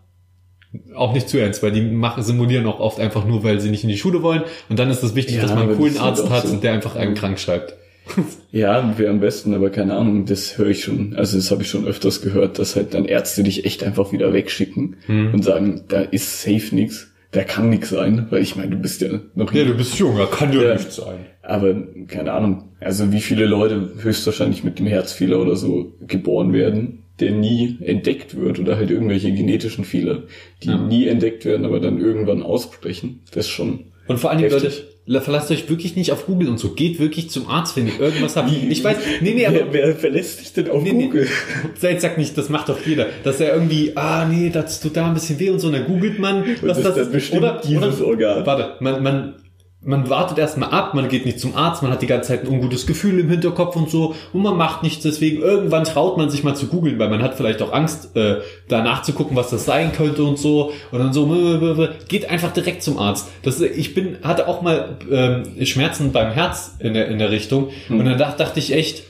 auch 0.96 1.14
nicht 1.14 1.30
zu 1.30 1.38
ernst, 1.40 1.64
weil 1.64 1.72
die 1.72 1.82
machen, 1.82 2.24
simulieren 2.24 2.66
auch 2.66 2.80
oft 2.80 3.00
einfach 3.00 3.26
nur, 3.26 3.44
weil 3.44 3.60
sie 3.60 3.70
nicht 3.70 3.84
in 3.84 3.90
die 3.90 3.98
Schule 3.98 4.24
wollen. 4.24 4.44
Und 4.68 4.78
dann 4.80 4.90
ist 4.90 5.04
es 5.04 5.16
wichtig, 5.16 5.36
Ja, 5.38 5.44
dass 5.44 5.52
man 5.54 5.64
einen 5.70 5.78
coolen 5.78 5.98
Arzt 6.00 6.30
hat 6.30 6.48
so. 6.48 6.54
und 6.54 6.64
der 6.64 6.74
einfach 6.74 6.96
einen 6.96 7.14
krank 7.16 7.40
schreibt. 7.40 7.76
Ja, 8.52 8.98
wäre 8.98 9.10
am 9.12 9.20
besten, 9.20 9.54
aber 9.54 9.70
keine 9.70 9.96
Ahnung, 9.96 10.26
das 10.26 10.58
höre 10.58 10.68
ich 10.68 10.84
schon. 10.84 11.16
Also 11.18 11.38
das 11.38 11.52
habe 11.52 11.64
ich 11.64 11.70
schon 11.70 11.86
öfters 11.86 12.22
gehört, 12.22 12.58
dass 12.58 12.76
halt 12.78 12.94
dann 12.94 13.04
Ärzte 13.06 13.44
dich 13.44 13.66
echt 13.66 13.84
einfach 13.84 14.12
wieder 14.14 14.32
wegschicken 14.32 14.96
Hm. 15.08 15.34
und 15.34 15.44
sagen, 15.44 15.84
da 15.90 16.02
ist 16.02 16.42
safe 16.42 16.74
nix, 16.74 17.12
da 17.36 17.44
kann 17.44 17.70
nix 17.70 17.90
sein, 17.90 18.28
weil 18.30 18.42
ich 18.42 18.56
meine, 18.56 18.72
du 18.72 18.78
bist 18.78 19.02
ja 19.02 19.10
noch 19.36 19.52
Ja, 19.54 19.64
du 19.66 19.76
bist 19.76 19.98
jung, 20.00 20.18
da 20.18 20.26
kann 20.26 20.52
Ja. 20.54 20.74
nichts 20.74 20.96
sein. 20.96 21.18
Aber 21.44 21.76
keine 22.08 22.32
Ahnung, 22.34 22.70
also 22.80 23.12
wie 23.12 23.20
viele 23.22 23.46
Leute 23.46 23.90
höchstwahrscheinlich 24.02 24.64
mit 24.64 24.80
dem 24.80 24.88
Herzfehler 24.88 25.40
oder 25.40 25.56
so 25.56 25.94
geboren 26.08 26.54
werden, 26.54 27.04
der 27.20 27.32
nie 27.32 27.78
entdeckt 27.82 28.36
wird 28.40 28.60
oder 28.60 28.76
halt 28.78 28.90
irgendwelche 28.90 29.32
genetischen 29.32 29.86
Fehler, 29.86 30.24
die 30.64 30.70
Ja. 30.70 30.78
nie 30.78 31.08
entdeckt 31.08 31.46
werden, 31.46 31.66
aber 31.66 31.80
dann 31.80 32.00
irgendwann 32.00 32.42
ausbrechen. 32.42 33.22
Das 33.32 33.46
ist 33.46 33.52
schon 33.52 33.86
Und 34.08 34.20
vor 34.20 34.30
allen 34.32 34.40
Dingen. 34.40 34.52
Leute, 34.52 34.72
verlasst 35.22 35.52
euch 35.52 35.70
wirklich 35.70 35.96
nicht 35.96 36.12
auf 36.12 36.26
Google 36.26 36.50
und 36.50 36.58
so. 36.58 36.72
Geht 36.72 37.00
wirklich 37.00 37.30
zum 37.30 37.48
Arzt, 37.48 37.76
wenn 37.78 37.88
ihr 37.88 38.00
irgendwas 38.00 38.36
habt. 38.36 38.52
Ich 38.52 38.84
weiß, 38.84 38.98
nee, 39.22 39.34
nee, 39.34 39.46
aber 39.46 39.72
Wer, 39.72 39.74
wer 39.74 39.96
verlässt 39.96 40.42
dich 40.42 40.54
denn 40.54 40.70
auf 40.70 40.84
Nee, 40.84 40.94
nee. 40.94 41.06
Google? 41.06 41.28
Jetzt 41.82 42.02
sag 42.02 42.18
nicht, 42.18 42.38
das 42.38 42.50
macht 42.50 42.70
doch 42.70 42.80
jeder. 42.86 43.08
Dass 43.24 43.40
er 43.40 43.54
irgendwie, 43.54 43.92
ah 43.96 44.26
nee, 44.26 44.50
das 44.50 44.80
tut 44.82 44.98
da 44.98 45.08
ein 45.08 45.14
bisschen 45.14 45.40
weh 45.40 45.50
und 45.52 45.60
so, 45.60 45.68
und 45.68 45.74
dann 45.74 45.86
googelt 45.86 46.18
man, 46.20 46.44
was 46.62 46.78
das 46.82 46.96
das 46.96 46.98
ist 46.98 47.12
bestimmt 47.12 47.60
dieses 47.68 48.02
Organ. 48.02 48.46
Warte, 48.46 48.76
man, 48.80 49.04
man, 49.04 49.34
man 49.86 50.10
wartet 50.10 50.40
erstmal 50.40 50.72
ab, 50.72 50.96
man 50.96 51.08
geht 51.10 51.26
nicht 51.26 51.40
zum 51.40 51.56
Arzt, 51.56 51.84
man 51.84 51.92
hat 51.92 52.02
die 52.02 52.08
ganze 52.08 52.30
Zeit 52.30 52.44
ein 52.44 52.48
ungutes 52.48 52.88
Gefühl 52.88 53.20
im 53.20 53.30
Hinterkopf 53.30 53.76
und 53.76 53.90
so. 53.90 54.16
Und 54.34 54.42
man 54.42 54.58
macht 54.58 54.82
nichts, 54.82 55.04
deswegen 55.04 55.42
irgendwann 55.42 55.84
traut 55.84 56.18
man 56.18 56.30
sich 56.30 56.44
mal 56.44 56.56
zu 56.56 56.68
googeln, 56.68 56.98
weil 56.98 57.10
man 57.10 57.22
hat 57.22 57.36
vielleicht 57.36 57.62
auch 57.62 57.72
Angst, 57.72 58.16
äh, 58.16 58.38
da 58.68 58.84
nachzugucken, 58.84 59.38
was 59.38 59.52
das 59.52 59.66
sein 59.66 59.92
könnte 59.92 60.24
und 60.24 60.40
so. 60.40 60.72
Und 60.92 61.00
dann 61.00 61.14
so, 61.14 61.88
geht 62.08 62.30
einfach 62.30 62.52
direkt 62.52 62.82
zum 62.82 62.98
Arzt. 62.98 63.30
Das, 63.44 63.62
ich 63.62 63.94
bin, 63.94 64.18
hatte 64.24 64.48
auch 64.48 64.64
mal 64.64 64.98
ähm, 65.12 65.44
Schmerzen 65.66 66.12
beim 66.12 66.32
Herz 66.32 66.76
in 66.80 66.96
der, 66.96 67.08
in 67.08 67.20
der 67.20 67.30
Richtung. 67.30 67.70
Und 67.90 68.04
dann 68.06 68.18
dacht, 68.18 68.40
dachte 68.40 68.60
ich 68.60 68.74
echt, 68.74 69.04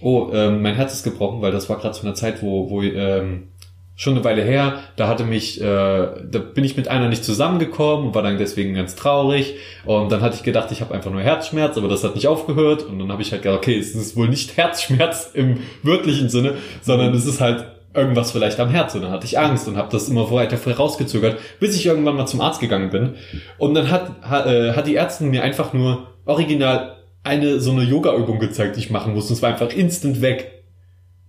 oh, 0.00 0.30
ähm, 0.32 0.62
mein 0.62 0.76
Herz 0.76 0.92
ist 0.92 1.02
gebrochen, 1.02 1.42
weil 1.42 1.50
das 1.50 1.68
war 1.68 1.78
gerade 1.78 1.94
zu 1.94 2.02
einer 2.06 2.14
Zeit, 2.14 2.42
wo, 2.42 2.70
wo 2.70 2.80
ähm, 2.82 3.48
schon 3.96 4.14
eine 4.14 4.24
Weile 4.24 4.42
her, 4.42 4.80
da 4.96 5.06
hatte 5.06 5.24
mich, 5.24 5.60
äh, 5.60 5.64
da 5.64 6.38
bin 6.38 6.64
ich 6.64 6.76
mit 6.76 6.88
einer 6.88 7.08
nicht 7.08 7.24
zusammengekommen 7.24 8.08
und 8.08 8.14
war 8.14 8.22
dann 8.22 8.38
deswegen 8.38 8.74
ganz 8.74 8.96
traurig. 8.96 9.54
Und 9.84 10.10
dann 10.10 10.20
hatte 10.20 10.36
ich 10.36 10.42
gedacht, 10.42 10.72
ich 10.72 10.80
habe 10.80 10.92
einfach 10.94 11.12
nur 11.12 11.20
Herzschmerz, 11.20 11.78
aber 11.78 11.88
das 11.88 12.02
hat 12.02 12.16
nicht 12.16 12.26
aufgehört. 12.26 12.82
Und 12.82 12.98
dann 12.98 13.12
habe 13.12 13.22
ich 13.22 13.30
halt 13.30 13.42
gedacht, 13.42 13.58
okay, 13.58 13.78
es 13.78 13.94
ist 13.94 14.16
wohl 14.16 14.28
nicht 14.28 14.56
Herzschmerz 14.56 15.30
im 15.34 15.58
wörtlichen 15.82 16.28
Sinne, 16.28 16.54
sondern 16.82 17.14
es 17.14 17.24
ist 17.24 17.40
halt 17.40 17.66
irgendwas 17.94 18.32
vielleicht 18.32 18.58
am 18.58 18.68
Herz. 18.68 18.96
Und 18.96 19.02
dann 19.02 19.12
hatte 19.12 19.26
ich 19.26 19.38
Angst 19.38 19.68
und 19.68 19.76
habe 19.76 19.92
das 19.92 20.08
immer 20.08 20.28
weiter 20.32 20.56
vorausgezögert, 20.56 21.38
bis 21.60 21.76
ich 21.76 21.86
irgendwann 21.86 22.16
mal 22.16 22.26
zum 22.26 22.40
Arzt 22.40 22.60
gegangen 22.60 22.90
bin. 22.90 23.14
Und 23.58 23.74
dann 23.74 23.90
hat, 23.92 24.10
hat, 24.22 24.46
äh, 24.46 24.72
hat 24.72 24.88
die 24.88 24.96
Ärztin 24.96 25.30
mir 25.30 25.44
einfach 25.44 25.72
nur 25.72 26.08
original 26.24 26.96
eine 27.22 27.60
so 27.60 27.70
eine 27.70 27.84
Yoga-Übung 27.84 28.40
gezeigt, 28.40 28.74
die 28.74 28.80
ich 28.80 28.90
machen 28.90 29.14
musste. 29.14 29.32
Und 29.32 29.36
es 29.36 29.42
war 29.42 29.50
einfach 29.50 29.70
instant 29.70 30.20
weg. 30.20 30.64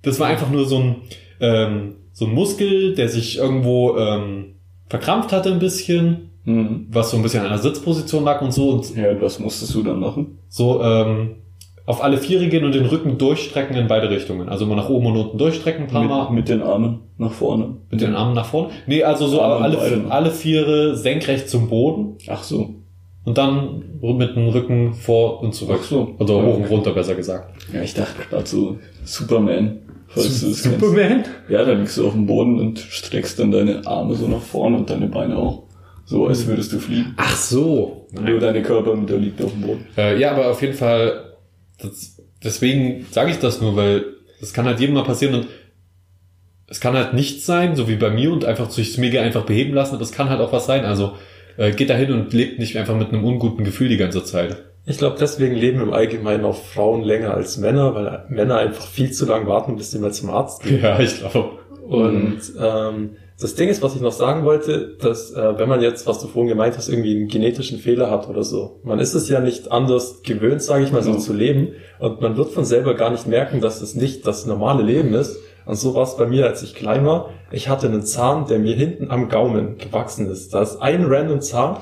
Das 0.01 0.19
war 0.19 0.27
einfach 0.27 0.49
nur 0.49 0.65
so 0.65 0.79
ein, 0.79 0.95
ähm, 1.39 1.95
so 2.17 2.25
ein 2.25 2.33
Muskel, 2.33 2.95
der 2.95 3.09
sich 3.09 3.37
irgendwo 3.37 3.97
ähm, 3.97 4.55
verkrampft 4.87 5.31
hatte 5.31 5.51
ein 5.51 5.59
bisschen, 5.59 6.31
Mhm. 6.47 6.85
was 6.91 7.09
so 7.09 7.17
ein 7.17 7.23
bisschen 7.23 7.41
an 7.43 7.49
der 7.49 7.57
Sitzposition 7.57 8.23
lag 8.23 8.39
und 8.41 8.51
so. 8.53 8.69
Und 8.69 8.95
Ja, 8.95 9.19
was 9.19 9.39
musstest 9.39 9.73
du 9.73 9.81
dann 9.83 9.99
machen? 9.99 10.37
so 10.47 10.79
ähm, 10.81 11.37
auf 11.87 12.03
alle 12.03 12.17
Viere 12.19 12.47
gehen 12.47 12.63
und 12.65 12.73
den 12.75 12.85
Rücken 12.85 13.17
durchstrecken 13.17 13.75
in 13.75 13.87
beide 13.87 14.09
Richtungen. 14.11 14.47
Also 14.47 14.65
immer 14.65 14.75
nach 14.75 14.87
oben 14.89 15.07
und 15.07 15.17
unten 15.17 15.37
durchstrecken 15.39 15.85
ein 15.85 15.89
paar 15.89 16.03
Mal. 16.03 16.23
Mit, 16.25 16.33
mit 16.35 16.49
den 16.49 16.61
Armen 16.61 16.99
nach 17.17 17.31
vorne. 17.31 17.77
Mit 17.91 18.01
den 18.01 18.13
Armen 18.15 18.33
nach 18.35 18.45
vorne? 18.45 18.69
Nee, 18.87 19.03
also 19.03 19.27
so 19.27 19.41
Arme 19.41 19.65
alle, 19.65 20.05
alle 20.09 20.31
Viere 20.31 20.95
senkrecht 20.95 21.49
zum 21.49 21.67
Boden 21.67 22.17
Ach 22.27 22.43
so. 22.43 22.75
Und 23.25 23.37
dann 23.37 23.83
mit 24.01 24.35
dem 24.35 24.49
Rücken 24.49 24.93
vor 24.93 25.41
und 25.41 25.53
zurück. 25.53 25.79
Ach 25.81 25.85
so. 25.85 26.15
Also 26.19 26.41
hoch 26.41 26.57
und 26.57 26.65
runter, 26.65 26.93
besser 26.93 27.15
gesagt. 27.15 27.53
Ja, 27.73 27.81
ich 27.81 27.93
dachte 27.93 28.23
gerade 28.29 28.45
so 28.45 28.77
Superman. 29.03 29.79
Falls 30.07 30.41
du 30.41 30.49
das 30.49 30.61
kennst. 30.61 31.29
Ja, 31.49 31.65
da 31.65 31.73
liegst 31.73 31.97
du 31.97 32.07
auf 32.07 32.13
dem 32.13 32.27
Boden 32.27 32.59
und 32.59 32.79
streckst 32.79 33.39
dann 33.39 33.51
deine 33.51 33.85
Arme 33.85 34.15
so 34.15 34.27
nach 34.27 34.41
vorne 34.41 34.77
und 34.77 34.89
deine 34.89 35.07
Beine 35.07 35.35
auch. 35.35 35.63
So, 36.05 36.27
als 36.27 36.45
würdest 36.45 36.71
du 36.71 36.79
fliegen. 36.79 37.15
Ach 37.17 37.35
so. 37.35 38.07
Nur 38.11 38.39
deine 38.39 38.61
Körpermitte 38.61 39.17
liegt 39.17 39.41
auf 39.41 39.51
dem 39.51 39.61
Boden. 39.61 39.85
Äh, 39.97 40.19
ja, 40.19 40.31
aber 40.31 40.51
auf 40.51 40.61
jeden 40.61 40.75
Fall, 40.75 41.33
das, 41.81 42.21
deswegen 42.43 43.07
sage 43.09 43.31
ich 43.31 43.39
das 43.39 43.59
nur, 43.59 43.75
weil 43.75 44.05
das 44.39 44.53
kann 44.53 44.65
halt 44.65 44.79
jedem 44.79 44.93
mal 44.93 45.03
passieren 45.03 45.33
und 45.33 45.47
es 46.67 46.79
kann 46.79 46.93
halt 46.93 47.13
nichts 47.13 47.45
sein, 47.45 47.75
so 47.75 47.87
wie 47.87 47.95
bei 47.95 48.11
mir 48.11 48.31
und 48.31 48.45
einfach 48.45 48.69
sich 48.69 48.97
mega 48.97 49.21
einfach 49.21 49.45
beheben 49.45 49.73
lassen, 49.73 49.95
aber 49.95 50.03
es 50.03 50.11
kann 50.11 50.29
halt 50.29 50.41
auch 50.41 50.51
was 50.51 50.67
sein. 50.67 50.85
Also 50.85 51.13
äh, 51.57 51.71
geht 51.71 51.89
da 51.89 51.95
hin 51.95 52.11
und 52.11 52.33
lebt 52.33 52.59
nicht 52.59 52.77
einfach 52.77 52.95
mit 52.95 53.09
einem 53.09 53.23
unguten 53.23 53.63
Gefühl 53.65 53.89
die 53.89 53.97
ganze 53.97 54.23
Zeit. 54.23 54.57
Ich 54.87 54.97
glaube, 54.99 55.17
deswegen 55.19 55.55
leben 55.55 55.81
im 55.81 55.93
Allgemeinen 55.93 56.45
auch 56.45 56.55
Frauen 56.63 57.03
länger 57.03 57.33
als 57.33 57.57
Männer, 57.57 57.95
weil 57.95 58.25
Männer 58.29 58.57
einfach 58.57 58.85
viel 58.87 59.11
zu 59.11 59.25
lang 59.25 59.47
warten, 59.47 59.77
bis 59.77 59.91
sie 59.91 59.99
mal 59.99 60.13
zum 60.13 60.29
Arzt 60.29 60.61
gehen. 60.63 60.81
Ja, 60.81 60.99
ich 60.99 61.17
glaube. 61.19 61.49
Und 61.87 62.39
ähm, 62.59 63.11
das 63.39 63.55
Ding 63.55 63.67
ist, 63.67 63.81
was 63.81 63.95
ich 63.95 64.01
noch 64.01 64.11
sagen 64.11 64.45
wollte, 64.45 64.95
dass 65.01 65.31
äh, 65.33 65.57
wenn 65.59 65.67
man 65.67 65.81
jetzt, 65.81 66.07
was 66.07 66.19
du 66.21 66.27
vorhin 66.27 66.49
gemeint 66.49 66.77
hast, 66.77 66.87
irgendwie 66.87 67.15
einen 67.15 67.27
genetischen 67.27 67.79
Fehler 67.79 68.09
hat 68.09 68.29
oder 68.29 68.43
so, 68.43 68.79
man 68.83 68.99
ist 68.99 69.13
es 69.13 69.27
ja 69.27 69.39
nicht 69.39 69.71
anders 69.71 70.21
gewöhnt, 70.23 70.61
sage 70.61 70.83
ich 70.85 70.91
mal, 70.91 71.03
so 71.03 71.11
Mhm. 71.13 71.19
zu 71.19 71.33
leben 71.33 71.69
und 71.99 72.21
man 72.21 72.37
wird 72.37 72.51
von 72.51 72.63
selber 72.63 72.93
gar 72.93 73.09
nicht 73.11 73.27
merken, 73.27 73.59
dass 73.61 73.81
es 73.81 73.93
nicht 73.95 74.25
das 74.25 74.45
normale 74.45 74.83
Leben 74.83 75.13
ist. 75.13 75.37
Und 75.65 75.75
so 75.75 75.95
war 75.95 76.03
es 76.03 76.15
bei 76.17 76.25
mir, 76.27 76.45
als 76.45 76.61
ich 76.63 76.75
klein 76.75 77.05
war. 77.05 77.31
Ich 77.51 77.69
hatte 77.69 77.87
einen 77.87 78.03
Zahn, 78.03 78.45
der 78.47 78.59
mir 78.59 78.75
hinten 78.75 79.09
am 79.11 79.29
Gaumen 79.29 79.77
gewachsen 79.77 80.29
ist. 80.29 80.53
Da 80.53 80.61
ist 80.61 80.77
ein 80.81 81.05
random 81.05 81.41
Zahn 81.41 81.77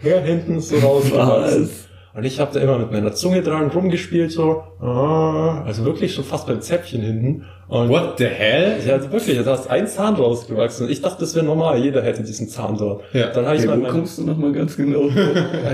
hier 0.00 0.20
hinten 0.20 0.60
so 0.60 0.76
rausgewachsen. 0.78 1.70
Und 2.14 2.24
ich 2.24 2.40
habe 2.40 2.52
da 2.52 2.60
immer 2.60 2.78
mit 2.78 2.92
meiner 2.92 3.12
Zunge 3.14 3.40
dran 3.40 3.68
rumgespielt, 3.70 4.30
so, 4.32 4.62
ah, 4.80 5.62
also 5.64 5.86
wirklich 5.86 6.12
schon 6.14 6.24
fast 6.24 6.46
beim 6.46 6.60
Zäpfchen 6.60 7.00
hinten. 7.00 7.46
Und 7.68 7.88
What 7.88 8.18
the 8.18 8.26
hell? 8.26 8.76
ja, 8.86 8.94
also 8.94 9.10
wirklich, 9.12 9.42
da 9.42 9.54
ist 9.54 9.70
ein 9.70 9.86
Zahn 9.86 10.16
rausgewachsen. 10.16 10.90
Ich 10.90 11.00
dachte, 11.00 11.20
das 11.20 11.34
wäre 11.34 11.46
normal, 11.46 11.78
jeder 11.78 12.02
hätte 12.02 12.22
diesen 12.22 12.50
Zahn 12.50 12.76
dort. 12.76 13.02
Ja. 13.14 13.28
Dann 13.28 13.46
habe 13.46 13.56
ich 13.56 13.62
Hey, 13.62 13.68
mal 13.68 13.82
wo 13.82 13.86
kommst 13.86 14.18
du 14.18 14.24
nochmal 14.24 14.52
ganz 14.52 14.76
genau? 14.76 15.08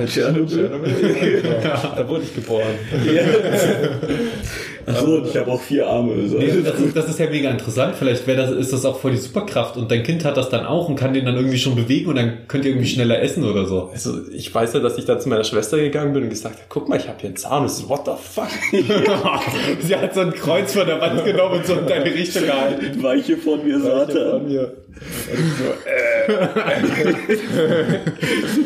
Tschernobyl. 0.07 0.71
Ja, 1.65 1.95
da 1.97 2.09
wurde 2.09 2.23
ich 2.23 2.33
geboren. 2.37 2.63
Achso, 4.89 5.23
ich 5.25 5.37
habe 5.37 5.51
auch 5.51 5.61
vier 5.61 5.87
Arme. 5.87 6.13
Also. 6.15 6.39
Nee, 6.39 6.53
das, 6.65 6.81
ist, 6.81 6.97
das 6.97 7.09
ist 7.09 7.19
ja 7.19 7.29
mega 7.29 7.51
interessant. 7.51 7.95
Vielleicht 7.97 8.27
wäre 8.27 8.43
das, 8.43 8.51
ist 8.51 8.73
das 8.73 8.85
auch 8.85 8.99
voll 8.99 9.13
die 9.13 9.19
Superkraft 9.19 9.77
und 9.77 9.91
dein 9.91 10.03
Kind 10.03 10.25
hat 10.25 10.37
das 10.37 10.49
dann 10.49 10.67
auch 10.67 10.89
und 10.89 10.97
kann 10.97 11.15
den 11.15 11.25
dann 11.25 11.37
irgendwie 11.37 11.59
schon 11.59 11.75
bewegen 11.75 12.09
und 12.09 12.17
dann 12.17 12.49
könnt 12.49 12.65
ihr 12.65 12.71
irgendwie 12.71 12.89
schneller 12.89 13.21
essen 13.23 13.45
oder 13.45 13.67
so. 13.67 13.91
Also 13.93 14.15
ich 14.33 14.55
weiß 14.55 14.75
ja, 14.75 14.81
dass 14.81 14.99
ich 14.99 15.05
dann 15.05 15.21
zu 15.21 15.29
meiner 15.29 15.45
Schwester 15.45 15.79
gegangen 15.79 16.13
bin 16.13 16.25
und 16.25 16.31
gesagt 16.31 16.57
habe, 16.57 16.67
guck 16.69 16.89
mal, 16.89 16.97
ich 16.97 17.09
habe 17.09 17.19
hier 17.21 17.29
einen 17.29 17.37
Zahn. 17.37 17.63
Und 17.63 17.71
so, 17.71 17.89
what 17.89 18.07
the 18.07 18.13
fuck? 18.21 18.49
Sie 19.81 19.97
hat 19.97 20.15
so 20.15 20.21
ein 20.21 20.33
Kreuz 20.33 20.73
von 20.73 20.87
der 20.87 21.01
Wand 21.01 21.25
genommen 21.25 21.59
und 21.59 21.67
so 21.67 21.75
in 21.75 21.87
deine 21.87 22.07
Richtung 22.07 22.45
gehalten. 22.45 23.03
Weiche 23.03 23.37
von 23.37 23.65
mir, 23.65 23.81
Satan. 23.81 24.47
mir. 24.47 24.73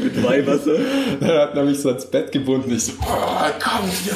Mit 0.02 0.24
Weihwasser. 0.24 0.76
Er 1.20 1.42
hat 1.42 1.54
nämlich 1.54 1.80
so 1.80 1.88
ans 1.90 2.06
Bett 2.06 2.32
gebunden. 2.32 2.72
Ich 2.72 2.84
so, 2.84 2.92
oh, 3.00 3.46
komm, 3.60 3.90
hier. 4.04 4.14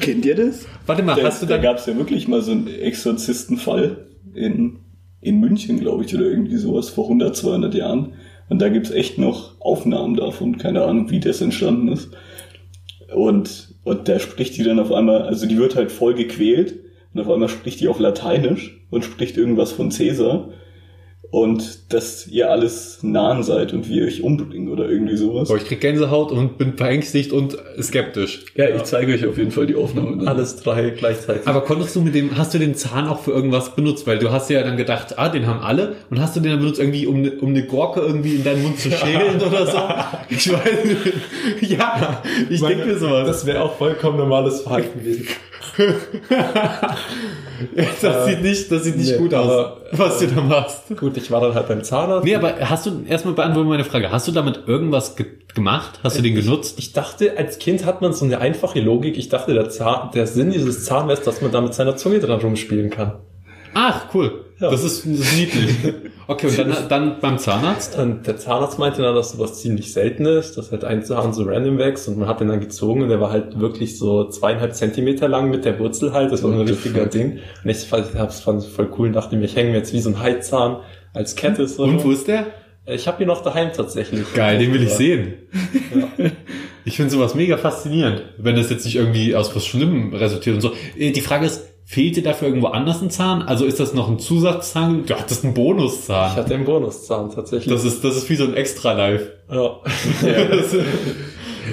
Kennt 0.00 0.24
ihr 0.24 0.34
das? 0.34 0.67
Warte 0.86 1.02
mal, 1.02 1.16
Da, 1.16 1.22
hast 1.22 1.42
du 1.42 1.46
da 1.46 1.54
dann... 1.54 1.62
gab 1.62 1.78
es 1.78 1.86
ja 1.86 1.96
wirklich 1.96 2.28
mal 2.28 2.42
so 2.42 2.52
einen 2.52 2.66
Exorzistenfall 2.66 4.06
in, 4.34 4.78
in 5.20 5.40
München, 5.40 5.80
glaube 5.80 6.04
ich, 6.04 6.14
oder 6.14 6.24
irgendwie 6.24 6.56
sowas 6.56 6.88
vor 6.88 7.04
100, 7.04 7.36
200 7.36 7.74
Jahren. 7.74 8.12
Und 8.48 8.60
da 8.60 8.68
gibt's 8.68 8.90
echt 8.90 9.18
noch 9.18 9.60
Aufnahmen 9.60 10.16
davon, 10.16 10.58
keine 10.58 10.84
Ahnung, 10.84 11.10
wie 11.10 11.20
das 11.20 11.40
entstanden 11.40 11.88
ist. 11.88 12.10
Und, 13.14 13.74
und 13.84 14.08
da 14.08 14.18
spricht 14.18 14.56
die 14.56 14.62
dann 14.62 14.78
auf 14.78 14.92
einmal, 14.92 15.22
also 15.22 15.46
die 15.46 15.58
wird 15.58 15.76
halt 15.76 15.90
voll 15.92 16.14
gequält 16.14 16.74
und 17.12 17.20
auf 17.20 17.30
einmal 17.30 17.48
spricht 17.48 17.80
die 17.80 17.88
auf 17.88 17.98
Lateinisch 17.98 18.80
und 18.90 19.04
spricht 19.04 19.36
irgendwas 19.36 19.72
von 19.72 19.90
Cäsar. 19.90 20.50
Und 21.30 21.92
dass 21.92 22.26
ihr 22.26 22.50
alles 22.50 23.00
nahen 23.02 23.42
seid 23.42 23.74
und 23.74 23.86
wir 23.86 24.06
euch 24.06 24.22
umbringen 24.22 24.70
oder 24.70 24.88
irgendwie 24.88 25.14
sowas. 25.18 25.50
Oh, 25.50 25.56
ich 25.56 25.64
krieg 25.66 25.78
Gänsehaut 25.82 26.32
und 26.32 26.56
bin 26.56 26.72
verängstigt 26.74 27.32
und 27.32 27.54
skeptisch. 27.82 28.46
Ja, 28.54 28.70
ich 28.74 28.84
zeige 28.84 29.12
euch 29.12 29.26
auf 29.26 29.36
jeden 29.36 29.50
Fall 29.50 29.66
die 29.66 29.74
Aufnahme. 29.74 30.16
dann. 30.16 30.26
Alles 30.28 30.56
drei 30.56 30.88
gleichzeitig. 30.88 31.46
Aber 31.46 31.60
konntest 31.60 31.94
du 31.94 32.00
mit 32.00 32.14
dem, 32.14 32.38
hast 32.38 32.54
du 32.54 32.58
den 32.58 32.74
Zahn 32.74 33.06
auch 33.08 33.20
für 33.20 33.32
irgendwas 33.32 33.76
benutzt? 33.76 34.06
Weil 34.06 34.18
du 34.18 34.30
hast 34.30 34.48
ja 34.48 34.62
dann 34.62 34.78
gedacht, 34.78 35.18
ah, 35.18 35.28
den 35.28 35.46
haben 35.46 35.60
alle. 35.60 35.96
Und 36.08 36.18
hast 36.18 36.34
du 36.34 36.40
den 36.40 36.52
dann 36.52 36.60
benutzt 36.60 36.80
irgendwie, 36.80 37.06
um, 37.06 37.20
ne- 37.20 37.32
um 37.42 37.50
eine 37.50 37.62
Gurke 37.66 38.00
irgendwie 38.00 38.36
in 38.36 38.44
deinen 38.44 38.62
Mund 38.62 38.78
zu 38.78 38.90
schälen 38.90 39.38
oder 39.46 39.66
so? 39.66 39.78
Ich 40.30 40.50
weiß 40.50 40.84
nicht. 40.84 40.98
Ja, 41.78 42.22
ich 42.48 42.60
denke 42.62 42.86
mir 42.86 42.96
sowas. 42.98 43.26
das 43.26 43.44
wäre 43.46 43.62
auch 43.62 43.76
vollkommen 43.76 44.16
normales 44.16 44.62
Verhalten 44.62 44.98
gewesen. 45.00 45.26
Das, 48.02 48.26
sieht 48.26 48.42
nicht, 48.42 48.70
das 48.70 48.84
sieht 48.84 48.96
nicht 48.96 49.10
Nee, 49.10 49.18
gut 49.18 49.34
aus, 49.34 49.50
aber, 49.50 49.80
was 49.92 50.18
du 50.20 50.28
da 50.28 50.40
machst. 50.40 50.96
Gut, 50.96 51.16
ich 51.16 51.30
war 51.30 51.40
dann 51.40 51.54
halt 51.54 51.66
beim 51.66 51.82
Zahnarzt. 51.82 52.24
Nee, 52.24 52.36
aber 52.36 52.54
hast 52.60 52.86
du, 52.86 53.02
erstmal 53.06 53.34
beantworten 53.34 53.68
meine 53.68 53.84
Frage, 53.84 54.12
hast 54.12 54.28
du 54.28 54.32
damit 54.32 54.62
irgendwas 54.66 55.16
ge 55.16 55.26
gemacht? 55.54 55.98
Hast 56.04 56.18
du 56.18 56.22
den 56.22 56.36
genutzt? 56.36 56.78
Ich 56.78 56.92
dachte, 56.92 57.36
als 57.36 57.58
Kind 57.58 57.84
hat 57.84 58.00
man 58.00 58.12
so 58.12 58.24
eine 58.24 58.38
einfache 58.38 58.80
Logik. 58.80 59.16
Ich 59.16 59.28
dachte, 59.28 59.54
der, 59.54 59.70
Zahn, 59.70 60.10
der 60.12 60.26
Sinn 60.26 60.52
dieses 60.52 60.84
Zahns 60.84 61.12
ist, 61.12 61.26
dass 61.26 61.42
man 61.42 61.50
da 61.50 61.60
mit 61.60 61.74
seiner 61.74 61.96
Zunge 61.96 62.20
dran 62.20 62.40
rumspielen 62.40 62.90
kann. 62.90 63.14
Ach, 63.74 64.06
cool. 64.14 64.44
Ja. 64.60 64.70
Das, 64.70 64.82
ist, 64.82 65.06
das 65.06 65.20
ist 65.20 65.36
niedlich. 65.36 65.70
Okay, 66.26 66.48
und 66.48 66.58
dann, 66.58 66.88
dann 66.88 67.20
beim 67.20 67.38
Zahnarzt? 67.38 67.96
Und 67.96 68.26
der 68.26 68.36
Zahnarzt 68.36 68.78
meinte 68.78 69.02
dann, 69.02 69.14
dass 69.14 69.32
sowas 69.32 69.60
ziemlich 69.60 69.92
selten 69.92 70.26
ist, 70.26 70.58
dass 70.58 70.72
halt 70.72 70.84
ein 70.84 71.04
Zahn 71.04 71.32
so 71.32 71.44
random 71.44 71.78
wächst 71.78 72.08
und 72.08 72.18
man 72.18 72.28
hat 72.28 72.40
den 72.40 72.48
dann 72.48 72.60
gezogen 72.60 73.02
und 73.02 73.08
der 73.08 73.20
war 73.20 73.30
halt 73.30 73.60
wirklich 73.60 73.98
so 73.98 74.28
zweieinhalb 74.28 74.74
Zentimeter 74.74 75.28
lang 75.28 75.50
mit 75.50 75.64
der 75.64 75.78
Wurzel 75.78 76.12
halt. 76.12 76.32
Das 76.32 76.42
war 76.42 76.52
so 76.52 76.60
ein 76.60 76.66
the 76.66 76.72
richtiger? 76.72 77.06
Ding. 77.06 77.38
Und 77.62 77.70
ich 77.70 77.78
fand, 77.78 78.14
hab's 78.16 78.40
fand 78.40 78.64
ich 78.64 78.68
voll 78.68 78.90
cool 78.98 79.06
und 79.08 79.12
dachte 79.12 79.36
mir, 79.36 79.44
ich 79.44 79.54
hänge 79.54 79.70
mir 79.70 79.76
jetzt 79.76 79.92
wie 79.92 80.00
so 80.00 80.10
ein 80.10 80.20
Heizahn 80.20 80.78
als 81.14 81.36
Kette 81.36 81.68
so. 81.68 81.84
Und 81.84 82.02
wo 82.04 82.10
ist 82.10 82.26
der? 82.26 82.46
Ich 82.86 83.06
habe 83.06 83.22
ihn 83.22 83.28
noch 83.28 83.42
daheim 83.42 83.70
tatsächlich. 83.72 84.32
Geil, 84.34 84.58
den 84.58 84.72
will 84.72 84.82
ich 84.82 84.90
sehen. 84.90 85.34
Ja. 86.18 86.30
Ich 86.84 86.96
finde 86.96 87.10
sowas 87.12 87.34
mega 87.34 87.58
faszinierend, 87.58 88.22
wenn 88.38 88.56
das 88.56 88.70
jetzt 88.70 88.86
nicht 88.86 88.96
irgendwie 88.96 89.36
aus 89.36 89.54
was 89.54 89.66
Schlimmem 89.66 90.14
resultiert 90.14 90.54
und 90.56 90.62
so. 90.62 90.72
Äh, 90.98 91.10
Die 91.12 91.20
Frage 91.20 91.44
ist, 91.44 91.66
fehlt 91.90 92.16
dir 92.16 92.22
dafür 92.22 92.48
irgendwo 92.48 92.66
anders 92.68 93.00
ein 93.00 93.08
Zahn? 93.10 93.40
Also 93.40 93.64
ist 93.64 93.80
das 93.80 93.94
noch 93.94 94.10
ein 94.10 94.18
Zusatzzahn? 94.18 95.06
Du 95.06 95.14
hattest 95.14 95.42
einen 95.42 95.54
Ich 95.54 95.56
Bonuszahn. 95.56 96.36
hatte 96.36 96.54
einen 96.54 96.66
Bonuszahn 96.66 97.30
tatsächlich. 97.34 97.72
Das 97.72 97.82
ist, 97.84 98.04
das 98.04 98.14
ist 98.14 98.28
wie 98.28 98.36
so 98.36 98.44
ein 98.44 98.52
Extra-Life. 98.54 99.32
ja. 99.50 99.76
Das- 100.50 100.76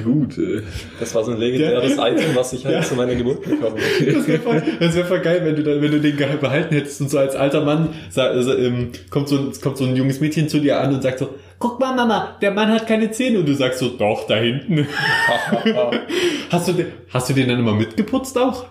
Gut, 0.03 0.37
äh, 0.37 0.61
Das 0.99 1.15
war 1.15 1.23
so 1.23 1.31
ein 1.31 1.37
legendäres 1.37 1.93
Item, 1.93 2.35
was 2.35 2.51
ich 2.51 2.65
halt 2.65 2.75
Ja. 2.75 2.81
zu 2.81 2.95
meiner 2.95 3.15
Geburt 3.15 3.43
bekommen 3.43 3.77
habe. 3.77 4.11
Das 4.13 4.27
wäre 4.27 4.39
voll, 4.41 4.63
das 4.79 4.93
wär 4.95 5.05
voll 5.05 5.19
geil, 5.21 5.39
wenn 5.43 5.55
du, 5.55 5.63
dann, 5.63 5.81
wenn 5.81 5.91
du 5.91 6.01
den 6.01 6.17
Gehalt 6.17 6.41
behalten 6.41 6.73
hättest 6.75 6.99
und 6.99 7.09
so 7.09 7.17
als 7.17 7.33
alter 7.35 7.63
Mann 7.63 7.89
also, 8.15 8.53
ähm, 8.57 8.91
kommt, 9.09 9.29
so, 9.29 9.37
ein- 9.37 9.51
kommt 9.61 9.77
so 9.77 9.85
ein 9.85 9.95
junges 9.95 10.19
Mädchen 10.19 10.49
zu 10.49 10.59
dir 10.59 10.81
an 10.81 10.93
und 10.93 11.01
sagt 11.01 11.19
so, 11.19 11.29
guck 11.59 11.79
mal 11.79 11.95
Mama, 11.95 12.35
der 12.41 12.51
Mann 12.51 12.69
hat 12.73 12.87
keine 12.87 13.09
Zähne 13.11 13.39
und 13.39 13.47
du 13.47 13.53
sagst 13.55 13.79
so, 13.79 13.87
doch, 13.89 14.27
da 14.27 14.35
hinten. 14.35 14.85
hast, 16.51 16.67
du 16.67 16.73
den, 16.73 16.87
hast 17.13 17.29
du 17.29 17.33
den 17.33 17.47
dann 17.47 17.59
immer 17.59 17.73
mitgeputzt 17.73 18.37
auch? 18.37 18.65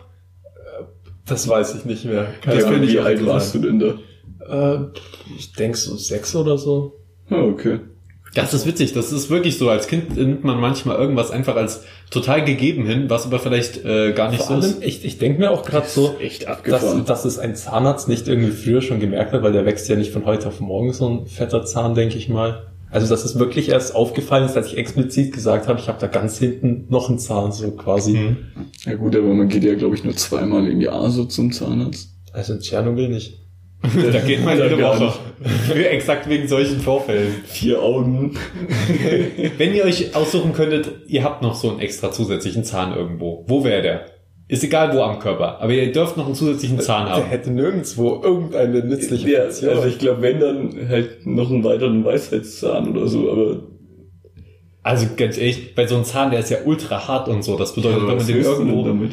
Das 1.27 1.49
weiß 1.49 1.75
ich 1.77 1.85
nicht 1.85 2.05
mehr. 2.05 2.29
Das 2.45 2.59
ja, 2.61 2.68
finde 2.68 2.87
ich 2.87 2.95
wie 2.95 2.99
alt 2.99 3.25
warst 3.25 3.55
du 3.55 3.59
denn 3.61 3.79
da? 3.79 4.77
Äh, 4.77 4.87
ich 5.39 5.53
denke 5.53 5.77
so 5.77 5.97
sechs 5.97 6.35
oder 6.37 6.59
so. 6.59 7.01
Ah, 7.31 7.43
okay. 7.43 7.81
Das 8.35 8.53
ist 8.53 8.66
witzig, 8.66 8.93
das 8.93 9.12
ist 9.12 9.31
wirklich 9.31 9.59
so. 9.59 9.70
Als 9.70 9.87
Kind 9.87 10.16
nimmt 10.16 10.43
man 10.43 10.61
manchmal 10.61 10.97
irgendwas 10.97 11.31
einfach 11.31 11.55
als 11.55 11.85
total 12.11 12.45
gegeben 12.45 12.85
hin, 12.85 13.09
was 13.09 13.27
aber 13.27 13.39
vielleicht 13.39 13.85
äh, 13.85 14.12
gar 14.12 14.31
nicht 14.31 14.43
Vor 14.43 14.61
so 14.61 14.68
allem, 14.68 14.83
ist. 14.83 14.85
ich, 14.85 15.05
ich 15.05 15.18
denke 15.18 15.39
mir 15.39 15.53
auch 15.53 15.64
gerade 15.64 15.87
so, 15.87 16.16
Echt 16.18 16.47
dass, 16.66 17.05
dass 17.05 17.25
es 17.25 17.39
ein 17.39 17.55
Zahnarzt 17.55 18.09
nicht 18.09 18.27
irgendwie 18.27 18.51
früher 18.51 18.83
schon 18.83 18.99
gemerkt 18.99 19.33
hat, 19.33 19.43
weil 19.43 19.53
der 19.53 19.64
wächst 19.64 19.89
ja 19.89 19.95
nicht 19.95 20.12
von 20.12 20.25
heute 20.25 20.49
auf 20.49 20.59
morgen 20.59 20.93
so 20.93 21.09
ein 21.09 21.27
fetter 21.27 21.64
Zahn, 21.64 21.95
denke 21.95 22.18
ich 22.18 22.29
mal. 22.29 22.66
Also 22.95 23.09
dass 23.09 23.24
es 23.24 23.36
wirklich 23.40 23.70
erst 23.70 23.97
aufgefallen 23.97 24.45
ist, 24.45 24.57
als 24.57 24.68
ich 24.68 24.78
explizit 24.78 25.32
gesagt 25.32 25.66
habe, 25.66 25.80
ich 25.80 25.88
habe 25.88 25.99
da 26.01 26.07
ganz 26.07 26.38
hinten 26.38 26.86
noch 26.90 27.09
einen 27.09 27.18
Zahn, 27.18 27.51
so 27.51 27.72
quasi. 27.72 28.12
Mhm. 28.12 28.36
Ja 28.84 28.95
gut, 28.95 29.16
aber 29.16 29.34
man 29.34 29.49
geht 29.49 29.64
ja, 29.64 29.74
glaube 29.74 29.97
ich, 29.97 30.05
nur 30.05 30.14
zweimal 30.14 30.68
im 30.68 30.80
Jahr 30.80 31.11
so 31.11 31.24
zum 31.24 31.51
Zahnarzt. 31.51 32.11
Also 32.32 32.53
in 32.53 32.61
Tschernobyl 32.61 33.09
nicht. 33.09 33.40
Da 33.82 34.20
geht 34.20 34.45
man 34.45 34.57
Ja, 34.59 34.66
jede 34.66 34.80
Woche. 34.80 35.12
Exakt 35.90 36.28
wegen 36.28 36.47
solchen 36.47 36.78
Vorfällen. 36.78 37.34
Vier 37.47 37.82
Augen. 37.82 38.36
Wenn 39.59 39.74
ihr 39.74 39.84
euch 39.84 40.14
aussuchen 40.14 40.53
könntet, 40.53 40.88
ihr 41.09 41.24
habt 41.24 41.42
noch 41.42 41.57
so 41.57 41.70
einen 41.70 41.80
extra 41.80 42.12
zusätzlichen 42.12 42.62
Zahn 42.62 42.95
irgendwo. 42.95 43.45
Wo 43.49 43.64
wäre 43.64 43.82
der? 43.82 44.07
Ist 44.55 44.64
egal 44.64 44.94
wo 44.96 45.02
am 45.02 45.18
Körper, 45.18 45.61
aber 45.61 45.72
ihr 45.72 45.90
dürft 45.90 46.16
noch 46.16 46.26
einen 46.26 46.34
zusätzlichen 46.34 46.78
Zahn 46.80 47.07
Der 47.07 47.16
haben. 47.16 47.24
hätte 47.26 47.50
nirgendwo 47.50 48.20
irgendeine 48.22 48.84
nützliche 48.84 49.28
Ja, 49.30 49.40
Funktion. 49.42 49.70
also 49.70 49.88
ich 49.88 49.98
glaube, 49.98 50.22
wenn 50.22 50.38
dann 50.40 50.88
halt 50.88 51.26
noch 51.26 51.50
einen 51.50 51.64
weiteren 51.64 52.05
Weisheitszahn 52.05 52.88
oder 52.96 53.07
so, 53.09 53.30
aber 53.32 53.57
Also 54.82 55.07
ganz 55.16 55.38
ehrlich, 55.38 55.74
bei 55.74 55.86
so 55.86 55.96
einem 55.96 56.05
Zahn, 56.05 56.30
der 56.30 56.40
ist 56.40 56.50
ja 56.50 56.59
ultra 56.64 57.09
hart 57.09 57.28
und 57.28 57.42
so. 57.42 57.57
Das 57.57 57.74
bedeutet, 57.74 58.07
wenn 58.07 58.16
man 58.16 58.26
den 58.26 58.42
irgendwo. 58.42 58.84
damit? 58.84 59.12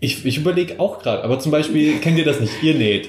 Ich, 0.00 0.26
ich 0.26 0.36
überlege 0.38 0.80
auch 0.80 1.00
gerade, 1.00 1.22
aber 1.24 1.38
zum 1.38 1.52
Beispiel, 1.52 1.98
kennt 2.00 2.18
ihr 2.18 2.24
das 2.24 2.40
nicht? 2.40 2.52
Ihr 2.62 2.74
näht. 2.74 3.08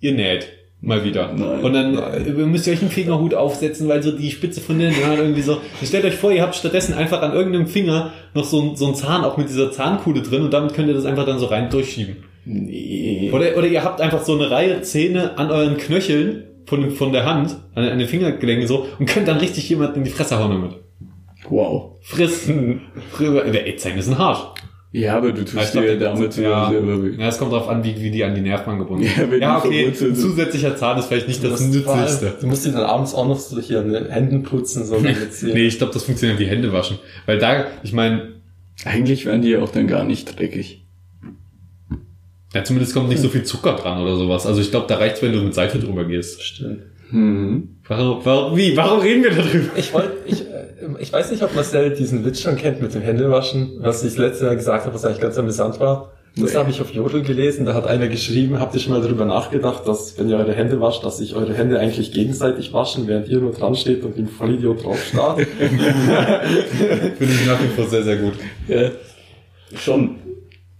Ihr 0.00 0.12
näht. 0.12 0.46
Mal 0.82 1.04
wieder. 1.04 1.32
Nein. 1.34 1.60
und 1.60 1.72
dann 1.74 1.94
äh, 1.98 2.30
müsst 2.46 2.66
ihr 2.66 2.72
euch 2.72 2.80
einen 2.80 2.90
Fingerhut 2.90 3.34
aufsetzen, 3.34 3.86
weil 3.88 4.02
so 4.02 4.12
die 4.12 4.30
Spitze 4.30 4.60
von 4.62 4.78
den 4.78 4.94
Haaren 4.96 5.18
irgendwie 5.18 5.42
so. 5.42 5.58
Stellt 5.84 6.04
euch 6.06 6.14
vor, 6.14 6.32
ihr 6.32 6.40
habt 6.42 6.54
stattdessen 6.54 6.94
einfach 6.94 7.20
an 7.20 7.32
irgendeinem 7.34 7.66
Finger 7.66 8.12
noch 8.34 8.44
so, 8.44 8.62
ein- 8.62 8.76
so 8.76 8.86
einen 8.86 8.94
Zahn, 8.94 9.22
auch 9.24 9.36
mit 9.36 9.48
dieser 9.50 9.70
Zahnkuhle 9.72 10.22
drin 10.22 10.42
und 10.42 10.54
damit 10.54 10.72
könnt 10.72 10.88
ihr 10.88 10.94
das 10.94 11.04
einfach 11.04 11.26
dann 11.26 11.38
so 11.38 11.46
rein 11.46 11.68
durchschieben. 11.68 12.16
Nee. 12.46 13.30
Oder, 13.32 13.56
oder 13.58 13.66
ihr 13.66 13.84
habt 13.84 14.00
einfach 14.00 14.22
so 14.22 14.34
eine 14.34 14.50
Reihe 14.50 14.80
Zähne 14.80 15.36
an 15.38 15.50
euren 15.50 15.76
Knöcheln 15.76 16.44
von, 16.64 16.90
von 16.92 17.12
der 17.12 17.26
Hand, 17.26 17.56
an, 17.74 17.84
an 17.84 17.98
den 17.98 18.08
Fingergelenken 18.08 18.66
so, 18.66 18.86
und 18.98 19.04
könnt 19.06 19.28
dann 19.28 19.36
richtig 19.36 19.68
jemand 19.68 19.96
in 19.98 20.04
die 20.04 20.10
Fresse 20.10 20.38
hauen 20.38 20.50
damit. 20.50 20.76
Wow. 21.50 21.96
Frissen. 22.00 22.80
Der 23.20 23.66
Ey-Zähne 23.66 23.98
ist 23.98 24.08
ein 24.08 24.14
Arsch. 24.16 24.40
Ja, 24.92 25.16
aber 25.18 25.30
du 25.30 25.42
Ja, 25.42 25.44
tust 25.44 25.72
glaub, 25.72 25.84
dir 25.84 25.96
der- 25.98 26.08
damit 26.10 26.36
ja. 26.36 26.68
selber 26.70 27.02
weh. 27.04 27.14
Ja, 27.16 27.28
es 27.28 27.38
kommt 27.38 27.52
darauf 27.52 27.68
an, 27.68 27.84
wie, 27.84 27.94
wie 28.00 28.10
die 28.10 28.24
an 28.24 28.34
die 28.34 28.40
Nerven 28.40 28.70
angebunden 28.72 29.04
Ja, 29.04 29.10
sind. 29.12 29.30
wenn 29.30 29.40
Ja, 29.40 29.60
die 29.60 29.68
okay, 29.68 29.86
ein 29.86 29.94
zusätzlicher 30.16 30.74
Zahn 30.76 30.98
ist 30.98 31.06
vielleicht 31.06 31.28
nicht 31.28 31.44
das, 31.44 31.60
Nützlichste. 31.60 32.34
Du 32.40 32.46
musst 32.48 32.66
dir 32.66 32.72
dann 32.72 32.82
abends 32.82 33.14
auch 33.14 33.28
noch 33.28 33.38
so 33.38 33.60
hier 33.60 33.80
an 33.80 33.92
den 33.92 34.06
Händen 34.10 34.42
putzen, 34.42 34.84
so. 34.84 34.96
Nee, 35.42 35.66
ich 35.66 35.78
glaube, 35.78 35.92
das 35.92 36.02
funktioniert 36.02 36.40
wie 36.40 36.46
Hände 36.46 36.72
waschen. 36.72 36.98
Weil 37.26 37.38
da, 37.38 37.66
ich 37.84 37.92
meine, 37.92 38.40
Eigentlich 38.84 39.26
werden 39.26 39.42
die 39.42 39.50
ja 39.50 39.60
auch 39.62 39.70
dann 39.70 39.86
gar 39.86 40.02
nicht 40.04 40.36
dreckig. 40.38 40.84
ja, 42.54 42.64
zumindest 42.64 42.94
kommt 42.94 43.08
nicht 43.10 43.20
so 43.20 43.28
viel 43.28 43.44
Zucker 43.44 43.74
dran 43.74 44.00
oder 44.02 44.16
sowas. 44.16 44.44
Also 44.46 44.60
ich 44.60 44.70
glaube, 44.70 44.86
da 44.88 44.96
reicht's, 44.96 45.22
wenn 45.22 45.32
du 45.32 45.40
mit 45.40 45.54
Seife 45.54 45.78
drüber 45.78 46.04
gehst. 46.04 46.42
Stimmt. 46.42 46.80
Mhm. 47.12 47.76
Warum, 47.86 48.24
warum, 48.24 48.56
wie? 48.56 48.76
Warum 48.76 49.00
reden 49.00 49.22
wir 49.22 49.30
darüber? 49.30 49.70
Ich 49.76 49.92
wollte, 49.92 50.12
ich, 50.26 50.44
ich 50.98 51.12
weiß 51.12 51.30
nicht, 51.30 51.42
ob 51.42 51.54
Marcel 51.54 51.90
diesen 51.94 52.24
Witz 52.24 52.40
schon 52.40 52.56
kennt 52.56 52.80
mit 52.80 52.94
dem 52.94 53.02
Händewaschen, 53.02 53.72
was 53.80 54.02
ich 54.04 54.16
letztes 54.16 54.42
Mal 54.46 54.56
gesagt 54.56 54.84
habe, 54.86 54.94
was 54.94 55.04
eigentlich 55.04 55.20
ganz 55.20 55.36
amüsant 55.38 55.78
war. 55.80 56.12
Das 56.36 56.52
Nee. 56.52 56.58
habe 56.58 56.70
ich 56.70 56.80
auf 56.80 56.90
Jodel 56.92 57.22
gelesen, 57.22 57.66
da 57.66 57.74
hat 57.74 57.88
einer 57.88 58.06
geschrieben, 58.06 58.60
habt 58.60 58.72
ihr 58.74 58.80
schon 58.80 58.92
mal 58.92 59.02
darüber 59.02 59.24
nachgedacht, 59.24 59.86
dass, 59.88 60.16
wenn 60.16 60.28
ihr 60.28 60.36
eure 60.36 60.54
Hände 60.54 60.80
wascht, 60.80 61.02
dass 61.04 61.18
sich 61.18 61.34
eure 61.34 61.54
Hände 61.54 61.80
eigentlich 61.80 62.12
gegenseitig 62.12 62.72
waschen, 62.72 63.08
während 63.08 63.26
ihr 63.28 63.40
nur 63.40 63.50
dran 63.52 63.74
steht 63.74 64.04
und 64.04 64.16
wie 64.16 64.20
ein 64.20 64.28
Vollidiot 64.28 64.84
drauf 64.84 65.04
starrt? 65.04 65.40
Finde 67.18 67.34
ich 67.34 67.46
nach 67.46 67.60
wie 67.62 67.68
vor 67.74 67.86
sehr, 67.88 68.04
sehr 68.04 68.16
gut. 68.18 68.34
Ja, 68.68 68.90
schon. 69.76 70.16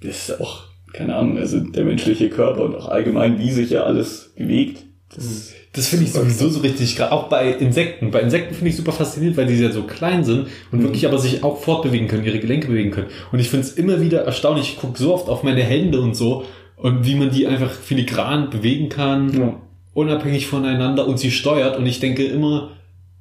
Das 0.03 0.29
ist 0.29 0.41
auch, 0.41 0.65
keine 0.93 1.17
Ahnung, 1.17 1.37
also 1.39 1.59
der 1.61 1.85
menschliche 1.85 2.31
Körper 2.31 2.63
und 2.65 2.77
auch 2.77 2.89
allgemein, 2.89 3.39
wie 3.39 3.51
sich 3.51 3.71
ja 3.71 3.83
alles 3.83 4.33
bewegt. 4.37 4.85
Das, 5.15 5.53
Das 5.73 5.87
finde 5.87 6.05
ich 6.07 6.13
sowieso 6.13 6.49
so 6.49 6.61
richtig 6.61 6.97
krass. 6.97 7.13
Auch 7.13 7.29
bei 7.29 7.53
Insekten. 7.53 8.11
Bei 8.11 8.21
Insekten 8.21 8.55
finde 8.55 8.71
ich 8.71 8.77
super 8.77 8.91
faszinierend, 8.93 9.37
weil 9.37 9.47
die 9.47 9.55
ja 9.55 9.71
so 9.71 9.85
klein 9.85 10.25
sind 10.25 10.49
und 10.73 10.83
wirklich 10.83 11.07
aber 11.07 11.19
sich 11.19 11.45
auch 11.45 11.59
fortbewegen 11.63 12.09
können, 12.09 12.25
ihre 12.25 12.41
Gelenke 12.41 12.67
bewegen 12.69 12.91
können. 12.91 13.07
Und 13.31 13.39
ich 13.39 13.51
finde 13.51 13.67
es 13.67 13.73
immer 13.75 14.01
wieder 14.01 14.23
erstaunlich. 14.23 14.71
Ich 14.73 14.77
gucke 14.79 14.99
so 14.99 15.15
oft 15.15 15.29
auf 15.29 15.45
meine 15.45 15.63
Hände 15.63 16.01
und 16.01 16.17
so 16.17 16.45
und 16.77 17.07
wie 17.07 17.15
man 17.15 17.31
die 17.31 17.47
einfach 17.47 17.71
filigran 17.71 18.51
bewegen 18.51 18.89
kann, 18.89 19.33
Ja. 19.39 19.61
unabhängig 19.95 20.49
voneinander 20.49 21.07
und 21.07 21.19
sie 21.21 21.31
steuert. 21.31 21.79
Und 21.79 21.87
ich 21.87 22.01
denke 22.01 22.25
immer 22.25 22.71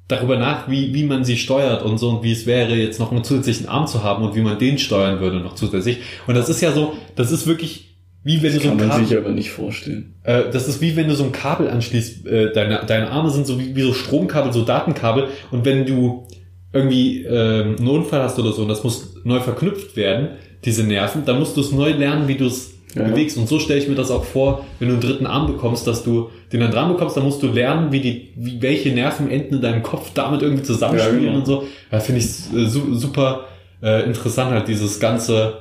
darüber 0.08 0.36
nach, 0.36 0.68
wie, 0.68 0.92
wie 0.92 1.04
man 1.04 1.22
sie 1.22 1.36
steuert 1.36 1.84
und 1.84 1.98
so 1.98 2.08
und 2.10 2.24
wie 2.24 2.32
es 2.32 2.46
wäre, 2.46 2.74
jetzt 2.74 2.98
noch 2.98 3.12
einen 3.12 3.22
zusätzlichen 3.22 3.68
Arm 3.68 3.86
zu 3.86 4.02
haben 4.02 4.24
und 4.24 4.34
wie 4.34 4.40
man 4.40 4.58
den 4.58 4.76
steuern 4.78 5.20
würde 5.20 5.38
noch 5.38 5.54
zusätzlich. 5.54 5.98
Und 6.26 6.34
das 6.36 6.48
ist 6.48 6.60
ja 6.60 6.72
so, 6.72 6.94
das 7.14 7.30
ist 7.30 7.46
wirklich 7.46 7.89
wie 8.22 8.42
wenn 8.42 8.52
du 8.52 8.58
so 8.60 8.68
kann 8.68 8.70
ein 8.72 8.76
man 8.78 8.88
Kabel, 8.90 9.06
sich 9.06 9.16
aber 9.16 9.30
nicht 9.30 9.50
vorstellen. 9.50 10.14
äh, 10.24 10.44
das 10.52 10.68
ist 10.68 10.80
wie 10.80 10.94
wenn 10.96 11.08
du 11.08 11.14
so 11.14 11.24
ein 11.24 11.32
Kabel 11.32 11.68
anschließt, 11.68 12.26
äh, 12.26 12.52
deine, 12.52 12.82
deine 12.86 13.10
Arme 13.10 13.30
sind 13.30 13.46
so 13.46 13.58
wie, 13.58 13.74
wie 13.74 13.82
so 13.82 13.92
Stromkabel, 13.94 14.52
so 14.52 14.62
Datenkabel 14.64 15.28
und 15.50 15.64
wenn 15.64 15.86
du 15.86 16.26
irgendwie 16.72 17.24
ähm, 17.24 17.76
einen 17.78 17.88
Unfall 17.88 18.22
hast 18.22 18.38
oder 18.38 18.52
so 18.52 18.62
und 18.62 18.68
das 18.68 18.84
muss 18.84 19.14
neu 19.24 19.40
verknüpft 19.40 19.96
werden, 19.96 20.28
diese 20.64 20.84
Nerven, 20.84 21.24
dann 21.24 21.38
musst 21.38 21.56
du 21.56 21.60
es 21.62 21.72
neu 21.72 21.90
lernen, 21.92 22.28
wie 22.28 22.34
du 22.36 22.46
es 22.46 22.74
Ja, 22.94 23.04
bewegst. 23.04 23.36
Und 23.38 23.48
so 23.48 23.58
stelle 23.58 23.80
ich 23.80 23.88
mir 23.88 23.94
das 23.94 24.10
auch 24.10 24.24
vor, 24.24 24.66
wenn 24.78 24.88
du 24.88 24.94
einen 24.94 25.02
dritten 25.02 25.26
Arm 25.26 25.46
bekommst, 25.46 25.86
dass 25.86 26.04
du 26.04 26.28
den 26.52 26.60
dann 26.60 26.70
dran 26.70 26.92
bekommst, 26.92 27.16
dann 27.16 27.24
musst 27.24 27.42
du 27.42 27.46
lernen, 27.48 27.90
wie 27.92 28.00
die, 28.00 28.28
wie 28.36 28.60
welche 28.60 28.90
Nervenenden 28.90 29.56
in 29.56 29.62
deinem 29.62 29.82
Kopf 29.82 30.10
damit 30.14 30.42
irgendwie 30.42 30.62
zusammenspielen 30.64 31.20
Ja, 31.22 31.26
genau. 31.28 31.38
und 31.38 31.46
so. 31.46 31.64
Ja, 31.90 31.98
finde 32.00 32.20
ich 32.20 32.26
äh, 32.54 32.66
su 32.66 32.94
super 32.94 33.46
äh, 33.82 34.04
interessant 34.04 34.50
halt 34.50 34.68
dieses 34.68 35.00
ganze, 35.00 35.54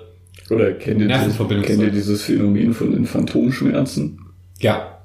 Oder 0.50 0.72
kennt 0.74 1.02
ihr, 1.02 1.08
dieses, 1.08 1.38
kennt 1.38 1.82
ihr 1.82 1.92
dieses 1.92 2.24
Phänomen 2.24 2.74
von 2.74 2.92
den 2.92 3.06
Phantomschmerzen? 3.06 4.20
ja, 4.60 4.96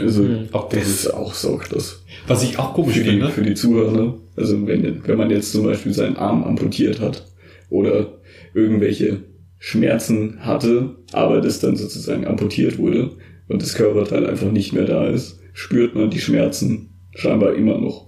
Also, 0.00 0.22
Mhm. 0.22 0.48
auch 0.52 0.68
das 0.68 0.80
das, 0.80 0.88
ist 0.88 1.14
auch 1.14 1.34
so 1.34 1.56
krass. 1.56 2.02
was 2.28 2.42
ich 2.44 2.58
auch 2.58 2.74
komisch 2.74 2.96
Für 2.96 3.02
die, 3.04 3.10
finde. 3.10 3.28
für 3.30 3.42
die 3.42 3.54
Zuhörer. 3.54 4.14
Also, 4.36 4.66
wenn, 4.66 5.02
wenn 5.06 5.18
man 5.18 5.30
jetzt 5.30 5.50
zum 5.52 5.64
Beispiel 5.64 5.92
seinen 5.92 6.16
Arm 6.16 6.44
amputiert 6.44 7.00
hat 7.00 7.26
oder 7.70 8.18
irgendwelche 8.54 9.22
Schmerzen 9.58 10.38
hatte, 10.40 10.96
aber 11.12 11.40
das 11.40 11.60
dann 11.60 11.76
sozusagen 11.76 12.26
amputiert 12.26 12.78
wurde 12.78 13.10
und 13.48 13.62
das 13.62 13.74
Körperteil 13.74 14.26
einfach 14.26 14.50
nicht 14.50 14.72
mehr 14.72 14.84
da 14.86 15.06
ist, 15.08 15.38
spürt 15.52 15.94
man 15.94 16.10
die 16.10 16.20
Schmerzen 16.20 16.90
scheinbar 17.14 17.54
immer 17.54 17.76
noch. 17.78 18.06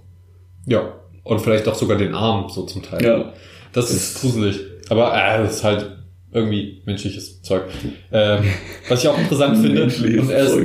Ja, 0.65 0.93
und 1.23 1.39
vielleicht 1.41 1.67
auch 1.67 1.75
sogar 1.75 1.97
den 1.97 2.13
Arm 2.15 2.49
so 2.49 2.63
zum 2.63 2.81
Teil. 2.81 3.03
Ja, 3.03 3.33
Das 3.73 3.91
ist 3.91 4.21
gruselig. 4.21 4.59
Aber 4.89 5.13
äh, 5.13 5.43
das 5.43 5.57
ist 5.57 5.63
halt 5.63 5.97
irgendwie 6.33 6.81
menschliches 6.85 7.41
Zeug. 7.41 7.63
Ähm, 8.11 8.43
was 8.89 9.03
ich 9.03 9.09
auch 9.09 9.17
interessant 9.17 9.57
finde, 9.57 9.83
und 10.19 10.29
erst, 10.29 10.57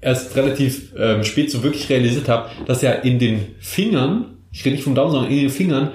erst 0.00 0.36
relativ 0.36 0.92
ähm, 0.98 1.24
spät 1.24 1.50
so 1.50 1.62
wirklich 1.62 1.88
realisiert 1.88 2.28
habe, 2.28 2.50
dass 2.66 2.82
ja 2.82 2.92
in 2.92 3.18
den 3.18 3.54
Fingern, 3.58 4.38
ich 4.52 4.64
rede 4.64 4.76
nicht 4.76 4.84
vom 4.84 4.94
Daumen, 4.94 5.12
sondern 5.12 5.30
in 5.30 5.38
den 5.38 5.50
Fingern, 5.50 5.92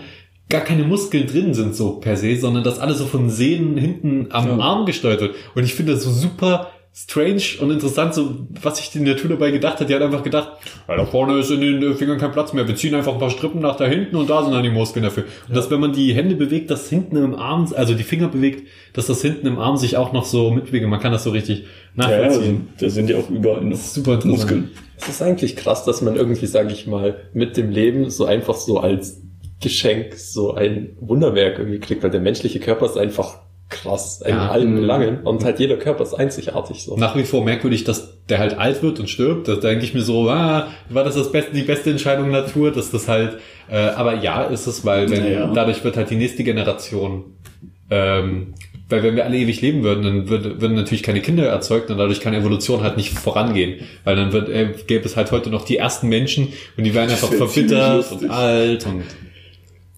gar 0.50 0.62
keine 0.62 0.84
Muskeln 0.84 1.28
drin 1.28 1.54
sind 1.54 1.76
so 1.76 1.94
per 1.94 2.18
se, 2.18 2.36
sondern 2.36 2.64
dass 2.64 2.80
alles 2.80 2.98
so 2.98 3.06
von 3.06 3.30
Sehnen 3.30 3.78
hinten 3.78 4.28
am 4.32 4.48
Ja. 4.48 4.58
Arm 4.60 4.86
gesteuert 4.86 5.22
wird. 5.22 5.36
Und 5.56 5.64
ich 5.64 5.74
finde 5.74 5.94
das 5.94 6.04
so 6.04 6.12
super 6.12 6.72
strange 6.94 7.42
und 7.62 7.72
interessant, 7.72 8.14
so 8.14 8.36
was 8.62 8.78
sich 8.78 8.90
die 8.90 9.00
Natur 9.00 9.30
dabei 9.30 9.52
gedacht 9.52 9.80
hat. 9.80 9.90
Die 9.90 9.96
hat 9.96 10.02
einfach 10.02 10.24
gedacht, 10.24 10.52
ja, 10.90 10.98
da 10.98 11.06
vorne 11.06 11.40
ist 11.40 11.50
in 11.50 11.62
den 11.62 11.82
äh, 11.82 11.94
Fingern 11.96 12.18
kein 12.18 12.32
Platz 12.34 12.52
mehr. 12.52 12.68
Wir 12.68 12.76
ziehen 12.76 12.94
einfach 12.96 13.14
ein 13.14 13.20
paar 13.20 13.30
Strippen 13.30 13.62
nach 13.62 13.78
da 13.78 13.86
hinten 13.86 14.18
und 14.18 14.30
da 14.30 14.44
sind 14.44 14.52
dann 14.54 14.64
die 14.64 14.70
Muskeln 14.70 15.04
dafür. 15.04 15.24
Und 15.48 15.56
dass 15.56 15.72
wenn 15.72 15.80
man 15.80 15.94
die 15.94 16.14
Hände 16.14 16.36
bewegt, 16.36 16.70
dass 16.70 16.90
hinten 16.90 17.16
im 17.16 17.36
Arm, 17.36 17.72
also 17.76 17.94
die 17.94 18.04
Finger 18.04 18.28
bewegt, 18.28 18.68
dass 18.94 19.08
das 19.08 19.22
hinten 19.22 19.48
im 19.48 19.58
Arm 19.58 19.78
sich 19.78 19.96
auch 19.96 20.12
noch 20.12 20.26
so 20.26 20.52
mitbewegt. 20.52 20.86
Man 20.86 21.00
kann 21.00 21.14
das 21.14 21.24
so 21.24 21.30
richtig 21.30 21.66
Ja, 21.96 22.10
ja, 22.12 22.18
also, 22.18 22.40
nachvollziehen. 22.40 22.68
da 22.80 22.90
sind 22.90 23.10
ja 23.10 23.18
auch 23.18 23.30
überall 23.30 23.62
noch 23.62 23.78
Super 23.78 24.16
interessant. 24.16 24.40
Muskeln. 24.40 24.72
Es 24.98 25.08
ist 25.08 25.22
eigentlich 25.22 25.56
krass, 25.56 25.86
dass 25.86 26.02
man 26.02 26.16
irgendwie, 26.16 26.46
sage 26.46 26.74
ich 26.74 26.88
mal, 26.88 27.16
mit 27.34 27.56
dem 27.58 27.72
Leben 27.72 28.10
so 28.10 28.26
einfach 28.26 28.56
so 28.56 28.80
als 28.80 29.22
Geschenk 29.62 30.16
so 30.16 30.56
ein 30.56 30.98
Wunderwerk 31.00 31.58
irgendwie 31.58 31.80
kriegt, 31.80 32.04
weil 32.04 32.12
der 32.12 32.20
menschliche 32.20 32.60
Körper 32.60 32.86
ist 32.86 32.98
einfach 32.98 33.40
krass 33.72 34.22
in 34.24 34.36
Ja. 34.36 34.50
allen 34.50 34.76
Belangen 34.76 35.22
und 35.24 35.44
halt 35.44 35.60
jeder 35.60 35.78
Körper 35.78 36.04
ist 36.04 36.14
einzigartig 36.14 36.84
so. 36.84 36.96
nach 36.98 37.16
wie 37.16 37.24
vor 37.24 37.44
merkwürdig, 37.44 37.84
dass 37.86 38.18
der 38.30 38.38
halt 38.38 38.60
alt 38.60 38.84
wird 38.84 39.00
und 39.00 39.10
stirbt. 39.10 39.48
Da 39.48 39.56
denke 39.56 39.84
ich 39.84 39.94
mir 39.96 40.02
so, 40.04 40.30
ah, 40.30 40.68
war 40.90 41.04
das, 41.04 41.16
das 41.16 41.32
beste, 41.32 41.54
die 41.54 41.64
beste 41.64 41.90
Entscheidung 41.90 42.30
Natur, 42.30 42.72
dass 42.72 42.92
das 42.92 43.08
halt, 43.08 43.40
äh, 43.70 43.78
aber 43.78 44.16
ja, 44.22 44.44
ist 44.44 44.68
es, 44.68 44.86
weil 44.86 45.10
wenn, 45.10 45.24
Naja. 45.24 45.52
dadurch 45.54 45.84
wird 45.84 45.98
halt 45.98 46.10
die 46.12 46.16
nächste 46.16 46.44
Generation, 46.44 47.24
ähm, 47.90 48.54
weil 48.90 49.04
wenn 49.04 49.16
wir 49.16 49.24
alle 49.26 49.38
ewig 49.38 49.62
leben 49.62 49.84
würden, 49.84 50.04
dann 50.04 50.30
würd, 50.30 50.60
würden 50.62 50.76
natürlich 50.76 51.02
keine 51.04 51.22
Kinder 51.22 51.46
erzeugt 51.46 51.90
und 51.90 51.98
dadurch 51.98 52.20
kann 52.20 52.34
Evolution 52.34 52.84
halt 52.84 52.98
nicht 52.98 53.18
vorangehen. 53.18 53.80
Weil 54.04 54.18
dann 54.18 54.34
wird, 54.34 54.50
äh, 54.50 54.74
gäbe 54.86 55.06
es 55.06 55.16
halt 55.16 55.32
heute 55.32 55.50
noch 55.50 55.64
die 55.64 55.78
ersten 55.78 56.10
Menschen 56.10 56.50
und 56.78 56.84
die 56.84 56.94
wären 56.94 57.10
einfach 57.10 57.32
verbittert 57.32 58.12
und 58.12 58.30
alt 58.30 58.86
und 58.86 59.04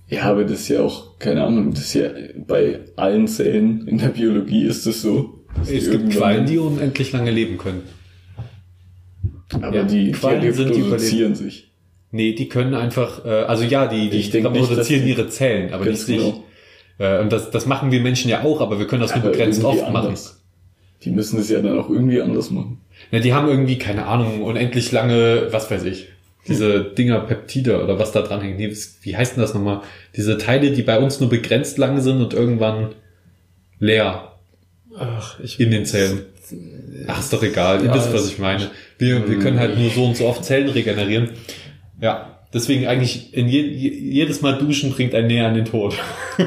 Ja, 0.08 0.24
aber 0.24 0.44
das 0.44 0.62
ist 0.62 0.68
ja 0.70 0.82
auch, 0.82 1.18
keine 1.20 1.44
Ahnung, 1.44 1.72
das 1.72 1.82
ist 1.86 1.94
ja 1.96 2.10
bei 2.48 2.80
allen 2.96 3.28
Zellen 3.28 3.88
in 3.88 3.98
der 3.98 4.10
Biologie 4.10 4.66
ist 4.66 4.86
es 4.86 5.02
so. 5.02 5.44
dass 5.58 5.68
die 5.70 5.78
es 5.78 5.90
gibt 5.90 6.12
Quallen, 6.12 6.46
die 6.46 6.58
unendlich 6.58 7.12
lange 7.14 7.32
leben 7.32 7.58
können. 7.58 7.84
aber 9.54 9.76
ja, 9.76 9.84
die, 9.84 10.06
die 10.06 10.12
Quallen 10.12 10.54
sind 10.54 10.76
die 10.76 10.82
reproduzieren 10.82 11.36
sich. 11.36 11.72
Nee, 12.12 12.34
die 12.34 12.48
können 12.48 12.76
einfach, 12.76 13.26
äh, 13.26 13.30
also 13.30 13.64
ja, 13.64 13.88
die, 13.88 14.10
die 14.10 14.18
Ich 14.18 14.30
denk 14.30 14.52
nicht, 14.52 14.68
produzieren 14.68 15.04
die- 15.04 15.10
ihre 15.12 15.30
Zellen, 15.30 15.74
aber 15.74 15.86
nicht 15.86 16.06
genau. 16.06 16.44
Äh, 17.00 17.20
und 17.22 17.32
das, 17.32 17.50
das 17.50 17.66
machen 17.66 17.92
wir 17.92 18.02
Menschen 18.02 18.30
ja 18.30 18.44
auch, 18.44 18.62
aber 18.62 18.78
wir 18.78 18.86
können 18.86 19.02
das 19.02 19.16
nur 19.16 19.24
begrenzt 19.24 19.64
oft 19.64 19.82
machen. 19.82 19.96
anders. 19.96 20.44
Die 21.04 21.10
müssen 21.12 21.40
es 21.40 21.50
ja 21.50 21.60
dann 21.62 21.80
auch 21.80 21.90
irgendwie 21.90 22.22
anders 22.22 22.52
machen. 22.52 22.82
Ja, 23.12 23.20
die 23.20 23.34
haben 23.34 23.48
irgendwie, 23.50 23.78
keine 23.80 24.06
Ahnung, 24.06 24.44
unendlich 24.44 24.92
lange, 24.92 25.48
was 25.52 25.70
weiß 25.72 25.84
ich, 25.86 26.10
diese 26.48 26.84
Dinger 26.84 27.22
Peptide 27.22 27.84
oder 27.84 28.00
was 28.00 28.12
da 28.12 28.22
dran 28.22 28.42
hängt. 28.42 28.58
Nee, 28.58 28.74
Wie 29.02 29.16
heißt 29.16 29.36
denn 29.36 29.42
das 29.42 29.54
nochmal? 29.54 29.82
Diese 30.16 30.38
Teile, 30.38 30.72
die 30.72 30.82
bei 30.82 31.00
uns 31.00 31.20
nur 31.20 31.30
begrenzt 31.30 31.78
lang 31.78 32.02
sind 32.02 32.22
und 32.22 32.34
irgendwann 32.34 32.90
leer 33.80 34.34
Ach, 34.98 35.40
ich 35.40 35.60
in 35.60 35.72
den 35.72 35.86
Zellen. 35.86 36.22
Ach, 37.08 37.20
ist 37.20 37.34
doch 37.34 37.42
egal. 37.44 37.80
Ihr 37.80 37.88
Ja, 37.88 37.96
wisst, 37.96 38.14
was 38.14 38.28
ich 38.28 38.40
meine. 38.40 38.70
Wir, 38.98 39.28
wir 39.28 39.40
können 39.40 39.60
halt 39.60 39.78
nur 39.78 39.90
so 39.90 40.06
und 40.06 40.18
so 40.18 40.28
oft 40.28 40.44
Zellen 40.46 40.70
regenerieren. 40.70 41.30
Ja, 42.00 42.40
deswegen 42.54 42.86
eigentlich 42.86 43.34
in 43.34 43.48
je, 43.48 43.62
je, 43.62 43.90
jedes 43.90 44.42
Mal 44.42 44.58
duschen 44.58 44.92
bringt 44.92 45.16
einen 45.16 45.28
näher 45.28 45.48
an 45.48 45.56
den 45.56 45.66
Tod. 45.66 45.96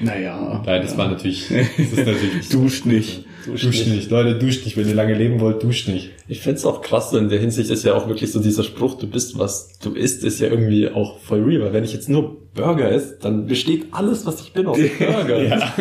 Naja. 0.00 0.62
Nein, 0.66 0.82
das 0.82 0.96
war 0.96 1.08
natürlich, 1.08 1.46
das 1.48 1.78
ist 1.78 1.96
natürlich, 1.98 2.48
Duscht 2.50 2.86
nicht. 2.86 3.24
Duscht 3.46 3.86
nicht. 3.86 4.10
Leute, 4.10 4.38
duscht 4.38 4.64
nicht. 4.64 4.76
Wenn 4.76 4.88
ihr 4.88 4.94
lange 4.94 5.14
leben 5.14 5.40
wollt, 5.40 5.62
duscht 5.62 5.88
nicht. 5.88 6.10
Ich 6.28 6.40
find's 6.40 6.64
auch 6.64 6.82
krass, 6.82 7.10
so 7.10 7.18
in 7.18 7.28
der 7.28 7.38
Hinsicht 7.38 7.70
ist 7.70 7.84
ja 7.84 7.94
auch 7.94 8.08
wirklich 8.08 8.30
so 8.32 8.40
dieser 8.40 8.62
Spruch, 8.62 8.98
du 8.98 9.06
bist 9.06 9.38
was 9.38 9.78
du 9.80 9.94
isst, 9.94 10.24
ist 10.24 10.40
ja 10.40 10.48
irgendwie 10.48 10.88
auch 10.88 11.18
voll 11.20 11.42
real, 11.42 11.62
weil 11.62 11.72
wenn 11.72 11.84
ich 11.84 11.92
jetzt 11.92 12.08
nur 12.08 12.36
Burger 12.54 12.90
esse, 12.90 13.18
dann 13.20 13.46
besteht 13.46 13.86
alles, 13.92 14.26
was 14.26 14.40
ich 14.42 14.52
bin, 14.52 14.66
aus 14.66 14.78
Burger. 14.98 15.72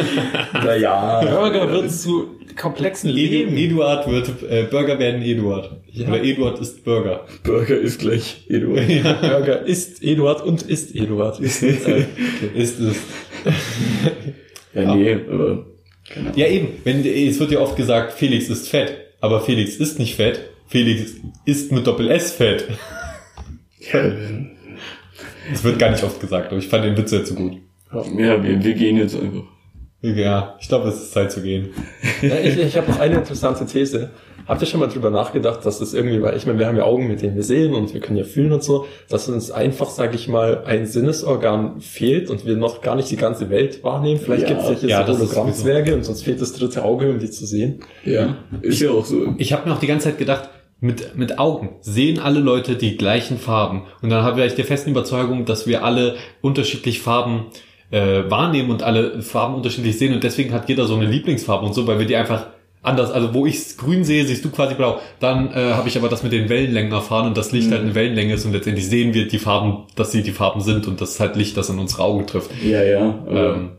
Naja. 0.54 1.22
Burger 1.22 1.72
wird 1.72 1.92
zu 1.92 2.30
komplexen 2.56 3.10
Edu, 3.10 3.20
Leben. 3.20 3.58
Eduard 3.58 4.10
wird, 4.10 4.30
äh, 4.50 4.68
Burger 4.70 4.98
werden 5.00 5.22
Eduard. 5.22 5.72
Ja. 5.92 6.08
Oder 6.08 6.24
Eduard 6.24 6.60
ist 6.60 6.84
Burger. 6.84 7.26
Burger 7.44 7.78
ist 7.78 8.00
gleich 8.00 8.46
Eduard. 8.50 8.88
Burger 9.22 9.66
ist 9.66 10.02
Eduard 10.04 10.44
und 10.46 10.64
ist 10.64 10.96
Eduard. 10.96 11.40
Ist, 11.40 11.64
äh, 11.64 12.06
Ist 12.56 12.80
es. 12.80 12.98
Ja, 14.74 14.96
nee, 14.96 15.14
aber. 15.14 15.66
Ahnung. 16.16 16.34
Ja, 16.36 16.48
eben. 16.48 16.68
Wenn, 16.84 17.06
es 17.06 17.40
wird 17.40 17.52
ja 17.52 17.60
oft 17.60 17.76
gesagt, 17.76 18.14
Felix 18.14 18.50
ist 18.50 18.70
fett. 18.70 18.98
Aber 19.22 19.42
Felix 19.42 19.76
ist 19.76 20.00
nicht 20.00 20.16
fett. 20.16 20.40
Felix 20.68 21.16
ist 21.46 21.72
mit 21.72 21.86
Doppel 21.86 22.10
S 22.10 22.32
fett. 22.34 22.68
Ja, 23.92 24.12
Das 25.52 25.64
wird 25.64 25.80
gar 25.80 25.92
nicht 25.92 26.04
oft 26.04 26.20
gesagt, 26.20 26.48
aber 26.48 26.58
ich 26.58 26.68
fand 26.68 26.86
den 26.86 26.98
Witz 26.98 27.12
jetzt 27.12 27.30
so 27.30 27.36
gut. 27.36 27.58
ja 27.94 28.42
wir, 28.44 28.64
wir 28.64 28.74
gehen 28.74 28.98
jetzt 28.98 29.16
einfach. 29.16 29.44
Ja, 30.02 30.58
ich 30.60 30.68
glaube, 30.68 30.90
es 30.90 30.96
ist 30.96 31.12
Zeit 31.12 31.32
zu 31.32 31.44
gehen. 31.44 31.70
Ja, 32.24 32.36
ich 32.40 32.58
ich 32.58 32.76
habe 32.76 32.90
noch 32.90 33.00
eine 33.00 33.18
interessante 33.18 33.66
These. 33.68 34.10
Habt 34.48 34.62
ihr 34.62 34.68
schon 34.68 34.80
mal 34.80 34.88
drüber 34.88 35.10
nachgedacht, 35.10 35.66
dass 35.66 35.80
das 35.80 35.94
irgendwie, 35.94 36.22
weil 36.22 36.36
ich 36.36 36.46
meine, 36.46 36.60
wir 36.60 36.68
haben 36.68 36.78
ja 36.78 36.84
Augen, 36.84 37.08
mit 37.08 37.22
denen 37.22 37.36
wir 37.36 37.44
sehen 37.44 37.74
und 37.74 37.94
wir 37.94 38.02
können 38.02 38.18
ja 38.18 38.24
fühlen 38.24 38.52
und 38.52 38.64
so, 38.64 38.86
dass 39.10 39.30
uns 39.30 39.52
einfach, 39.52 39.90
sage 39.90 40.16
ich 40.16 40.28
mal, 40.28 40.64
ein 40.66 40.86
Sinnesorgan 40.86 41.82
fehlt 41.82 42.30
und 42.30 42.46
wir 42.46 42.56
noch 42.56 42.82
gar 42.82 42.96
nicht 42.96 43.10
die 43.10 43.18
ganze 43.18 43.50
Welt 43.50 43.84
wahrnehmen. 43.84 44.20
Vielleicht 44.20 44.44
Ja, 44.44 44.50
gibt 44.50 44.62
es 44.62 44.70
ja 44.70 44.76
hier 44.76 44.90
ja, 44.90 45.06
so 45.08 45.14
Hologrammzwerge 45.18 45.96
und 45.96 46.04
sonst 46.04 46.24
fehlt 46.24 46.42
das 46.42 46.54
dritte 46.54 46.84
Auge, 46.84 47.10
um 47.10 47.20
die 47.20 47.30
zu 47.30 47.46
sehen. 47.46 47.80
Ja, 48.06 48.38
ist 48.62 48.82
ja 48.82 48.92
auch 48.92 49.06
so. 49.06 49.34
Ich 49.38 49.54
habe 49.54 49.68
mir 49.68 49.76
auch 49.76 49.80
die 49.80 49.88
ganze 49.88 50.10
Zeit 50.10 50.18
gedacht, 50.18 50.50
mit, 50.80 51.16
mit 51.16 51.38
Augen 51.38 51.76
sehen 51.82 52.20
alle 52.20 52.40
Leute 52.40 52.76
die 52.76 52.98
gleichen 52.98 53.38
Farben. 53.38 53.84
Und 54.02 54.10
dann 54.10 54.24
habe 54.24 54.44
ich 54.44 54.56
der 54.56 54.66
festen 54.66 54.90
Überzeugung, 54.90 55.46
dass 55.46 55.68
wir 55.68 55.84
alle 55.84 56.16
unterschiedlich 56.42 57.02
Farben 57.02 57.46
äh, 57.92 58.24
wahrnehmen 58.30 58.72
und 58.72 58.82
alle 58.82 59.22
Farben 59.22 59.54
unterschiedlich 59.54 59.98
sehen. 59.98 60.14
Und 60.14 60.24
deswegen 60.24 60.54
hat 60.54 60.68
jeder 60.70 60.86
so 60.86 60.96
eine 60.96 61.06
Lieblingsfarbe 61.06 61.66
und 61.66 61.74
so, 61.74 61.86
weil 61.86 62.00
wir 62.00 62.08
die 62.08 62.16
einfach 62.16 62.48
anders, 62.82 63.12
also 63.12 63.34
wo 63.34 63.46
ich 63.46 63.78
grün 63.78 64.04
sehe, 64.04 64.26
siehst 64.26 64.44
du 64.44 64.50
quasi 64.50 64.76
blau. 64.76 65.00
Dann 65.20 65.52
äh, 65.52 65.74
habe 65.74 65.88
ich 65.88 65.98
aber 65.98 66.10
das 66.10 66.24
mit 66.24 66.32
den 66.32 66.50
Wellenlängen 66.50 66.92
erfahren 66.92 67.28
und 67.28 67.38
das 67.38 67.52
Licht 67.52 67.72
halt 67.72 67.82
eine 67.82 67.96
Wellenlänge 67.96 68.34
ist 68.34 68.46
und 68.46 68.54
letztendlich 68.54 68.88
sehen 68.88 69.14
wir 69.14 69.28
die 69.28 69.40
Farben, 69.40 69.86
dass 69.96 70.12
sie 70.12 70.24
die 70.24 70.32
Farben 70.32 70.62
sind 70.62 70.88
und 70.88 71.02
das 71.02 71.12
ist 71.12 71.20
halt 71.20 71.36
Licht, 71.36 71.58
das 71.58 71.70
in 71.70 71.80
unsere 71.80 72.04
Augen 72.04 72.28
trifft. 72.28 72.52
Ja, 72.64 72.84
ja. 72.84 73.26
Ähm, 73.30 73.72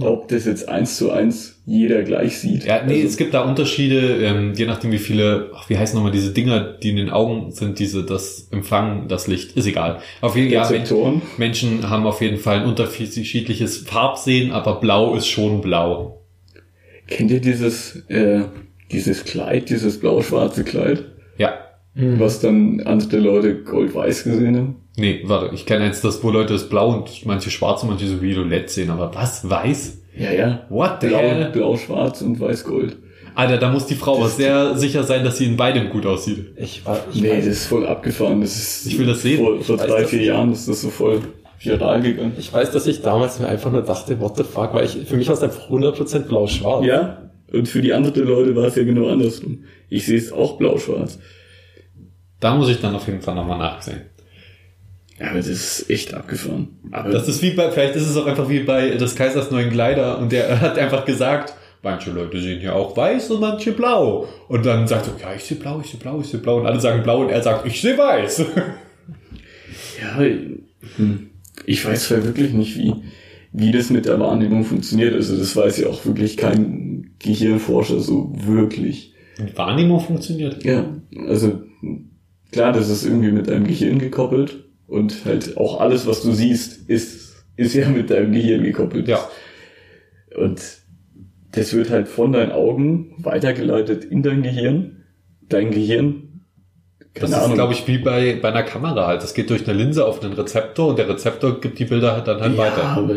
ob 0.00 0.26
das 0.26 0.44
jetzt 0.44 0.68
eins 0.68 0.96
zu 0.96 1.12
eins 1.12 1.62
jeder 1.66 2.02
gleich 2.02 2.38
sieht. 2.38 2.64
Ja, 2.64 2.82
nee, 2.84 2.94
Also, 2.94 3.06
es 3.06 3.16
gibt 3.16 3.32
da 3.32 3.42
Unterschiede, 3.42 4.24
ähm, 4.24 4.52
je 4.54 4.66
nachdem 4.66 4.90
wie 4.90 4.98
viele, 4.98 5.50
ach, 5.54 5.68
wie 5.70 5.78
heißen 5.78 5.94
nochmal 5.96 6.10
diese 6.10 6.32
Dinger, 6.32 6.60
die 6.60 6.90
in 6.90 6.96
den 6.96 7.10
Augen 7.10 7.52
sind, 7.52 7.78
diese, 7.78 8.04
das 8.04 8.48
Empfangen, 8.50 9.06
das 9.06 9.28
Licht, 9.28 9.56
ist 9.56 9.66
egal. 9.66 10.00
Auf 10.20 10.36
jeden 10.36 10.50
Fall, 10.50 10.84
ja. 10.84 11.12
Menschen 11.38 11.88
haben 11.88 12.06
auf 12.06 12.20
jeden 12.20 12.38
Fall 12.38 12.60
ein 12.60 12.66
unterschiedliches 12.66 13.78
Farbsehen, 13.78 14.50
aber 14.50 14.80
blau 14.80 15.14
ist 15.14 15.28
schon 15.28 15.60
blau. 15.60 16.23
Kennt 17.08 17.30
ihr 17.30 17.40
dieses, 17.40 17.96
äh, 18.08 18.40
dieses 18.92 19.24
Kleid, 19.24 19.70
dieses 19.70 20.00
blau-schwarze 20.00 20.64
Kleid, 20.64 21.04
Ja. 21.38 21.54
was 21.94 22.40
dann 22.40 22.80
andere 22.84 23.18
Leute 23.18 23.56
gold-weiß 23.62 24.24
gesehen 24.24 24.56
haben? 24.56 24.76
Nee, 24.96 25.22
warte, 25.26 25.54
ich 25.54 25.66
kenne 25.66 25.86
jetzt 25.86 26.04
das, 26.04 26.22
wo 26.22 26.30
Leute 26.30 26.52
das 26.52 26.68
blau 26.68 26.94
und 26.94 27.26
manche 27.26 27.50
schwarz 27.50 27.82
und 27.82 27.88
manche 27.90 28.06
so 28.06 28.22
violett 28.22 28.70
sehen, 28.70 28.90
aber 28.90 29.14
was? 29.14 29.48
Weiß? 29.48 29.98
Ja, 30.16 30.32
ja. 30.32 30.66
What 30.68 30.98
the 31.00 31.08
Blau, 31.08 31.18
hell? 31.18 31.50
blau-schwarz 31.52 32.22
und 32.22 32.38
weiß-gold. 32.38 32.96
Alter, 33.34 33.58
da 33.58 33.72
muss 33.72 33.86
die 33.86 33.96
Frau 33.96 34.18
aber 34.18 34.28
sehr 34.28 34.76
sicher 34.78 35.02
sein, 35.02 35.24
dass 35.24 35.38
sie 35.38 35.46
in 35.46 35.56
beidem 35.56 35.90
gut 35.90 36.06
aussieht. 36.06 36.52
Ich 36.56 36.86
war, 36.86 37.00
ich 37.12 37.20
Nee, 37.20 37.36
das 37.38 37.46
ist 37.46 37.66
voll 37.66 37.84
abgefahren. 37.84 38.40
Das 38.40 38.54
ist, 38.56 38.86
Ich 38.86 38.96
will 38.96 39.06
das 39.06 39.22
sehen. 39.22 39.38
Vor, 39.38 39.60
vor 39.60 39.76
drei, 39.76 40.02
das 40.02 40.10
vier. 40.10 40.22
Jahren 40.22 40.52
ist 40.52 40.68
das 40.68 40.82
so 40.82 40.90
voll 40.90 41.20
viral 41.64 42.02
gegangen. 42.02 42.32
ich 42.38 42.52
weiß, 42.52 42.70
dass 42.70 42.86
ich 42.86 43.02
damals 43.02 43.38
mir 43.38 43.48
einfach 43.48 43.70
nur 43.70 43.82
dachte, 43.82 44.20
what 44.20 44.36
the 44.36 44.44
fuck, 44.44 44.74
weil 44.74 44.84
ich, 44.84 45.06
für 45.06 45.16
mich 45.16 45.28
war 45.28 45.34
es 45.34 45.42
einfach 45.42 45.68
100% 45.68 46.20
blau-schwarz. 46.20 46.84
Ja, 46.84 47.30
und 47.52 47.68
für 47.68 47.82
die 47.82 47.92
anderen 47.92 48.26
Leute 48.26 48.56
war 48.56 48.64
es 48.64 48.74
ja 48.74 48.82
genau 48.84 49.08
andersrum. 49.08 49.64
Ich 49.88 50.06
sehe 50.06 50.18
es 50.18 50.32
auch 50.32 50.58
blau-schwarz. 50.58 51.18
Da 52.40 52.54
muss 52.56 52.68
ich 52.68 52.80
dann 52.80 52.94
auf 52.94 53.06
jeden 53.06 53.22
Fall 53.22 53.36
nochmal 53.36 53.58
nachsehen. 53.58 54.02
Ja, 55.20 55.28
aber 55.28 55.36
das 55.36 55.46
ist 55.46 55.88
echt 55.88 56.12
abgefahren. 56.12 56.76
Aber 56.90 57.10
Das 57.10 57.28
ist 57.28 57.42
wie 57.42 57.52
bei, 57.52 57.70
vielleicht 57.70 57.94
ist 57.94 58.08
es 58.08 58.16
auch 58.16 58.26
einfach 58.26 58.48
wie 58.48 58.60
bei 58.60 58.90
des 58.90 59.14
Kaisers 59.14 59.50
neuen 59.50 59.70
Kleider 59.70 60.18
und 60.18 60.32
der 60.32 60.60
hat 60.60 60.76
einfach 60.78 61.04
gesagt, 61.04 61.54
manche 61.82 62.10
Leute 62.10 62.40
sehen 62.40 62.60
ja 62.60 62.72
auch 62.72 62.96
weiß 62.96 63.30
und 63.30 63.40
manche 63.40 63.72
blau. 63.72 64.26
Und 64.48 64.66
dann 64.66 64.88
sagt 64.88 65.06
er, 65.06 65.20
ja, 65.20 65.34
ich 65.36 65.44
sehe 65.44 65.56
blau, 65.56 65.80
ich 65.80 65.90
sehe 65.90 66.00
blau, 66.00 66.20
ich 66.20 66.26
sehe 66.26 66.40
blau. 66.40 66.58
Und 66.58 66.66
alle 66.66 66.80
sagen 66.80 67.04
blau 67.04 67.20
und 67.20 67.30
er 67.30 67.42
sagt, 67.42 67.66
ich 67.66 67.80
sehe 67.80 67.96
weiß. 67.96 68.38
ja, 70.02 70.18
hm, 70.96 71.30
ich 71.66 71.84
weiß 71.84 72.08
zwar 72.08 72.24
wirklich 72.24 72.52
nicht, 72.52 72.76
wie, 72.78 72.92
wie 73.52 73.72
das 73.72 73.90
mit 73.90 74.06
der 74.06 74.18
Wahrnehmung 74.20 74.64
funktioniert. 74.64 75.14
Also 75.14 75.36
das 75.36 75.54
weiß 75.54 75.78
ja 75.78 75.88
auch 75.88 76.04
wirklich 76.04 76.36
kein 76.36 77.14
Gehirnforscher 77.18 78.00
so 78.00 78.32
wirklich. 78.34 79.14
Die 79.38 79.56
Wahrnehmung 79.56 80.00
funktioniert. 80.00 80.64
Ja, 80.64 80.94
also 81.26 81.62
klar, 82.52 82.72
das 82.72 82.88
ist 82.88 83.04
irgendwie 83.04 83.32
mit 83.32 83.48
deinem 83.48 83.66
Gehirn 83.66 83.98
gekoppelt 83.98 84.64
und 84.86 85.24
halt 85.24 85.56
auch 85.56 85.80
alles, 85.80 86.06
was 86.06 86.22
du 86.22 86.32
siehst, 86.32 86.88
ist, 86.88 87.44
ist 87.56 87.74
ja 87.74 87.88
mit 87.88 88.10
deinem 88.10 88.32
Gehirn 88.32 88.62
gekoppelt. 88.62 89.08
Ja. 89.08 89.28
Und 90.36 90.60
das 91.52 91.72
wird 91.74 91.90
halt 91.90 92.08
von 92.08 92.32
deinen 92.32 92.52
Augen 92.52 93.14
weitergeleitet 93.18 94.04
in 94.04 94.22
dein 94.22 94.42
Gehirn. 94.42 95.04
Dein 95.48 95.70
Gehirn, 95.70 96.23
Das 97.14 97.30
ist, 97.30 97.54
glaube 97.54 97.72
ich, 97.74 97.86
wie 97.86 97.98
bei, 97.98 98.38
bei 98.42 98.48
einer 98.48 98.64
Kamera 98.64 99.06
halt. 99.06 99.22
Das 99.22 99.34
geht 99.34 99.48
durch 99.50 99.68
eine 99.68 99.78
Linse 99.78 100.04
auf 100.04 100.22
einen 100.22 100.32
Rezeptor 100.32 100.88
und 100.88 100.98
der 100.98 101.08
Rezeptor 101.08 101.60
gibt 101.60 101.78
die 101.78 101.84
Bilder 101.84 102.20
dann 102.22 102.40
halt 102.40 102.52
ja, 102.56 102.58
weiter. 102.58 103.08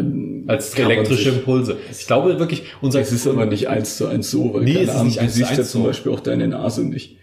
Als 0.48 0.78
elektrische 0.78 1.24
sich- 1.32 1.40
Impulse. 1.40 1.78
Ich 1.92 2.06
glaube 2.06 2.38
wirklich, 2.40 2.64
unser 2.82 3.02
es 3.02 3.12
ist 3.12 3.26
aber 3.28 3.48
nicht 3.48 3.68
eins 3.70 3.98
zu 3.98 4.06
eins 4.08 4.30
so, 4.30 4.54
weil 4.54 4.64
Nee, 4.64 4.74
keine 4.76 4.92
Ahnung, 4.92 5.06
nicht 5.08 5.20
du 5.22 5.28
siehst 5.30 5.50
ja 5.58 5.64
zum 5.64 5.82
so. 5.82 5.88
Beispiel 5.88 6.12
auch 6.12 6.20
deine 6.20 6.48
Nase 6.48 6.84
nicht. 6.86 7.18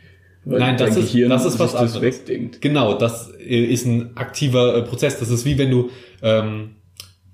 Weil 0.45 0.59
Nein, 0.59 0.77
das 0.77 0.97
ist- 0.97 1.13
Gehirn 1.13 1.31
das 1.31 1.45
ist 1.47 1.59
was 1.59 1.75
anderes. 1.77 2.03
wegdenkt. 2.03 2.61
Genau, 2.61 2.95
das 2.99 3.31
äh, 3.39 3.65
ist 3.65 3.87
ein 3.87 4.11
aktiver 4.17 4.77
äh, 4.77 4.83
Prozess. 4.83 5.19
Das 5.21 5.31
ist 5.31 5.45
wie 5.47 5.57
wenn 5.57 5.71
du, 5.71 5.91
ähm, 6.23 6.73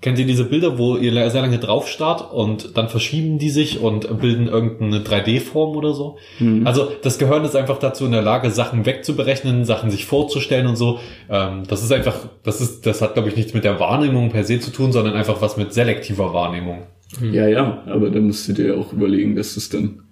kennt 0.00 0.18
ihr 0.18 0.26
diese 0.26 0.44
Bilder, 0.44 0.78
wo 0.78 0.96
ihr 0.96 1.12
sehr 1.30 1.42
lange 1.42 1.58
drauf 1.58 1.86
starrt 1.88 2.32
und 2.32 2.76
dann 2.76 2.88
verschieben 2.88 3.38
die 3.38 3.50
sich 3.50 3.80
und 3.80 4.20
bilden 4.20 4.46
irgendeine 4.48 5.00
3D-Form 5.04 5.76
oder 5.76 5.92
so? 5.92 6.16
Mhm. 6.38 6.66
Also 6.66 6.90
das 7.02 7.18
Gehirn 7.18 7.44
ist 7.44 7.54
einfach 7.54 7.78
dazu 7.78 8.06
in 8.06 8.12
der 8.12 8.22
Lage, 8.22 8.50
Sachen 8.50 8.86
wegzuberechnen, 8.86 9.64
Sachen 9.64 9.90
sich 9.90 10.06
vorzustellen 10.06 10.66
und 10.66 10.76
so. 10.76 11.00
Ähm, 11.28 11.64
das 11.68 11.82
ist 11.82 11.92
einfach, 11.92 12.16
das 12.42 12.60
ist, 12.60 12.86
das 12.86 13.02
hat 13.02 13.14
glaube 13.14 13.28
ich 13.28 13.36
nichts 13.36 13.52
mit 13.52 13.64
der 13.64 13.78
Wahrnehmung 13.78 14.30
per 14.30 14.44
se 14.44 14.58
zu 14.58 14.70
tun, 14.70 14.92
sondern 14.92 15.14
einfach 15.14 15.42
was 15.42 15.56
mit 15.56 15.74
selektiver 15.74 16.32
Wahrnehmung. 16.32 16.84
Ja, 17.20 17.48
ja, 17.48 17.82
aber 17.86 18.08
da 18.10 18.20
musst 18.20 18.48
du 18.48 18.52
dir 18.52 18.78
auch 18.78 18.92
überlegen, 18.92 19.34
dass 19.36 19.56
es 19.56 19.68
dann, 19.68 20.02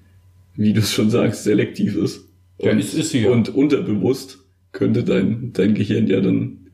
wie 0.56 0.72
du 0.72 0.80
es 0.80 0.92
schon 0.92 1.10
sagst, 1.10 1.44
selektiv 1.44 1.96
ist. 1.96 2.28
Ja, 2.60 2.72
und, 2.72 2.78
ist- 2.80 2.92
ist 2.94 3.10
sie 3.10 3.22
ja. 3.22 3.30
und 3.30 3.54
unterbewusst 3.54 4.40
könnte 4.72 5.04
dein, 5.04 5.52
dein 5.54 5.74
Gehirn 5.74 6.08
ja 6.08 6.20
dann 6.20 6.67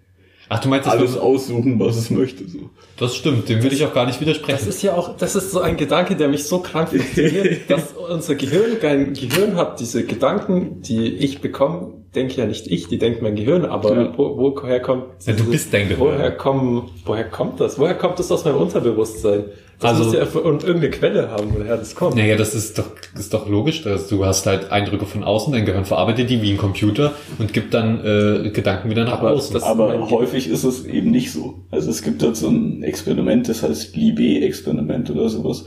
Ach, 0.49 0.61
du 0.61 0.69
meinst, 0.69 0.87
das, 0.87 0.95
alles 0.95 1.17
aussuchen, 1.17 1.81
was 1.81 1.97
es 1.97 2.11
möchte. 2.11 2.47
So. 2.49 2.59
das 2.99 3.17
stimmt, 3.17 3.49
dem 3.49 3.63
würde 3.63 3.75
ich 3.75 3.85
auch 3.85 3.95
gar 3.95 4.07
nicht 4.07 4.21
widersprechen. 4.21 4.59
Das 4.59 4.67
ist 4.67 4.83
ja 4.83 4.95
auch, 4.95 5.17
das 5.17 5.35
ist 5.37 5.51
so 5.51 5.61
ein 5.61 5.77
Gedanke, 5.77 6.17
der 6.17 6.29
mich 6.29 6.45
so 6.45 6.59
krank 6.59 6.91
fasziniert, 6.91 7.63
dass 7.71 7.93
unser 7.93 8.35
Gehirn 8.35 8.79
kein 8.81 9.15
Gehirn 9.15 9.57
hat. 9.57 9.81
Diese 9.81 10.05
Gedanken, 10.05 10.83
die 10.83 11.15
ich 11.15 11.41
bekomme, 11.41 11.93
denke 12.15 12.35
ja 12.37 12.47
nicht 12.47 12.67
ich, 12.69 12.89
die 12.89 12.99
denkt 12.99 13.23
mein 13.23 13.35
Gehirn, 13.37 13.65
aber 13.65 13.95
Ja. 13.95 14.13
wo, 14.19 14.37
woher 14.37 14.81
kommt 14.81 15.05
Ja, 15.27 15.33
du 15.33 15.45
bist 15.51 15.73
dein 15.73 15.89
Gehirn. 15.89 16.01
Woher 16.01 16.31
kommen, 16.31 16.91
woher 17.05 17.25
kommt 17.25 17.61
das? 17.61 17.79
Woher 17.79 17.95
kommt 17.95 18.19
das 18.19 18.31
aus 18.31 18.45
meinem 18.45 18.59
Unterbewusstsein? 18.59 19.45
Das 19.81 19.91
Also- 19.99 20.05
muss 20.05 20.15
ja 20.15 20.41
und 20.41 20.63
irgendeine 20.65 20.91
Quelle 20.91 21.31
haben, 21.31 21.53
woher 21.55 21.77
das 21.77 21.95
kommt. 21.95 22.17
Naja, 22.17 22.37
das 22.37 22.55
ist 22.55 22.79
doch, 22.79 22.87
ist 23.19 23.35
doch 23.35 23.49
logisch. 23.49 23.83
Dass 23.83 24.09
du 24.09 24.25
hast 24.25 24.47
halt 24.47 24.71
Eindrücke 24.73 25.05
von 25.07 25.25
außen, 25.25 25.53
dein 25.53 25.65
Gehirn 25.67 25.85
verarbeitet 25.85 26.31
die 26.31 26.41
wie 26.43 26.51
ein 26.53 26.57
Computer 26.59 27.13
und 27.39 27.53
gibt 27.53 27.75
dann 27.75 27.99
äh, 28.05 28.51
Gedanken 28.51 28.89
wieder 28.91 29.05
nach 29.05 29.19
Aber 29.19 29.33
außen. 29.33 29.53
das- 29.53 29.63
Aber 29.65 30.11
häufig 30.11 30.49
ist 30.49 30.65
es 30.65 30.85
eben 30.87 31.11
nicht 31.11 31.33
so. 31.33 31.55
Also 31.71 31.91
es 31.91 32.03
gibt 32.03 32.23
dort 32.23 32.37
so 32.37 32.49
ein 32.49 32.83
Experiment, 32.83 33.49
das 33.49 33.63
heißt 33.63 33.95
Libé-Experiment 33.97 35.11
oder 35.11 35.29
sowas. 35.29 35.65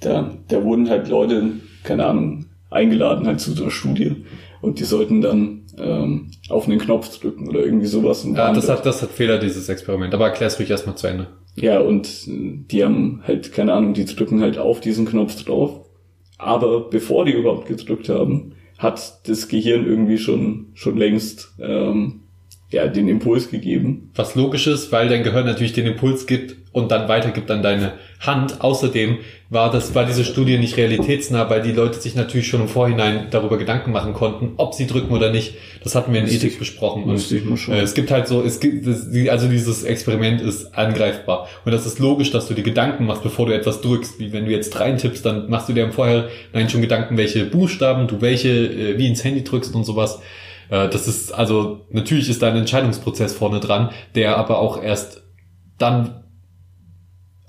Da, 0.00 0.30
da 0.48 0.62
wurden 0.62 0.88
halt 0.90 1.08
Leute, 1.08 1.52
keine 1.82 2.04
Ahnung, 2.06 2.46
eingeladen 2.70 3.26
halt 3.26 3.40
zu 3.40 3.52
so 3.52 3.62
einer 3.62 3.70
Studie 3.72 4.24
und 4.60 4.78
die 4.80 4.84
sollten 4.84 5.20
dann 5.22 5.62
ähm, 5.78 6.30
auf 6.48 6.66
einen 6.68 6.78
Knopf 6.78 7.18
drücken 7.18 7.48
oder 7.48 7.60
irgendwie 7.60 7.86
sowas. 7.86 8.24
und 8.24 8.34
ja, 8.36 8.52
das 8.52 8.68
hat, 8.68 8.84
das 8.86 9.02
hat 9.02 9.10
Fehler, 9.10 9.38
dieses 9.38 9.68
Experiment. 9.68 10.14
Aber 10.14 10.26
erklär's 10.26 10.58
ruhig 10.58 10.70
erstmal 10.70 10.96
zu 10.96 11.06
Ende. 11.06 11.28
Ja, 11.56 11.80
und 11.80 12.08
die 12.26 12.84
haben 12.84 13.22
halt, 13.26 13.52
keine 13.52 13.72
Ahnung, 13.72 13.94
die 13.94 14.04
drücken 14.04 14.40
halt 14.42 14.58
auf 14.58 14.80
diesen 14.80 15.06
Knopf 15.06 15.42
drauf. 15.42 15.80
Aber 16.38 16.90
bevor 16.90 17.24
die 17.24 17.32
überhaupt 17.32 17.66
gedrückt 17.66 18.10
haben, 18.10 18.52
hat 18.78 19.26
das 19.26 19.48
Gehirn 19.48 19.86
irgendwie 19.86 20.18
schon, 20.18 20.66
schon 20.74 20.98
längst 20.98 21.54
ähm, 21.58 22.20
ja, 22.70 22.86
den 22.88 23.08
Impuls 23.08 23.50
gegeben. 23.50 24.10
Was 24.14 24.34
logisch 24.34 24.66
ist, 24.66 24.92
weil 24.92 25.08
dein 25.08 25.22
Gehirn 25.22 25.46
natürlich 25.46 25.72
den 25.72 25.86
Impuls 25.86 26.26
gibt 26.26 26.56
und 26.72 26.90
dann 26.90 27.08
weitergibt 27.08 27.50
an 27.50 27.62
deine 27.62 27.94
Hand. 28.20 28.60
Außerdem 28.60 29.18
war 29.50 29.70
das, 29.70 29.94
war 29.94 30.04
diese 30.04 30.24
Studie 30.24 30.58
nicht 30.58 30.76
realitätsnah, 30.76 31.48
weil 31.48 31.62
die 31.62 31.72
Leute 31.72 32.00
sich 32.00 32.14
natürlich 32.14 32.48
schon 32.48 32.62
im 32.62 32.68
Vorhinein 32.68 33.28
darüber 33.30 33.58
Gedanken 33.58 33.92
machen 33.92 34.12
konnten, 34.12 34.54
ob 34.56 34.74
sie 34.74 34.86
drücken 34.86 35.12
oder 35.12 35.30
nicht. 35.30 35.54
Das 35.84 35.94
hatten 35.94 36.12
wir 36.12 36.20
in 36.20 36.26
Ethik 36.26 36.58
besprochen. 36.58 37.04
Und 37.04 37.12
müsste 37.12 37.36
ich 37.36 37.44
mal 37.44 37.56
schauen. 37.56 37.74
äh, 37.76 37.80
es 37.82 37.94
gibt 37.94 38.10
halt 38.10 38.26
so, 38.26 38.42
es 38.42 38.58
gibt, 38.58 38.86
also 39.28 39.48
dieses 39.48 39.84
Experiment 39.84 40.40
ist 40.40 40.74
angreifbar. 40.76 41.48
Und 41.64 41.72
das 41.72 41.86
ist 41.86 41.98
logisch, 41.98 42.30
dass 42.32 42.48
du 42.48 42.54
dir 42.54 42.62
Gedanken 42.62 43.06
machst, 43.06 43.22
bevor 43.22 43.46
du 43.46 43.54
etwas 43.54 43.80
drückst. 43.82 44.18
Wie 44.18 44.32
wenn 44.32 44.46
du 44.46 44.50
jetzt 44.50 44.78
reintippst, 44.80 45.24
dann 45.24 45.48
machst 45.48 45.68
du 45.68 45.72
dir 45.72 45.84
im 45.84 45.92
Vorhinein 45.92 46.68
schon 46.68 46.80
Gedanken, 46.80 47.16
welche 47.16 47.44
Buchstaben 47.44 48.08
du 48.08 48.20
welche, 48.20 48.48
äh, 48.48 48.98
wie 48.98 49.06
ins 49.06 49.22
Handy 49.22 49.44
drückst 49.44 49.74
und 49.74 49.84
sowas. 49.84 50.20
Äh, 50.70 50.88
Das 50.88 51.06
ist, 51.06 51.32
also, 51.32 51.86
natürlich 51.90 52.28
ist 52.28 52.42
da 52.42 52.48
ein 52.48 52.56
Entscheidungsprozess 52.56 53.34
vorne 53.34 53.60
dran, 53.60 53.90
der 54.16 54.36
aber 54.38 54.58
auch 54.58 54.82
erst 54.82 55.22
dann 55.78 56.24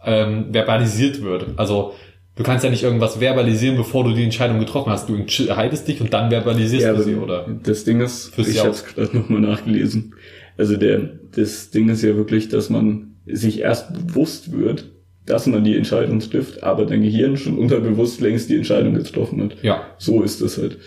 ähm, 0.07 0.47
verbalisiert 0.51 1.21
wird. 1.21 1.47
Also, 1.57 1.93
du 2.35 2.43
kannst 2.43 2.63
ja 2.63 2.71
nicht 2.71 2.83
irgendwas 2.83 3.17
verbalisieren, 3.17 3.77
bevor 3.77 4.03
du 4.03 4.13
die 4.13 4.23
Entscheidung 4.23 4.59
getroffen 4.59 4.91
hast. 4.91 5.09
Du 5.09 5.15
entscheidest 5.15 5.87
dich 5.87 6.01
und 6.01 6.13
dann 6.13 6.29
verbalisierst 6.31 6.85
Ja, 6.85 6.93
du 6.93 7.03
sie, 7.03 7.15
oder? 7.15 7.45
das 7.63 7.83
Ding 7.83 7.99
ist, 7.99 8.33
Fürs 8.33 8.47
ich 8.47 8.59
habe 8.59 8.69
es 8.69 8.85
gerade 8.85 9.15
nochmal 9.15 9.41
nachgelesen. 9.41 10.15
Also 10.57 10.77
der, 10.77 11.09
das 11.35 11.69
Ding 11.69 11.89
ist 11.89 12.01
ja 12.01 12.15
wirklich, 12.15 12.49
dass 12.49 12.69
man 12.69 13.17
sich 13.25 13.59
erst 13.59 13.93
bewusst 13.93 14.51
wird, 14.51 14.89
dass 15.25 15.45
man 15.45 15.63
die 15.63 15.75
Entscheidung 15.75 16.19
trifft, 16.19 16.63
aber 16.63 16.85
dein 16.85 17.01
Gehirn 17.01 17.35
schon 17.37 17.57
unterbewusst 17.57 18.21
längst 18.21 18.49
die 18.49 18.55
Entscheidung 18.55 18.93
getroffen 18.93 19.43
hat. 19.43 19.61
Ja. 19.61 19.85
So 19.97 20.23
ist 20.23 20.41
das 20.41 20.57
halt. 20.57 20.77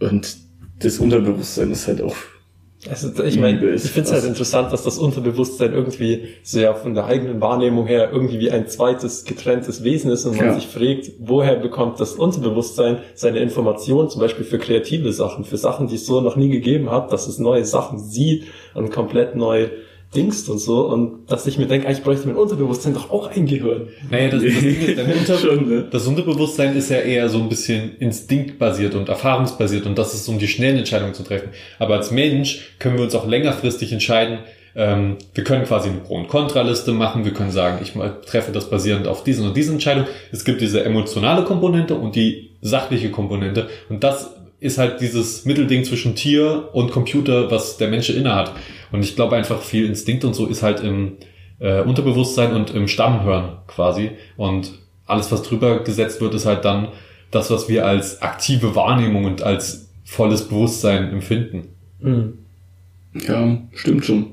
Und 0.00 0.36
das 0.80 0.98
Unterbewusstsein 0.98 1.70
ist 1.70 1.86
halt 1.86 2.02
auch 2.02 2.16
Also, 2.88 3.22
ich 3.24 3.38
meine, 3.38 3.74
ich 3.74 3.82
finde 3.82 4.08
es 4.08 4.12
halt 4.14 4.24
interessant, 4.24 4.72
dass 4.72 4.84
das 4.84 4.96
Unterbewusstsein 4.96 5.74
irgendwie 5.74 6.28
sehr 6.42 6.74
von 6.74 6.94
der 6.94 7.04
eigenen 7.04 7.38
Wahrnehmung 7.42 7.86
her 7.86 8.08
irgendwie 8.10 8.40
wie 8.40 8.50
ein 8.50 8.68
zweites 8.68 9.24
getrenntes 9.26 9.84
Wesen 9.84 10.10
ist 10.10 10.24
und 10.24 10.36
man 10.38 10.46
Ja. 10.46 10.54
sich 10.54 10.66
fragt, 10.66 11.10
woher 11.18 11.56
bekommt 11.56 12.00
das 12.00 12.14
Unterbewusstsein 12.14 12.98
seine 13.14 13.40
Informationen, 13.40 14.08
zum 14.08 14.22
Beispiel 14.22 14.46
für 14.46 14.58
kreative 14.58 15.12
Sachen, 15.12 15.44
für 15.44 15.58
Sachen, 15.58 15.88
die 15.88 15.96
es 15.96 16.06
so 16.06 16.22
noch 16.22 16.36
nie 16.36 16.48
gegeben 16.48 16.90
hat, 16.90 17.12
dass 17.12 17.26
es 17.28 17.38
neue 17.38 17.66
Sachen 17.66 17.98
sieht 17.98 18.44
und 18.74 18.90
komplett 18.90 19.36
neu 19.36 19.68
dingst 20.14 20.48
und 20.48 20.58
so 20.58 20.86
und 20.86 21.30
dass 21.30 21.46
ich 21.46 21.56
mir 21.56 21.66
denke, 21.66 21.86
eigentlich 21.86 22.02
bräuchte 22.02 22.26
mein 22.26 22.36
Unterbewusstsein 22.36 22.94
doch 22.94 23.10
auch 23.10 23.30
ein 23.30 23.46
Gehirn. 23.46 23.88
Naja, 24.10 24.30
das, 24.30 24.42
das, 24.42 25.06
Unter 25.18 25.38
Schon, 25.38 25.68
ne? 25.68 25.88
das 25.88 26.06
Unterbewusstsein 26.06 26.76
ist 26.76 26.90
ja 26.90 26.98
eher 26.98 27.28
so 27.28 27.38
ein 27.38 27.48
bisschen 27.48 27.96
instinktbasiert 27.98 28.96
und 28.96 29.08
erfahrungsbasiert 29.08 29.86
und 29.86 29.96
das 29.96 30.14
ist, 30.14 30.28
um 30.28 30.38
die 30.38 30.48
schnellen 30.48 30.78
Entscheidungen 30.78 31.14
zu 31.14 31.22
treffen. 31.22 31.50
Aber 31.78 31.94
als 31.94 32.10
Mensch 32.10 32.74
können 32.80 32.96
wir 32.96 33.04
uns 33.04 33.14
auch 33.14 33.26
längerfristig 33.26 33.92
entscheiden. 33.92 34.40
Ähm, 34.74 35.16
wir 35.34 35.44
können 35.44 35.64
quasi 35.64 35.88
eine 35.88 35.98
Pro- 35.98 36.16
und 36.16 36.28
Kontraliste 36.28 36.92
machen. 36.92 37.24
Wir 37.24 37.32
können 37.32 37.50
sagen, 37.52 37.78
ich 37.82 37.92
treffe 38.26 38.50
das 38.50 38.68
basierend 38.68 39.06
auf 39.06 39.22
diesen 39.22 39.46
und 39.46 39.56
diesen 39.56 39.74
Entscheidung. 39.74 40.06
Es 40.32 40.44
gibt 40.44 40.60
diese 40.60 40.84
emotionale 40.84 41.44
Komponente 41.44 41.94
und 41.94 42.16
die 42.16 42.50
sachliche 42.60 43.10
Komponente. 43.10 43.68
Und 43.88 44.02
das 44.02 44.30
ist 44.60 44.78
halt 44.78 45.00
dieses 45.00 45.44
Mittelding 45.44 45.84
zwischen 45.84 46.14
Tier 46.14 46.68
und 46.72 46.92
Computer, 46.92 47.50
was 47.50 47.78
der 47.78 47.88
Mensch 47.88 48.10
innehat. 48.10 48.52
Und 48.92 49.04
ich 49.04 49.16
glaube 49.16 49.36
einfach 49.36 49.62
viel 49.62 49.86
Instinkt 49.86 50.24
und 50.24 50.34
so 50.34 50.46
ist 50.46 50.62
halt 50.62 50.80
im 50.80 51.16
äh, 51.58 51.82
Unterbewusstsein 51.82 52.54
und 52.54 52.74
im 52.74 52.88
Stammhirn 52.88 53.58
quasi. 53.66 54.10
Und 54.36 54.72
alles, 55.06 55.30
was 55.30 55.42
drüber 55.42 55.80
gesetzt 55.80 56.20
wird, 56.20 56.34
ist 56.34 56.46
halt 56.46 56.64
dann 56.64 56.88
das, 57.30 57.50
was 57.50 57.68
wir 57.68 57.86
als 57.86 58.22
aktive 58.22 58.74
Wahrnehmung 58.74 59.24
und 59.24 59.42
als 59.42 59.90
volles 60.04 60.48
Bewusstsein 60.48 61.10
empfinden. 61.10 61.68
Ja, 63.14 63.58
stimmt 63.74 64.04
schon. 64.04 64.26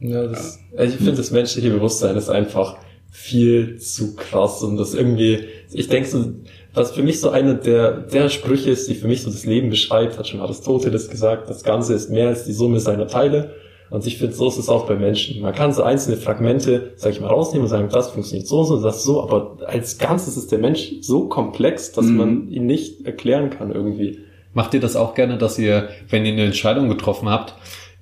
Ja, 0.00 0.26
das, 0.26 0.58
also 0.76 0.94
ich 0.94 0.98
finde, 0.98 1.14
das 1.14 1.30
menschliche 1.30 1.70
Bewusstsein 1.70 2.16
ist 2.16 2.28
einfach 2.28 2.76
viel 3.10 3.78
zu 3.78 4.16
krass 4.16 4.62
und 4.62 4.78
das 4.78 4.94
irgendwie, 4.94 5.44
ich 5.70 5.88
denke 5.88 6.08
so, 6.08 6.32
was 6.74 6.92
für 6.92 7.02
mich 7.02 7.20
so 7.20 7.30
eine 7.30 7.56
der, 7.56 7.92
der 7.92 8.30
Sprüche 8.30 8.70
ist, 8.70 8.88
die 8.88 8.94
für 8.94 9.06
mich 9.06 9.22
so 9.22 9.30
das 9.30 9.44
Leben 9.44 9.68
beschreibt, 9.68 10.18
hat 10.18 10.26
schon 10.26 10.40
Aristoteles 10.40 11.10
gesagt, 11.10 11.50
das 11.50 11.62
Ganze 11.62 11.94
ist 11.94 12.10
mehr 12.10 12.28
als 12.28 12.44
die 12.44 12.54
Summe 12.54 12.80
seiner 12.80 13.06
Teile. 13.06 13.54
Und 13.92 14.06
ich 14.06 14.16
finde, 14.16 14.34
so 14.34 14.48
ist 14.48 14.56
es 14.56 14.70
auch 14.70 14.86
bei 14.86 14.94
Menschen. 14.96 15.42
Man 15.42 15.54
kann 15.54 15.74
so 15.74 15.82
einzelne 15.82 16.16
Fragmente, 16.16 16.94
sag 16.96 17.12
ich 17.12 17.20
mal, 17.20 17.26
rausnehmen 17.28 17.64
und 17.64 17.68
sagen, 17.68 17.90
das 17.92 18.10
funktioniert 18.10 18.48
so 18.48 18.64
so, 18.64 18.80
das 18.82 19.04
so, 19.04 19.22
aber 19.22 19.58
als 19.66 19.98
Ganzes 19.98 20.38
ist 20.38 20.50
der 20.50 20.60
Mensch 20.60 20.94
so 21.02 21.28
komplex, 21.28 21.92
dass 21.92 22.06
Mhm. 22.06 22.16
man 22.16 22.48
ihn 22.48 22.64
nicht 22.64 23.04
erklären 23.04 23.50
kann 23.50 23.70
irgendwie. 23.70 24.20
Macht 24.54 24.72
ihr 24.72 24.80
das 24.80 24.96
auch 24.96 25.14
gerne, 25.14 25.36
dass 25.36 25.58
ihr, 25.58 25.90
wenn 26.08 26.24
ihr 26.24 26.32
eine 26.32 26.44
Entscheidung 26.46 26.88
getroffen 26.88 27.28
habt 27.28 27.54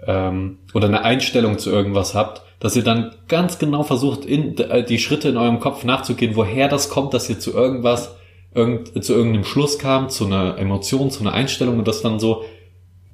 ähm, 0.06 0.58
oder 0.74 0.86
eine 0.86 1.02
Einstellung 1.04 1.58
zu 1.58 1.70
irgendwas 1.70 2.14
habt, 2.14 2.42
dass 2.60 2.76
ihr 2.76 2.84
dann 2.84 3.10
ganz 3.26 3.58
genau 3.58 3.82
versucht, 3.82 4.24
in, 4.24 4.56
äh, 4.58 4.84
die 4.84 4.98
Schritte 5.00 5.28
in 5.28 5.36
eurem 5.36 5.58
Kopf 5.58 5.82
nachzugehen, 5.82 6.36
woher 6.36 6.68
das 6.68 6.88
kommt, 6.88 7.14
dass 7.14 7.28
ihr 7.28 7.40
zu 7.40 7.52
irgendwas, 7.52 8.14
irgend, 8.54 9.02
zu 9.04 9.12
irgendeinem 9.12 9.44
Schluss 9.44 9.80
kam, 9.80 10.08
zu 10.08 10.26
einer 10.26 10.56
Emotion, 10.56 11.10
zu 11.10 11.22
einer 11.22 11.32
Einstellung 11.32 11.78
und 11.78 11.88
das 11.88 12.00
dann 12.00 12.20
so 12.20 12.44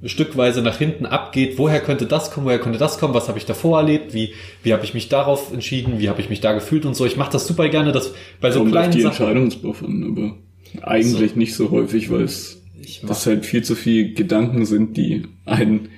stückweise 0.05 0.63
nach 0.63 0.79
hinten 0.79 1.07
abgeht, 1.07 1.59
woher 1.59 1.81
könnte 1.81 2.07
das 2.07 2.31
kommen, 2.31 2.47
woher 2.47 2.59
könnte 2.59 2.79
das 2.79 2.99
kommen, 2.99 3.15
was 3.15 3.29
habe 3.29 3.39
ich 3.39 3.47
davor 3.47 3.81
erlebt, 3.81 4.13
wie, 4.13 4.35
wie 4.63 4.73
habe 4.73 4.85
ich 4.85 4.93
mich 4.93 5.09
darauf 5.09 5.53
entschieden, 5.53 5.99
wie 5.99 6.09
habe 6.09 6.21
ich 6.21 6.29
mich 6.29 6.41
da 6.41 6.53
gefühlt 6.53 6.85
und 6.85 6.95
so. 6.95 7.07
Ich 7.07 7.17
mache 7.17 7.33
das 7.33 7.47
super 7.47 7.69
gerne, 7.69 7.93
dass 7.93 8.13
bei 8.41 8.51
so 8.51 8.63
auf 8.63 8.69
kleinen 8.69 8.93
die 8.93 9.01
Sachen. 9.01 9.27
An, 9.27 10.05
aber 10.11 10.37
eigentlich 10.83 11.35
nicht 11.37 11.55
so 11.55 11.71
häufig, 11.71 12.11
weil 12.11 12.23
es 12.23 12.63
das 13.03 13.27
halt 13.27 13.47
viel 13.47 13.65
zu 13.65 13.75
viel 13.75 14.15
Gedanken 14.15 14.67
sind, 14.67 14.97
die 14.97 15.23
einen 15.47 15.89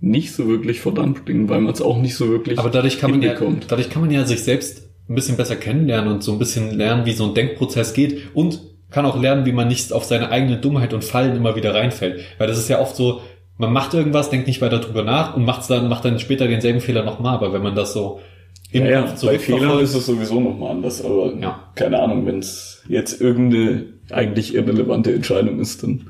nicht 0.00 0.32
so 0.32 0.46
wirklich 0.46 0.80
verdammt 0.80 1.24
bringen, 1.24 1.48
weil 1.48 1.60
man 1.60 1.72
es 1.72 1.80
auch 1.80 1.98
nicht 1.98 2.14
so 2.14 2.28
wirklich 2.28 2.58
Aber 2.58 2.70
dadurch 2.70 3.00
kann 3.00 3.10
man 3.10 3.22
ja, 3.22 3.34
dadurch 3.66 3.88
kann 3.88 4.02
man 4.02 4.10
ja 4.10 4.24
sich 4.26 4.42
selbst 4.42 4.88
ein 5.08 5.14
bisschen 5.14 5.36
besser 5.36 5.56
kennenlernen 5.56 6.12
und 6.12 6.22
so 6.22 6.32
ein 6.32 6.38
bisschen 6.38 6.76
lernen, 6.76 7.06
wie 7.06 7.12
so 7.12 7.24
ein 7.24 7.34
Denkprozess 7.34 7.94
geht 7.94 8.34
und 8.34 8.60
kann 8.90 9.06
auch 9.06 9.20
lernen, 9.20 9.46
wie 9.46 9.52
man 9.52 9.68
nicht 9.68 9.92
auf 9.92 10.04
seine 10.04 10.30
eigene 10.30 10.58
Dummheit 10.58 10.94
und 10.94 11.04
Fallen 11.04 11.36
immer 11.36 11.56
wieder 11.56 11.74
reinfällt. 11.74 12.20
Weil 12.38 12.46
das 12.46 12.58
ist 12.58 12.68
ja 12.68 12.80
oft 12.80 12.94
so, 12.94 13.20
man 13.58 13.72
macht 13.72 13.94
irgendwas, 13.94 14.30
denkt 14.30 14.46
nicht 14.46 14.60
weiter 14.60 14.78
drüber 14.80 15.02
nach 15.02 15.36
und 15.36 15.44
macht's 15.44 15.66
dann, 15.66 15.88
macht 15.88 16.04
dann 16.04 16.18
später 16.18 16.46
denselben 16.46 16.80
Fehler 16.80 17.04
nochmal. 17.04 17.34
Aber 17.34 17.52
wenn 17.52 17.62
man 17.62 17.74
das 17.74 17.92
so 17.92 18.20
im 18.70 18.84
Ja, 18.84 18.90
ja, 18.90 19.14
bei 19.22 19.38
Fehlern 19.38 19.78
ist 19.80 19.94
es 19.94 20.06
sowieso 20.06 20.40
nochmal 20.40 20.72
anders, 20.72 21.04
aber 21.04 21.32
Ja. 21.40 21.60
keine 21.74 22.00
Ahnung, 22.00 22.26
wenn 22.26 22.40
es 22.40 22.82
jetzt 22.88 23.20
irgendeine 23.20 23.84
eigentlich 24.10 24.54
irrelevante 24.54 25.14
Entscheidung 25.14 25.60
ist, 25.60 25.82
dann 25.82 26.08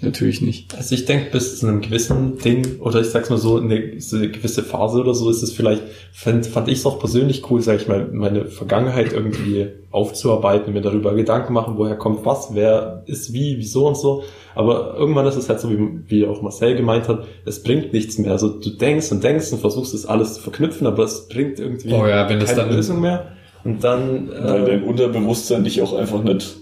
natürlich 0.00 0.40
nicht. 0.42 0.74
Also 0.76 0.94
ich 0.94 1.04
denke, 1.04 1.30
bis 1.32 1.58
zu 1.58 1.66
einem 1.66 1.80
gewissen 1.80 2.38
Ding, 2.38 2.80
oder 2.80 3.00
ich 3.00 3.08
sag's 3.08 3.30
mal 3.30 3.38
so, 3.38 3.56
eine, 3.58 4.00
so 4.00 4.16
eine 4.16 4.30
gewisse 4.30 4.62
Phase 4.62 4.98
oder 5.00 5.14
so, 5.14 5.28
ist 5.30 5.42
es 5.42 5.52
vielleicht, 5.52 5.82
fand, 6.12 6.46
fand 6.46 6.68
ich 6.68 6.78
es 6.78 6.86
auch 6.86 6.98
persönlich 6.98 7.50
cool, 7.50 7.60
sag 7.62 7.80
ich 7.80 7.88
mal, 7.88 8.08
meine 8.12 8.46
Vergangenheit 8.46 9.12
irgendwie 9.12 9.68
aufzuarbeiten, 9.90 10.72
mir 10.72 10.80
darüber 10.82 11.14
Gedanken 11.14 11.52
machen, 11.52 11.74
woher 11.76 11.96
kommt 11.96 12.24
was, 12.26 12.54
wer 12.54 13.02
ist 13.06 13.32
wie, 13.32 13.56
wieso 13.58 13.86
und 13.88 13.96
so. 13.96 14.22
Aber 14.54 14.94
irgendwann 14.96 15.26
ist 15.26 15.36
es 15.36 15.48
halt 15.48 15.60
so, 15.60 15.70
wie, 15.70 15.78
wie 16.08 16.26
auch 16.26 16.42
Marcel 16.42 16.76
gemeint 16.76 17.08
hat, 17.08 17.24
es 17.44 17.62
bringt 17.62 17.92
nichts 17.92 18.18
mehr. 18.18 18.32
Also 18.32 18.48
du 18.48 18.70
denkst 18.70 19.10
und 19.12 19.22
denkst 19.24 19.52
und 19.52 19.60
versuchst 19.60 19.94
es 19.94 20.06
alles 20.06 20.34
zu 20.34 20.40
verknüpfen, 20.42 20.86
aber 20.86 21.04
es 21.04 21.28
bringt 21.28 21.58
irgendwie 21.58 21.92
Oh 21.92 22.06
ja, 22.06 22.24
keine 22.26 22.44
dann- 22.44 22.70
Lösung 22.70 23.00
mehr. 23.00 23.32
Und 23.64 23.82
dann, 23.82 24.28
Weil 24.30 24.62
äh, 24.62 24.66
dein 24.66 24.82
Unterbewusstsein 24.84 25.64
dich 25.64 25.82
auch 25.82 25.92
einfach 25.92 26.22
nicht 26.22 26.56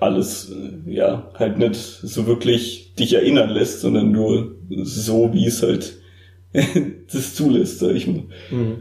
alles, 0.00 0.52
ja, 0.86 1.30
halt 1.34 1.58
nicht 1.58 1.76
so 1.76 2.26
wirklich 2.26 2.94
dich 2.94 3.14
erinnern 3.14 3.50
lässt, 3.50 3.80
sondern 3.80 4.12
nur 4.12 4.56
so, 4.68 5.32
wie 5.32 5.46
es 5.46 5.62
halt 5.62 5.94
das 7.12 7.34
zulässt, 7.34 7.78
sag 7.78 7.94
ich 7.94 8.06
mal. 8.06 8.24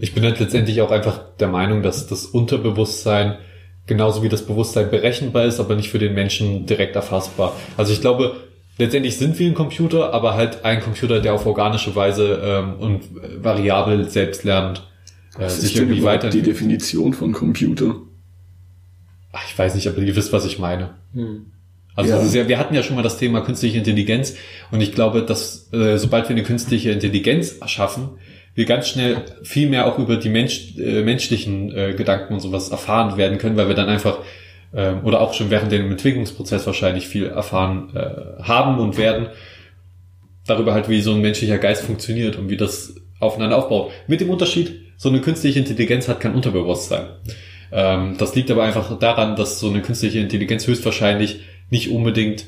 Ich 0.01 0.13
bin 0.13 0.23
halt 0.23 0.39
letztendlich 0.39 0.81
auch 0.81 0.91
einfach 0.91 1.35
der 1.39 1.47
Meinung, 1.47 1.83
dass 1.83 2.07
das 2.07 2.25
Unterbewusstsein 2.25 3.37
genauso 3.85 4.23
wie 4.23 4.29
das 4.29 4.45
Bewusstsein 4.45 4.89
berechenbar 4.89 5.45
ist, 5.45 5.59
aber 5.59 5.75
nicht 5.75 5.89
für 5.89 5.99
den 5.99 6.13
Menschen 6.13 6.65
direkt 6.65 6.95
erfassbar. 6.95 7.55
Also 7.75 7.91
ich 7.91 8.01
glaube, 8.01 8.35
letztendlich 8.77 9.17
sind 9.17 9.37
wir 9.37 9.47
ein 9.47 9.55
Computer, 9.55 10.13
aber 10.13 10.35
halt 10.35 10.63
ein 10.63 10.79
Computer, 10.79 11.19
der 11.19 11.33
auf 11.33 11.45
organische 11.45 11.95
Weise 11.95 12.39
ähm, 12.43 12.73
und 12.79 13.01
variabel 13.43 14.07
selbst 14.09 14.43
lernt, 14.43 14.87
äh, 15.35 15.41
Das 15.41 15.55
sich 15.55 15.65
ist 15.65 15.75
denn 15.75 15.83
irgendwie 15.83 16.01
überhaupt 16.01 16.33
die. 16.33 16.41
Definition 16.41 17.13
von 17.13 17.33
Computer. 17.33 17.95
Ach, 19.31 19.43
Ich 19.47 19.57
weiß 19.57 19.75
nicht, 19.75 19.87
aber 19.87 19.99
ihr 19.99 20.15
wisst, 20.15 20.33
was 20.33 20.45
ich 20.45 20.59
meine. 20.59 20.95
hm. 21.13 21.45
Also 21.95 22.13
Ja. 22.13 22.43
ja, 22.43 22.47
wir 22.47 22.57
hatten 22.59 22.73
ja 22.75 22.81
schon 22.81 22.95
mal 22.95 23.01
das 23.01 23.17
Thema 23.17 23.41
künstliche 23.41 23.77
Intelligenz 23.77 24.35
und 24.71 24.79
ich 24.79 24.93
glaube, 24.93 25.21
dass 25.23 25.71
äh, 25.73 25.97
sobald 25.97 26.29
wir 26.29 26.35
eine 26.35 26.43
künstliche 26.43 26.91
Intelligenz 26.91 27.57
erschaffen, 27.59 28.11
wir 28.55 28.65
ganz 28.65 28.87
schnell 28.87 29.17
viel 29.43 29.67
mehr 29.67 29.85
auch 29.85 29.99
über 29.99 30.15
die 30.15 30.29
Mensch, 30.29 30.77
äh, 30.77 31.01
menschlichen 31.01 31.75
äh, 31.75 31.93
Gedanken 31.93 32.33
und 32.35 32.39
sowas 32.39 32.69
erfahren 32.69 33.17
werden 33.17 33.37
können, 33.37 33.57
weil 33.57 33.67
wir 33.67 33.75
dann 33.75 33.89
einfach 33.89 34.19
ähm, 34.73 35.01
oder 35.03 35.19
auch 35.19 35.33
schon 35.33 35.49
während 35.49 35.71
dem 35.71 35.91
Entwicklungsprozess 35.91 36.65
wahrscheinlich 36.67 37.07
viel 37.07 37.25
erfahren 37.25 37.89
äh, 37.95 38.43
haben 38.43 38.79
und 38.79 38.97
werden 38.97 39.27
darüber 40.45 40.73
halt, 40.73 40.89
wie 40.89 41.01
so 41.01 41.13
ein 41.13 41.21
menschlicher 41.21 41.57
Geist 41.57 41.83
funktioniert 41.83 42.35
und 42.37 42.49
wie 42.49 42.57
das 42.57 42.95
aufeinander 43.19 43.57
aufbaut. 43.57 43.91
Mit 44.07 44.21
dem 44.21 44.29
Unterschied, 44.29 44.81
so 44.97 45.09
eine 45.09 45.21
künstliche 45.21 45.59
Intelligenz 45.59 46.07
hat 46.07 46.19
kein 46.19 46.33
Unterbewusstsein. 46.33 47.07
Ähm, 47.71 48.15
das 48.17 48.35
liegt 48.35 48.49
aber 48.51 48.63
einfach 48.63 48.97
daran, 48.99 49.35
dass 49.35 49.59
so 49.59 49.69
eine 49.69 49.81
künstliche 49.81 50.19
Intelligenz 50.19 50.65
höchstwahrscheinlich 50.67 51.41
nicht 51.69 51.89
unbedingt 51.91 52.45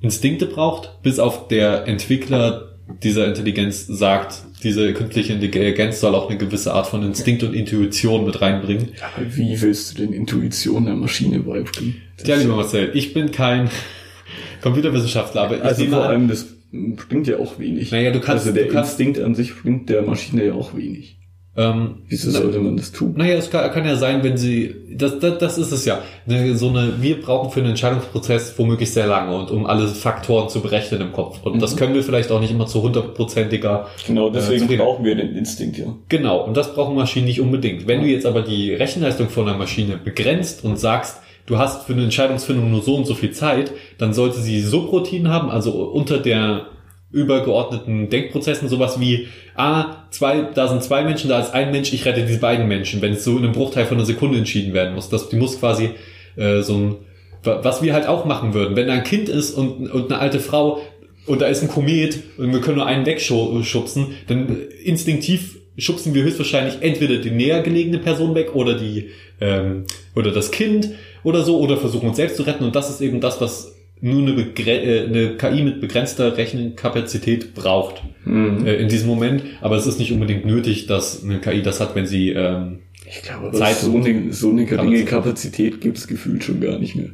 Instinkte 0.00 0.46
braucht, 0.46 1.02
bis 1.02 1.18
auf 1.18 1.48
der 1.48 1.86
Entwickler 1.86 2.70
dieser 3.02 3.26
Intelligenz 3.26 3.86
sagt, 3.86 4.42
diese 4.62 4.92
künstliche 4.92 5.32
Intelligenz 5.32 6.00
soll 6.00 6.14
auch 6.14 6.28
eine 6.28 6.36
gewisse 6.38 6.74
Art 6.74 6.86
von 6.86 7.02
Instinkt 7.02 7.42
und 7.42 7.54
Intuition 7.54 8.26
mit 8.26 8.42
reinbringen. 8.42 8.88
Aber 9.16 9.24
wie 9.36 9.58
willst 9.62 9.92
du 9.98 10.02
denn 10.02 10.12
Intuition 10.12 10.84
der 10.84 10.94
Maschine 10.94 11.38
beibringen? 11.40 11.96
Das 12.18 12.28
Ja, 12.28 12.36
lieber 12.36 12.56
Marcel, 12.56 12.90
ich 12.92 13.14
bin 13.14 13.30
kein 13.30 13.70
Computerwissenschaftler, 14.62 15.42
aber 15.42 15.56
ich 15.56 15.62
also 15.62 15.86
vor 15.86 16.04
allem, 16.04 16.28
das 16.28 16.46
bringt 16.72 17.26
ja 17.26 17.38
auch 17.38 17.58
wenig. 17.58 17.90
Naja, 17.90 18.10
du 18.10 18.20
kannst- 18.20 18.46
also 18.46 18.52
der 18.52 18.68
kannst- 18.68 18.92
Instinkt 18.92 19.18
an 19.20 19.34
sich 19.34 19.54
bringt 19.62 19.88
der 19.88 20.02
Maschine 20.02 20.44
ja 20.46 20.52
auch 20.54 20.76
wenig. 20.76 21.16
Ähm, 21.56 22.02
Wieso 22.08 22.32
sollte 22.32 22.58
man 22.58 22.76
das 22.76 22.90
tun? 22.90 23.14
Naja, 23.16 23.34
es 23.34 23.48
kann, 23.48 23.70
kann 23.70 23.84
ja 23.86 23.94
sein, 23.94 24.24
wenn 24.24 24.36
sie, 24.36 24.74
das, 24.90 25.20
das, 25.20 25.38
das 25.38 25.58
ist 25.58 25.70
es 25.70 25.84
ja. 25.84 26.00
Ne, 26.26 26.56
So 26.56 26.68
eine, 26.68 27.00
wir 27.00 27.20
brauchen 27.20 27.50
für 27.50 27.60
einen 27.60 27.70
Entscheidungsprozess 27.70 28.58
womöglich 28.58 28.92
sehr 28.92 29.06
lange 29.06 29.36
und 29.36 29.52
um 29.52 29.64
alle 29.64 29.86
Faktoren 29.86 30.48
zu 30.48 30.60
berechnen 30.60 31.00
im 31.00 31.12
Kopf. 31.12 31.38
Und 31.44 31.62
das 31.62 31.76
können 31.76 31.94
wir 31.94 32.02
vielleicht 32.02 32.32
auch 32.32 32.40
nicht 32.40 32.50
immer 32.50 32.66
zu 32.66 32.82
hundertprozentiger. 32.82 33.86
Genau, 34.06 34.30
deswegen 34.30 34.62
zufrieden. 34.62 34.84
brauchen 34.84 35.04
wir 35.04 35.14
den 35.14 35.36
Instinkt, 35.36 35.78
ja. 35.78 35.86
Genau, 36.08 36.44
und 36.44 36.56
das 36.56 36.74
brauchen 36.74 36.96
Maschinen 36.96 37.26
nicht 37.26 37.40
unbedingt. 37.40 37.86
Wenn 37.86 38.00
du 38.00 38.08
jetzt 38.08 38.26
aber 38.26 38.42
die 38.42 38.74
Rechenleistung 38.74 39.28
von 39.28 39.48
einer 39.48 39.56
Maschine 39.56 39.96
begrenzt 39.96 40.64
und 40.64 40.76
sagst, 40.76 41.20
du 41.46 41.58
hast 41.58 41.86
für 41.86 41.92
eine 41.92 42.02
Entscheidungsfindung 42.02 42.68
nur 42.68 42.82
so 42.82 42.96
und 42.96 43.06
so 43.06 43.14
viel 43.14 43.30
Zeit, 43.30 43.70
dann 43.98 44.12
sollte 44.12 44.40
sie 44.40 44.60
Subroutinen 44.60 45.30
haben, 45.30 45.50
also 45.50 45.70
unter 45.70 46.18
der 46.18 46.66
übergeordneten 47.14 48.10
Denkprozessen 48.10 48.68
sowas 48.68 49.00
wie, 49.00 49.28
ah, 49.54 50.04
zwei, 50.10 50.42
da 50.54 50.68
sind 50.68 50.82
zwei 50.82 51.04
Menschen, 51.04 51.30
da 51.30 51.40
ist 51.40 51.54
ein 51.54 51.70
Mensch, 51.70 51.92
ich 51.92 52.04
rette 52.04 52.24
diese 52.26 52.40
beiden 52.40 52.66
Menschen, 52.68 53.00
wenn 53.02 53.12
es 53.12 53.24
so 53.24 53.32
in 53.38 53.44
einem 53.44 53.52
Bruchteil 53.52 53.86
von 53.86 53.96
einer 53.96 54.06
Sekunde 54.06 54.36
entschieden 54.38 54.74
werden 54.74 54.94
muss. 54.94 55.08
Das, 55.08 55.28
die 55.28 55.36
muss 55.36 55.58
quasi 55.58 55.90
äh, 56.36 56.60
so 56.62 56.74
ein, 56.76 56.96
wa- 57.44 57.60
was 57.62 57.82
wir 57.82 57.92
halt 57.94 58.06
auch 58.08 58.24
machen 58.24 58.52
würden, 58.52 58.74
wenn 58.76 58.88
da 58.88 58.94
ein 58.94 59.04
Kind 59.04 59.28
ist 59.28 59.52
und, 59.52 59.88
und 59.90 60.10
eine 60.12 60.20
alte 60.20 60.40
Frau 60.40 60.80
und 61.26 61.40
da 61.40 61.46
ist 61.46 61.62
ein 61.62 61.68
Komet 61.68 62.18
und 62.36 62.52
wir 62.52 62.60
können 62.60 62.76
nur 62.76 62.86
einen 62.86 63.06
wegschubsen, 63.06 64.08
dann 64.26 64.56
instinktiv 64.84 65.58
schubsen 65.78 66.14
wir 66.14 66.22
höchstwahrscheinlich 66.22 66.76
entweder 66.82 67.16
die 67.16 67.30
näher 67.30 67.62
gelegene 67.62 67.98
Person 67.98 68.34
weg 68.34 68.54
oder 68.54 68.74
die 68.74 69.10
ähm, 69.40 69.84
oder 70.14 70.30
das 70.30 70.50
Kind 70.50 70.90
oder 71.24 71.42
so 71.42 71.58
oder 71.58 71.76
versuchen 71.76 72.08
uns 72.08 72.16
selbst 72.16 72.36
zu 72.36 72.42
retten 72.42 72.64
und 72.64 72.76
das 72.76 72.90
ist 72.90 73.00
eben 73.00 73.20
das, 73.20 73.40
was 73.40 73.73
nur 74.04 74.22
eine, 74.22 74.32
begre 74.34 74.70
äh, 74.82 75.06
eine 75.06 75.36
KI 75.36 75.62
mit 75.62 75.80
begrenzter 75.80 76.36
Rechenkapazität 76.36 77.54
braucht 77.54 78.02
Mhm. 78.24 78.66
äh, 78.66 78.76
in 78.76 78.88
diesem 78.88 79.08
Moment, 79.08 79.42
aber 79.60 79.76
es 79.76 79.86
ist 79.86 79.98
nicht 79.98 80.12
unbedingt 80.12 80.44
nötig, 80.46 80.86
dass 80.86 81.24
eine 81.24 81.38
KI 81.40 81.62
das 81.62 81.80
hat, 81.80 81.94
wenn 81.94 82.06
sie 82.06 82.30
ähm, 82.30 82.78
Ich 83.08 83.22
glaube, 83.22 83.50
Zeit 83.56 83.76
so 83.76 83.96
eine, 83.96 84.32
so 84.32 84.50
eine 84.50 84.64
geringe 84.64 85.04
Kapazität. 85.04 85.06
Kapazität 85.08 85.80
gibt 85.80 85.98
es 85.98 86.06
gefühlt 86.06 86.42
schon 86.44 86.60
gar 86.60 86.78
nicht 86.78 86.96
mehr. 86.96 87.10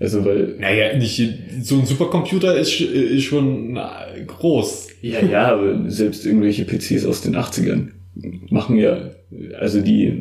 Also 0.00 0.24
weil, 0.24 0.54
naja, 0.60 0.96
nicht 0.96 1.20
so 1.62 1.76
ein 1.80 1.86
Supercomputer 1.86 2.56
ist, 2.56 2.70
sch- 2.70 2.88
ist 2.90 3.24
schon 3.24 3.76
äh, 3.76 3.80
groß. 4.26 4.88
ja, 5.02 5.20
ja, 5.24 5.46
aber 5.54 5.90
selbst 5.90 6.24
irgendwelche 6.24 6.64
PCs 6.64 7.04
aus 7.04 7.20
den 7.20 7.34
80ern 7.36 7.88
machen 8.50 8.76
ja, 8.76 9.10
also 9.58 9.80
die, 9.80 10.12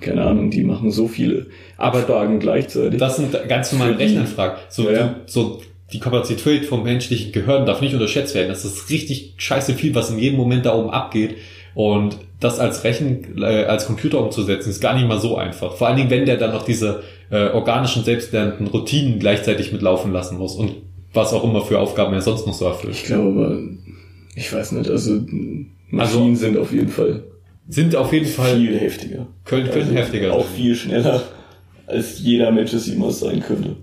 keine 0.00 0.22
Ahnung, 0.22 0.50
die 0.50 0.62
machen 0.64 0.90
so 0.90 1.08
viele 1.08 1.46
Abfragen 1.76 2.38
gleichzeitig. 2.40 2.98
Das 2.98 3.16
sind 3.16 3.36
ganz 3.48 3.72
normale 3.72 3.98
Rechenanfragen. 3.98 4.56
So, 4.68 4.90
Ja, 4.90 5.16
so 5.26 5.60
die 5.92 6.00
Kapazität 6.00 6.64
vom 6.64 6.82
menschlichen 6.82 7.32
Gehirn 7.32 7.66
darf 7.66 7.80
nicht 7.80 7.94
unterschätzt 7.94 8.34
werden. 8.34 8.48
Das 8.48 8.64
ist 8.64 8.90
richtig 8.90 9.34
scheiße 9.36 9.74
viel, 9.74 9.94
was 9.94 10.10
in 10.10 10.18
jedem 10.18 10.38
Moment 10.38 10.66
da 10.66 10.74
oben 10.74 10.90
abgeht. 10.90 11.36
Und 11.74 12.18
das 12.40 12.58
als 12.60 12.84
Rechen, 12.84 13.38
äh, 13.42 13.64
als 13.64 13.86
Computer 13.86 14.20
umzusetzen, 14.22 14.70
ist 14.70 14.80
gar 14.80 14.94
nicht 14.94 15.06
mal 15.08 15.18
so 15.20 15.36
einfach. 15.36 15.74
Vor 15.76 15.86
allen 15.88 15.96
Dingen, 15.96 16.10
wenn 16.10 16.24
der 16.26 16.36
dann 16.36 16.52
noch 16.52 16.64
diese 16.64 17.02
äh, 17.30 17.48
organischen, 17.50 18.04
selbstlernenden 18.04 18.66
Routinen 18.68 19.18
gleichzeitig 19.18 19.72
mitlaufen 19.72 20.12
lassen 20.12 20.38
muss 20.38 20.54
und 20.54 20.72
was 21.12 21.32
auch 21.32 21.44
immer 21.44 21.62
für 21.62 21.78
Aufgaben 21.78 22.12
er 22.14 22.20
sonst 22.20 22.46
noch 22.46 22.54
so 22.54 22.66
erfüllt. 22.66 22.94
Ich 22.94 23.04
glaube 23.04 23.28
aber, 23.30 23.58
ich 24.36 24.52
weiß 24.52 24.72
nicht, 24.72 24.90
also 24.90 25.20
Maschinen 25.90 26.00
Also- 26.30 26.34
sind 26.34 26.58
auf 26.58 26.72
jeden 26.72 26.88
Fall 26.88 27.22
Sind 27.68 27.96
auf 27.96 28.12
jeden 28.12 28.26
Fall, 28.26 28.56
viel 28.56 28.78
heftiger. 28.78 29.26
können, 29.44 29.70
können 29.70 29.84
Also 29.84 29.94
heftiger 29.94 30.32
Auch 30.34 30.44
sein. 30.44 30.54
viel 30.56 30.74
schneller, 30.74 31.22
als 31.86 32.18
jeder 32.20 32.50
Mensch 32.50 32.72
es 32.74 32.86
jemals 32.86 33.20
sein 33.20 33.40
könnte. 33.40 33.76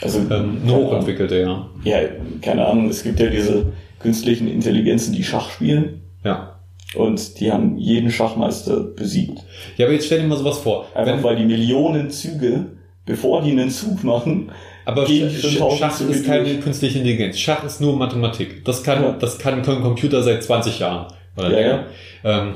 Also, 0.00 0.20
Ähm, 0.20 0.30
Ahnung. 0.30 0.70
hochentwickelte, 0.70 1.40
ja. 1.40 1.68
ja, 1.84 1.98
keine 2.40 2.66
Ahnung, 2.66 2.88
es 2.88 3.02
gibt 3.02 3.18
ja 3.20 3.26
diese 3.28 3.72
künstlichen 3.98 4.46
Intelligenzen, 4.48 5.12
die 5.12 5.24
Schach 5.24 5.50
spielen 5.50 6.02
Ja. 6.24 6.60
und 6.94 7.40
die 7.40 7.50
haben 7.50 7.76
jeden 7.78 8.10
Schachmeister 8.10 8.80
besiegt. 8.80 9.40
Ja, 9.76 9.86
aber 9.86 9.94
jetzt 9.94 10.06
stell 10.06 10.20
dir 10.20 10.26
mal 10.28 10.38
sowas 10.38 10.58
vor. 10.58 10.86
Einfach 10.94 11.14
Wenn, 11.14 11.22
weil 11.24 11.36
die 11.36 11.44
Millionen 11.44 12.10
Züge, 12.10 12.66
bevor 13.06 13.42
die 13.42 13.50
einen 13.50 13.70
Zug 13.70 14.04
machen, 14.04 14.50
Aber 14.84 15.04
gehen 15.04 15.28
Sch 15.30 15.56
schon 15.58 15.76
Schach 15.76 15.96
Züge 15.96 16.12
ist 16.12 16.24
keine 16.26 16.44
durch. 16.44 16.60
künstliche 16.62 16.98
Intelligenz. 16.98 17.38
Schach 17.38 17.64
ist 17.64 17.80
nur 17.80 17.96
Mathematik. 17.96 18.64
Das 18.64 18.82
kann, 18.84 19.02
Ja. 19.02 19.12
das 19.12 19.38
kann, 19.38 19.62
können 19.62 19.82
Computer 19.82 20.22
seit 20.22 20.42
20 20.44 20.78
Jahren 20.78 21.12
oder 21.38 21.48
länger. 21.48 21.86
Ähm, 22.24 22.54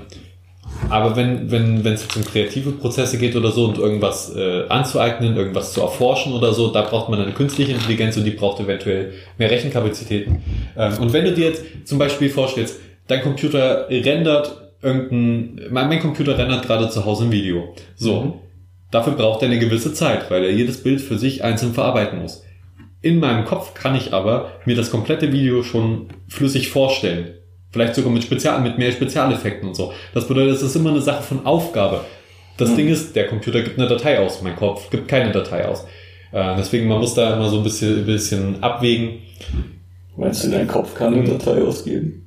aber 0.89 1.17
wenn 1.17 1.51
wenn 1.51 1.85
wenn 1.85 1.93
es 1.95 2.03
jetzt 2.03 2.17
um 2.17 2.25
kreative 2.25 2.73
Prozesse 2.73 3.19
geht 3.19 3.37
oder 3.37 3.51
so 3.51 3.67
und 3.67 3.79
irgendwas 3.79 4.35
äh, 4.35 4.67
anzueignen, 4.69 5.37
irgendwas 5.37 5.73
zu 5.73 5.81
erforschen 5.81 6.33
oder 6.33 6.53
so, 6.53 6.69
da 6.69 6.83
braucht 6.83 7.09
man 7.09 7.21
eine 7.21 7.33
künstliche 7.33 7.73
Intelligenz 7.73 8.17
und 8.17 8.25
die 8.25 8.31
braucht 8.31 8.61
eventuell 8.61 9.13
mehr 9.39 9.51
Rechenkapazitäten. 9.51 10.43
Ähm, 10.77 10.99
und 10.99 11.13
wenn 11.13 11.25
du 11.25 11.33
dir 11.33 11.49
jetzt 11.49 11.65
zum 11.85 11.99
Beispiel 11.99 12.31
vorstellst, 12.31 12.81
dein 13.07 13.23
Computer 13.23 13.89
rendert 13.89 14.63
irgendein, 14.83 15.73
mein, 15.73 15.89
mein 15.89 16.01
Computer 16.01 16.37
rendert 16.37 16.67
gerade 16.67 16.89
zu 16.89 17.05
Hause 17.05 17.25
ein 17.25 17.33
Video. 17.33 17.75
So. 17.97 18.21
Mhm. 18.21 18.33
Dafür 18.91 19.15
braucht 19.15 19.41
er 19.41 19.49
eine 19.49 19.59
gewisse 19.59 19.95
Zeit, 19.95 20.31
weil 20.31 20.45
er 20.45 20.53
jedes 20.53 20.83
Bild 20.83 21.01
für 21.01 21.19
sich 21.19 21.43
einzeln 21.43 21.73
verarbeiten 21.73 22.21
muss. 22.21 22.45
In 23.01 23.21
meinem 23.21 23.47
Kopf 23.47 23.73
kann 23.73 23.95
ich 23.95 24.13
aber 24.13 24.53
mir 24.67 24.77
das 24.77 24.91
komplette 24.91 25.33
Video 25.33 25.63
schon 25.63 26.09
flüssig 26.29 26.69
vorstellen. 26.69 27.35
Vielleicht 27.73 27.95
sogar 27.95 28.13
mit 28.13 28.23
Spezial, 28.23 28.61
mit 28.61 28.79
mehr 28.79 28.93
Spezialeffekten 28.93 29.69
und 29.69 29.75
so. 29.75 29.93
Das 30.15 30.29
bedeutet, 30.29 30.57
es 30.57 30.63
ist 30.63 30.77
immer 30.77 30.91
eine 30.91 31.01
Sache 31.01 31.23
von 31.23 31.47
Aufgabe. 31.47 32.03
Das 32.59 32.71
Mhm. 32.71 32.77
Ding 32.77 32.89
ist, 32.89 33.17
der 33.17 33.29
Computer 33.29 33.63
gibt 33.63 33.79
eine 33.79 33.89
Datei 33.89 34.19
aus, 34.21 34.43
mein 34.43 34.57
Kopf 34.57 34.91
gibt 34.91 35.09
keine 35.09 35.33
Datei 35.33 35.67
aus. 35.67 35.85
Äh, 36.33 36.57
deswegen, 36.59 36.87
man 36.87 36.99
muss 37.01 37.15
da 37.15 37.35
immer 37.35 37.49
so 37.49 37.57
ein 37.59 37.65
bisschen, 37.65 37.99
ein 38.01 38.07
bisschen 38.07 38.63
abwägen. 38.63 39.19
meinst 40.17 40.45
du, 40.45 40.51
dein 40.51 40.67
Kopf 40.69 40.95
kann 40.95 41.15
eine 41.15 41.25
Datei 41.25 41.63
ausgeben? 41.63 42.19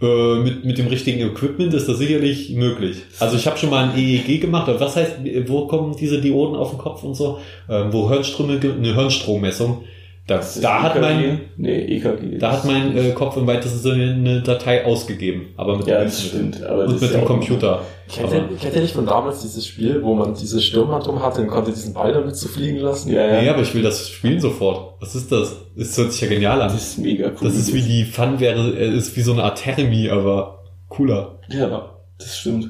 Äh, 0.00 0.36
mit, 0.40 0.64
mit 0.64 0.78
dem 0.78 0.86
richtigen 0.88 1.20
Equipment 1.20 1.72
ist 1.74 1.88
das 1.88 1.98
sicherlich 1.98 2.50
möglich. 2.50 2.98
Also 3.18 3.36
ich 3.36 3.46
habe 3.46 3.56
schon 3.56 3.70
mal 3.70 3.88
ein 3.88 3.98
EEG 3.98 4.40
gemacht, 4.40 4.68
aber 4.68 4.78
was 4.78 4.94
heißt, 4.96 5.12
wo 5.46 5.66
kommen 5.66 5.96
diese 5.98 6.20
Dioden 6.20 6.54
auf 6.54 6.70
den 6.70 6.78
Kopf 6.78 7.02
und 7.02 7.14
so? 7.14 7.38
Ähm, 7.68 7.92
wo 7.92 8.08
Hirnströme, 8.10 8.60
eine 8.60 8.94
Hirnstrommessung. 8.94 9.84
Da, 10.26 10.38
Das 10.38 10.60
da 10.60 10.82
hat 10.82 10.96
EKG? 10.96 11.00
mein, 11.00 11.40
Nee, 11.56 11.84
EKG. 11.98 12.38
da 12.38 12.52
hat 12.52 12.64
mein 12.64 12.96
äh, 12.96 13.10
Kopf 13.12 13.36
im 13.36 13.46
weitesten 13.46 13.78
Sinne 13.78 14.12
eine 14.14 14.42
Datei 14.42 14.84
ausgegeben. 14.84 15.54
Aber 15.56 15.76
mit 15.76 15.86
Ja, 15.86 16.00
dem 16.00 16.10
stimmt. 16.10 16.64
Aber 16.64 16.82
das 16.84 16.94
Und 16.94 17.02
mit 17.02 17.14
dem 17.14 17.24
Computer. 17.24 17.82
Kennt 18.12 18.26
Aber, 18.26 18.36
ihr, 18.36 18.56
kennt 18.60 18.74
ihr 18.74 18.82
nicht 18.82 18.94
von 18.94 19.06
damals 19.06 19.42
dieses 19.42 19.64
Spiel, 19.64 20.02
wo 20.02 20.14
man 20.14 20.34
diese 20.34 20.60
Stirnband 20.60 21.06
hatte 21.22 21.42
und 21.42 21.46
konnte 21.46 21.70
diesen 21.70 21.94
Ball 21.94 22.12
damit 22.12 22.34
zu 22.36 22.48
fliegen 22.48 22.78
lassen? 22.78 23.12
Ja, 23.12 23.24
ja. 23.24 23.40
nee, 23.42 23.48
aber 23.48 23.62
ich 23.62 23.72
will 23.72 23.82
das 23.82 24.08
spielen 24.08 24.40
sofort. 24.40 25.00
Was 25.00 25.14
ist 25.14 25.30
das? 25.30 25.56
Das 25.76 25.96
hört 25.96 26.10
sich 26.12 26.20
ja 26.22 26.28
genial 26.28 26.60
an. 26.60 26.68
Das 26.72 26.82
ist 26.82 26.98
mega 26.98 27.28
cool. 27.28 27.36
Das 27.48 27.54
ist 27.54 27.72
wie 27.72 27.82
die 27.82 28.04
Fun 28.04 28.40
wäre, 28.40 28.70
äh, 28.76 28.96
ist 28.96 29.16
wie 29.16 29.22
so 29.22 29.32
eine 29.32 29.44
Art 29.44 29.58
Thermie, 29.62 30.10
aber 30.10 30.64
cooler. 30.88 31.38
Ja, 31.50 31.90
das 32.18 32.36
stimmt. 32.38 32.68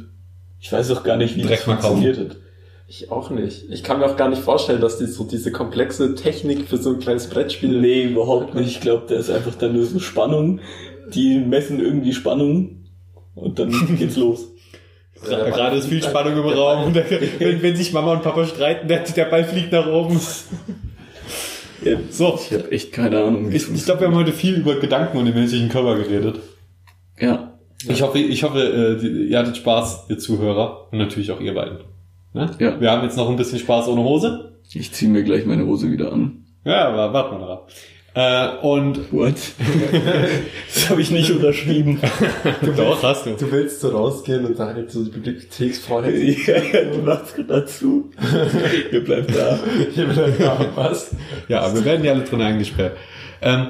Ich 0.60 0.70
weiß 0.72 0.90
auch 0.90 1.02
gar 1.04 1.16
nicht, 1.16 1.36
wie 1.36 1.40
Direkt 1.42 1.60
das 1.60 1.64
funktioniert 1.64 2.18
hat. 2.18 2.36
Ich 2.88 3.10
auch 3.10 3.30
nicht. 3.30 3.64
Ich 3.70 3.82
kann 3.82 3.98
mir 3.98 4.06
auch 4.06 4.16
gar 4.16 4.28
nicht 4.28 4.42
vorstellen, 4.42 4.80
dass 4.80 4.98
die 4.98 5.06
so 5.06 5.24
diese 5.24 5.50
komplexe 5.50 6.14
Technik 6.14 6.68
für 6.68 6.76
so 6.76 6.90
ein 6.90 7.00
kleines 7.00 7.28
Brettspiel. 7.28 7.80
Nee, 7.80 8.04
überhaupt 8.04 8.54
nicht. 8.54 8.68
Ich 8.68 8.80
glaube, 8.80 9.04
da 9.08 9.16
ist 9.16 9.28
einfach 9.30 9.56
dann 9.56 9.72
nur 9.74 9.84
so 9.86 9.98
Spannung. 9.98 10.60
Die 11.12 11.38
messen 11.38 11.80
irgendwie 11.80 12.12
Spannung 12.12 12.84
und 13.34 13.58
dann 13.58 13.70
geht's 13.98 14.16
los. 14.16 14.52
Gra- 15.24 15.50
Gerade 15.50 15.78
ist 15.78 15.88
viel 15.88 16.02
Spannung 16.02 16.34
im 16.34 16.40
Raum. 16.46 16.84
Und 16.84 16.94
der- 16.96 17.06
wenn, 17.40 17.60
wenn 17.62 17.74
sich 17.74 17.92
Mama 17.92 18.12
und 18.12 18.22
Papa 18.22 18.44
streiten, 18.46 18.86
der, 18.86 19.00
der 19.02 19.24
Ball 19.24 19.44
fliegt 19.44 19.72
nach 19.72 19.86
oben. 19.88 20.20
Ja, 21.84 21.96
So, 22.10 22.38
Ich 22.40 22.52
habe 22.56 22.70
echt 22.70 22.92
keine 22.92 23.22
Ahnung. 23.22 23.50
ich, 23.52 23.68
ich 23.72 23.84
glaube, 23.84 24.00
wir 24.02 24.08
haben 24.08 24.14
heute 24.14 24.32
viel 24.32 24.54
über 24.54 24.76
Gedanken 24.76 25.18
und 25.18 25.26
den 25.26 25.34
menschlichen 25.34 25.68
Körper 25.68 25.96
geredet. 25.96 26.40
Ja. 27.18 27.58
Ich 27.88 28.00
hoffe, 28.02 28.18
ich 28.18 28.42
hoffe, 28.42 28.98
äh, 29.02 29.06
ihr 29.06 29.38
hattet 29.38 29.56
Spaß, 29.58 30.06
ihr 30.08 30.18
Zuhörer. 30.18 30.88
Und 30.92 30.98
natürlich 30.98 31.30
auch 31.32 31.40
ihr 31.40 31.54
beiden. 31.54 31.78
Ne? 32.36 32.50
Ja. 32.58 32.78
Wir 32.78 32.90
haben 32.90 33.02
jetzt 33.02 33.16
noch 33.16 33.30
ein 33.30 33.36
bisschen 33.36 33.58
Spaß 33.58 33.88
ohne 33.88 34.02
Hose. 34.02 34.52
Ich 34.74 34.92
ziehe 34.92 35.10
mir 35.10 35.22
gleich 35.22 35.46
meine 35.46 35.64
Hose 35.64 35.90
wieder 35.90 36.12
an. 36.12 36.44
Ja, 36.64 36.88
aber 36.88 37.12
warten 37.14 37.36
wir 37.36 37.38
noch 37.38 37.50
ab. 37.50 37.70
Äh, 38.12 38.58
und 38.58 39.10
What? 39.10 39.34
das 40.74 40.90
habe 40.90 41.00
ich 41.00 41.10
nicht 41.10 41.30
unterschrieben. 41.30 41.98
doch, 42.76 43.02
hast 43.02 43.24
du. 43.24 43.36
Du 43.36 43.50
willst 43.50 43.80
so 43.80 43.88
rausgehen 43.88 44.44
und 44.44 44.58
da 44.58 44.66
halt 44.66 44.90
so 44.90 45.02
die 45.02 45.10
Bibliotheksfrau 45.10 46.02
hätte. 46.02 46.18
ja, 46.18 46.84
du 46.92 46.98
machst 46.98 47.36
dazu. 47.48 48.10
Ihr 48.92 49.02
bleibt 49.02 49.34
da. 49.34 49.58
was? 50.74 51.16
Ja, 51.48 51.74
wir 51.74 51.84
werden 51.86 52.04
ja 52.04 52.12
alle 52.12 52.24
drin 52.24 52.42
eingesperrt. 52.42 52.98
Ähm, 53.40 53.68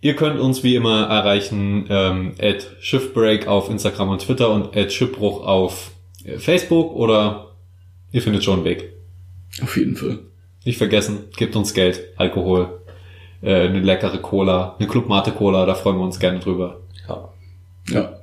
ihr 0.00 0.14
könnt 0.14 0.38
uns 0.38 0.62
wie 0.62 0.76
immer 0.76 1.06
erreichen 1.08 1.86
ähm, 1.90 2.34
at 2.40 2.64
Shiftbreak 2.80 3.48
auf 3.48 3.70
Instagram 3.70 4.10
und 4.10 4.22
Twitter 4.22 4.50
und 4.50 4.76
at 4.76 4.92
Schiffbruch 4.92 5.44
auf 5.44 5.90
äh, 6.24 6.38
Facebook 6.38 6.94
oder 6.94 7.47
ihr 8.12 8.22
findet 8.22 8.44
schon 8.44 8.56
einen 8.56 8.64
Weg. 8.64 8.92
Auf 9.62 9.76
jeden 9.76 9.96
Fall. 9.96 10.20
Nicht 10.64 10.78
vergessen, 10.78 11.24
gebt 11.36 11.56
uns 11.56 11.74
Geld, 11.74 12.00
Alkohol, 12.16 12.80
äh, 13.42 13.68
eine 13.68 13.80
leckere 13.80 14.18
Cola, 14.18 14.76
eine 14.78 14.88
Club 14.88 15.08
Mate 15.08 15.32
Cola, 15.32 15.66
da 15.66 15.74
freuen 15.74 15.96
wir 15.96 16.04
uns 16.04 16.18
gerne 16.18 16.40
drüber. 16.40 16.80
Ja. 17.08 17.28
Ja. 17.88 18.18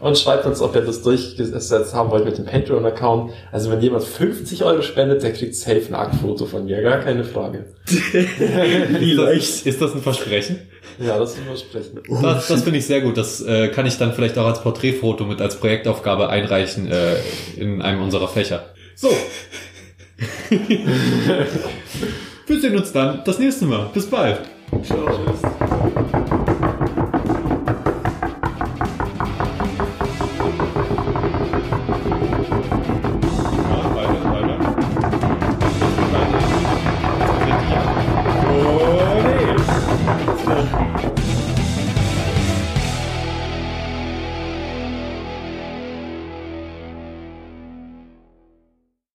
Und 0.00 0.16
schreibt 0.16 0.46
uns, 0.46 0.60
ob 0.60 0.76
ihr 0.76 0.82
das 0.82 1.02
durchgesetzt 1.02 1.92
haben 1.92 2.10
wollt 2.12 2.24
mit 2.24 2.38
dem 2.38 2.44
Patreon-Account. 2.44 3.32
Also 3.50 3.70
wenn 3.70 3.80
jemand 3.80 4.04
50 4.04 4.62
Euro 4.62 4.82
spendet, 4.82 5.24
der 5.24 5.32
kriegt 5.32 5.56
safe 5.56 5.82
ein 5.88 5.94
Aktfoto 5.94 6.46
von 6.46 6.66
mir, 6.66 6.80
gar 6.82 6.98
keine 6.98 7.24
Frage. 7.24 7.74
Vielleicht. 7.84 9.66
Ist 9.66 9.82
das 9.82 9.94
ein 9.94 10.02
Versprechen? 10.02 10.60
Ja, 10.98 11.18
das 11.18 11.34
Versprechen. 11.36 12.00
Das, 12.22 12.48
das 12.48 12.62
finde 12.62 12.78
ich 12.78 12.86
sehr 12.86 13.00
gut. 13.00 13.16
Das 13.16 13.40
äh, 13.40 13.68
kann 13.68 13.86
ich 13.86 13.96
dann 13.98 14.12
vielleicht 14.12 14.36
auch 14.38 14.46
als 14.46 14.62
Porträtfoto 14.62 15.24
mit 15.24 15.40
als 15.40 15.56
Projektaufgabe 15.56 16.28
einreichen 16.28 16.90
äh, 16.90 17.16
in 17.56 17.80
einem 17.82 18.02
unserer 18.02 18.28
Fächer. 18.28 18.66
So. 18.94 19.08
Wir 22.46 22.60
sehen 22.60 22.76
uns 22.76 22.92
dann 22.92 23.22
das 23.24 23.38
nächste 23.38 23.66
Mal. 23.66 23.90
Bis 23.92 24.06
bald. 24.06 24.40
Ciao. 24.82 26.44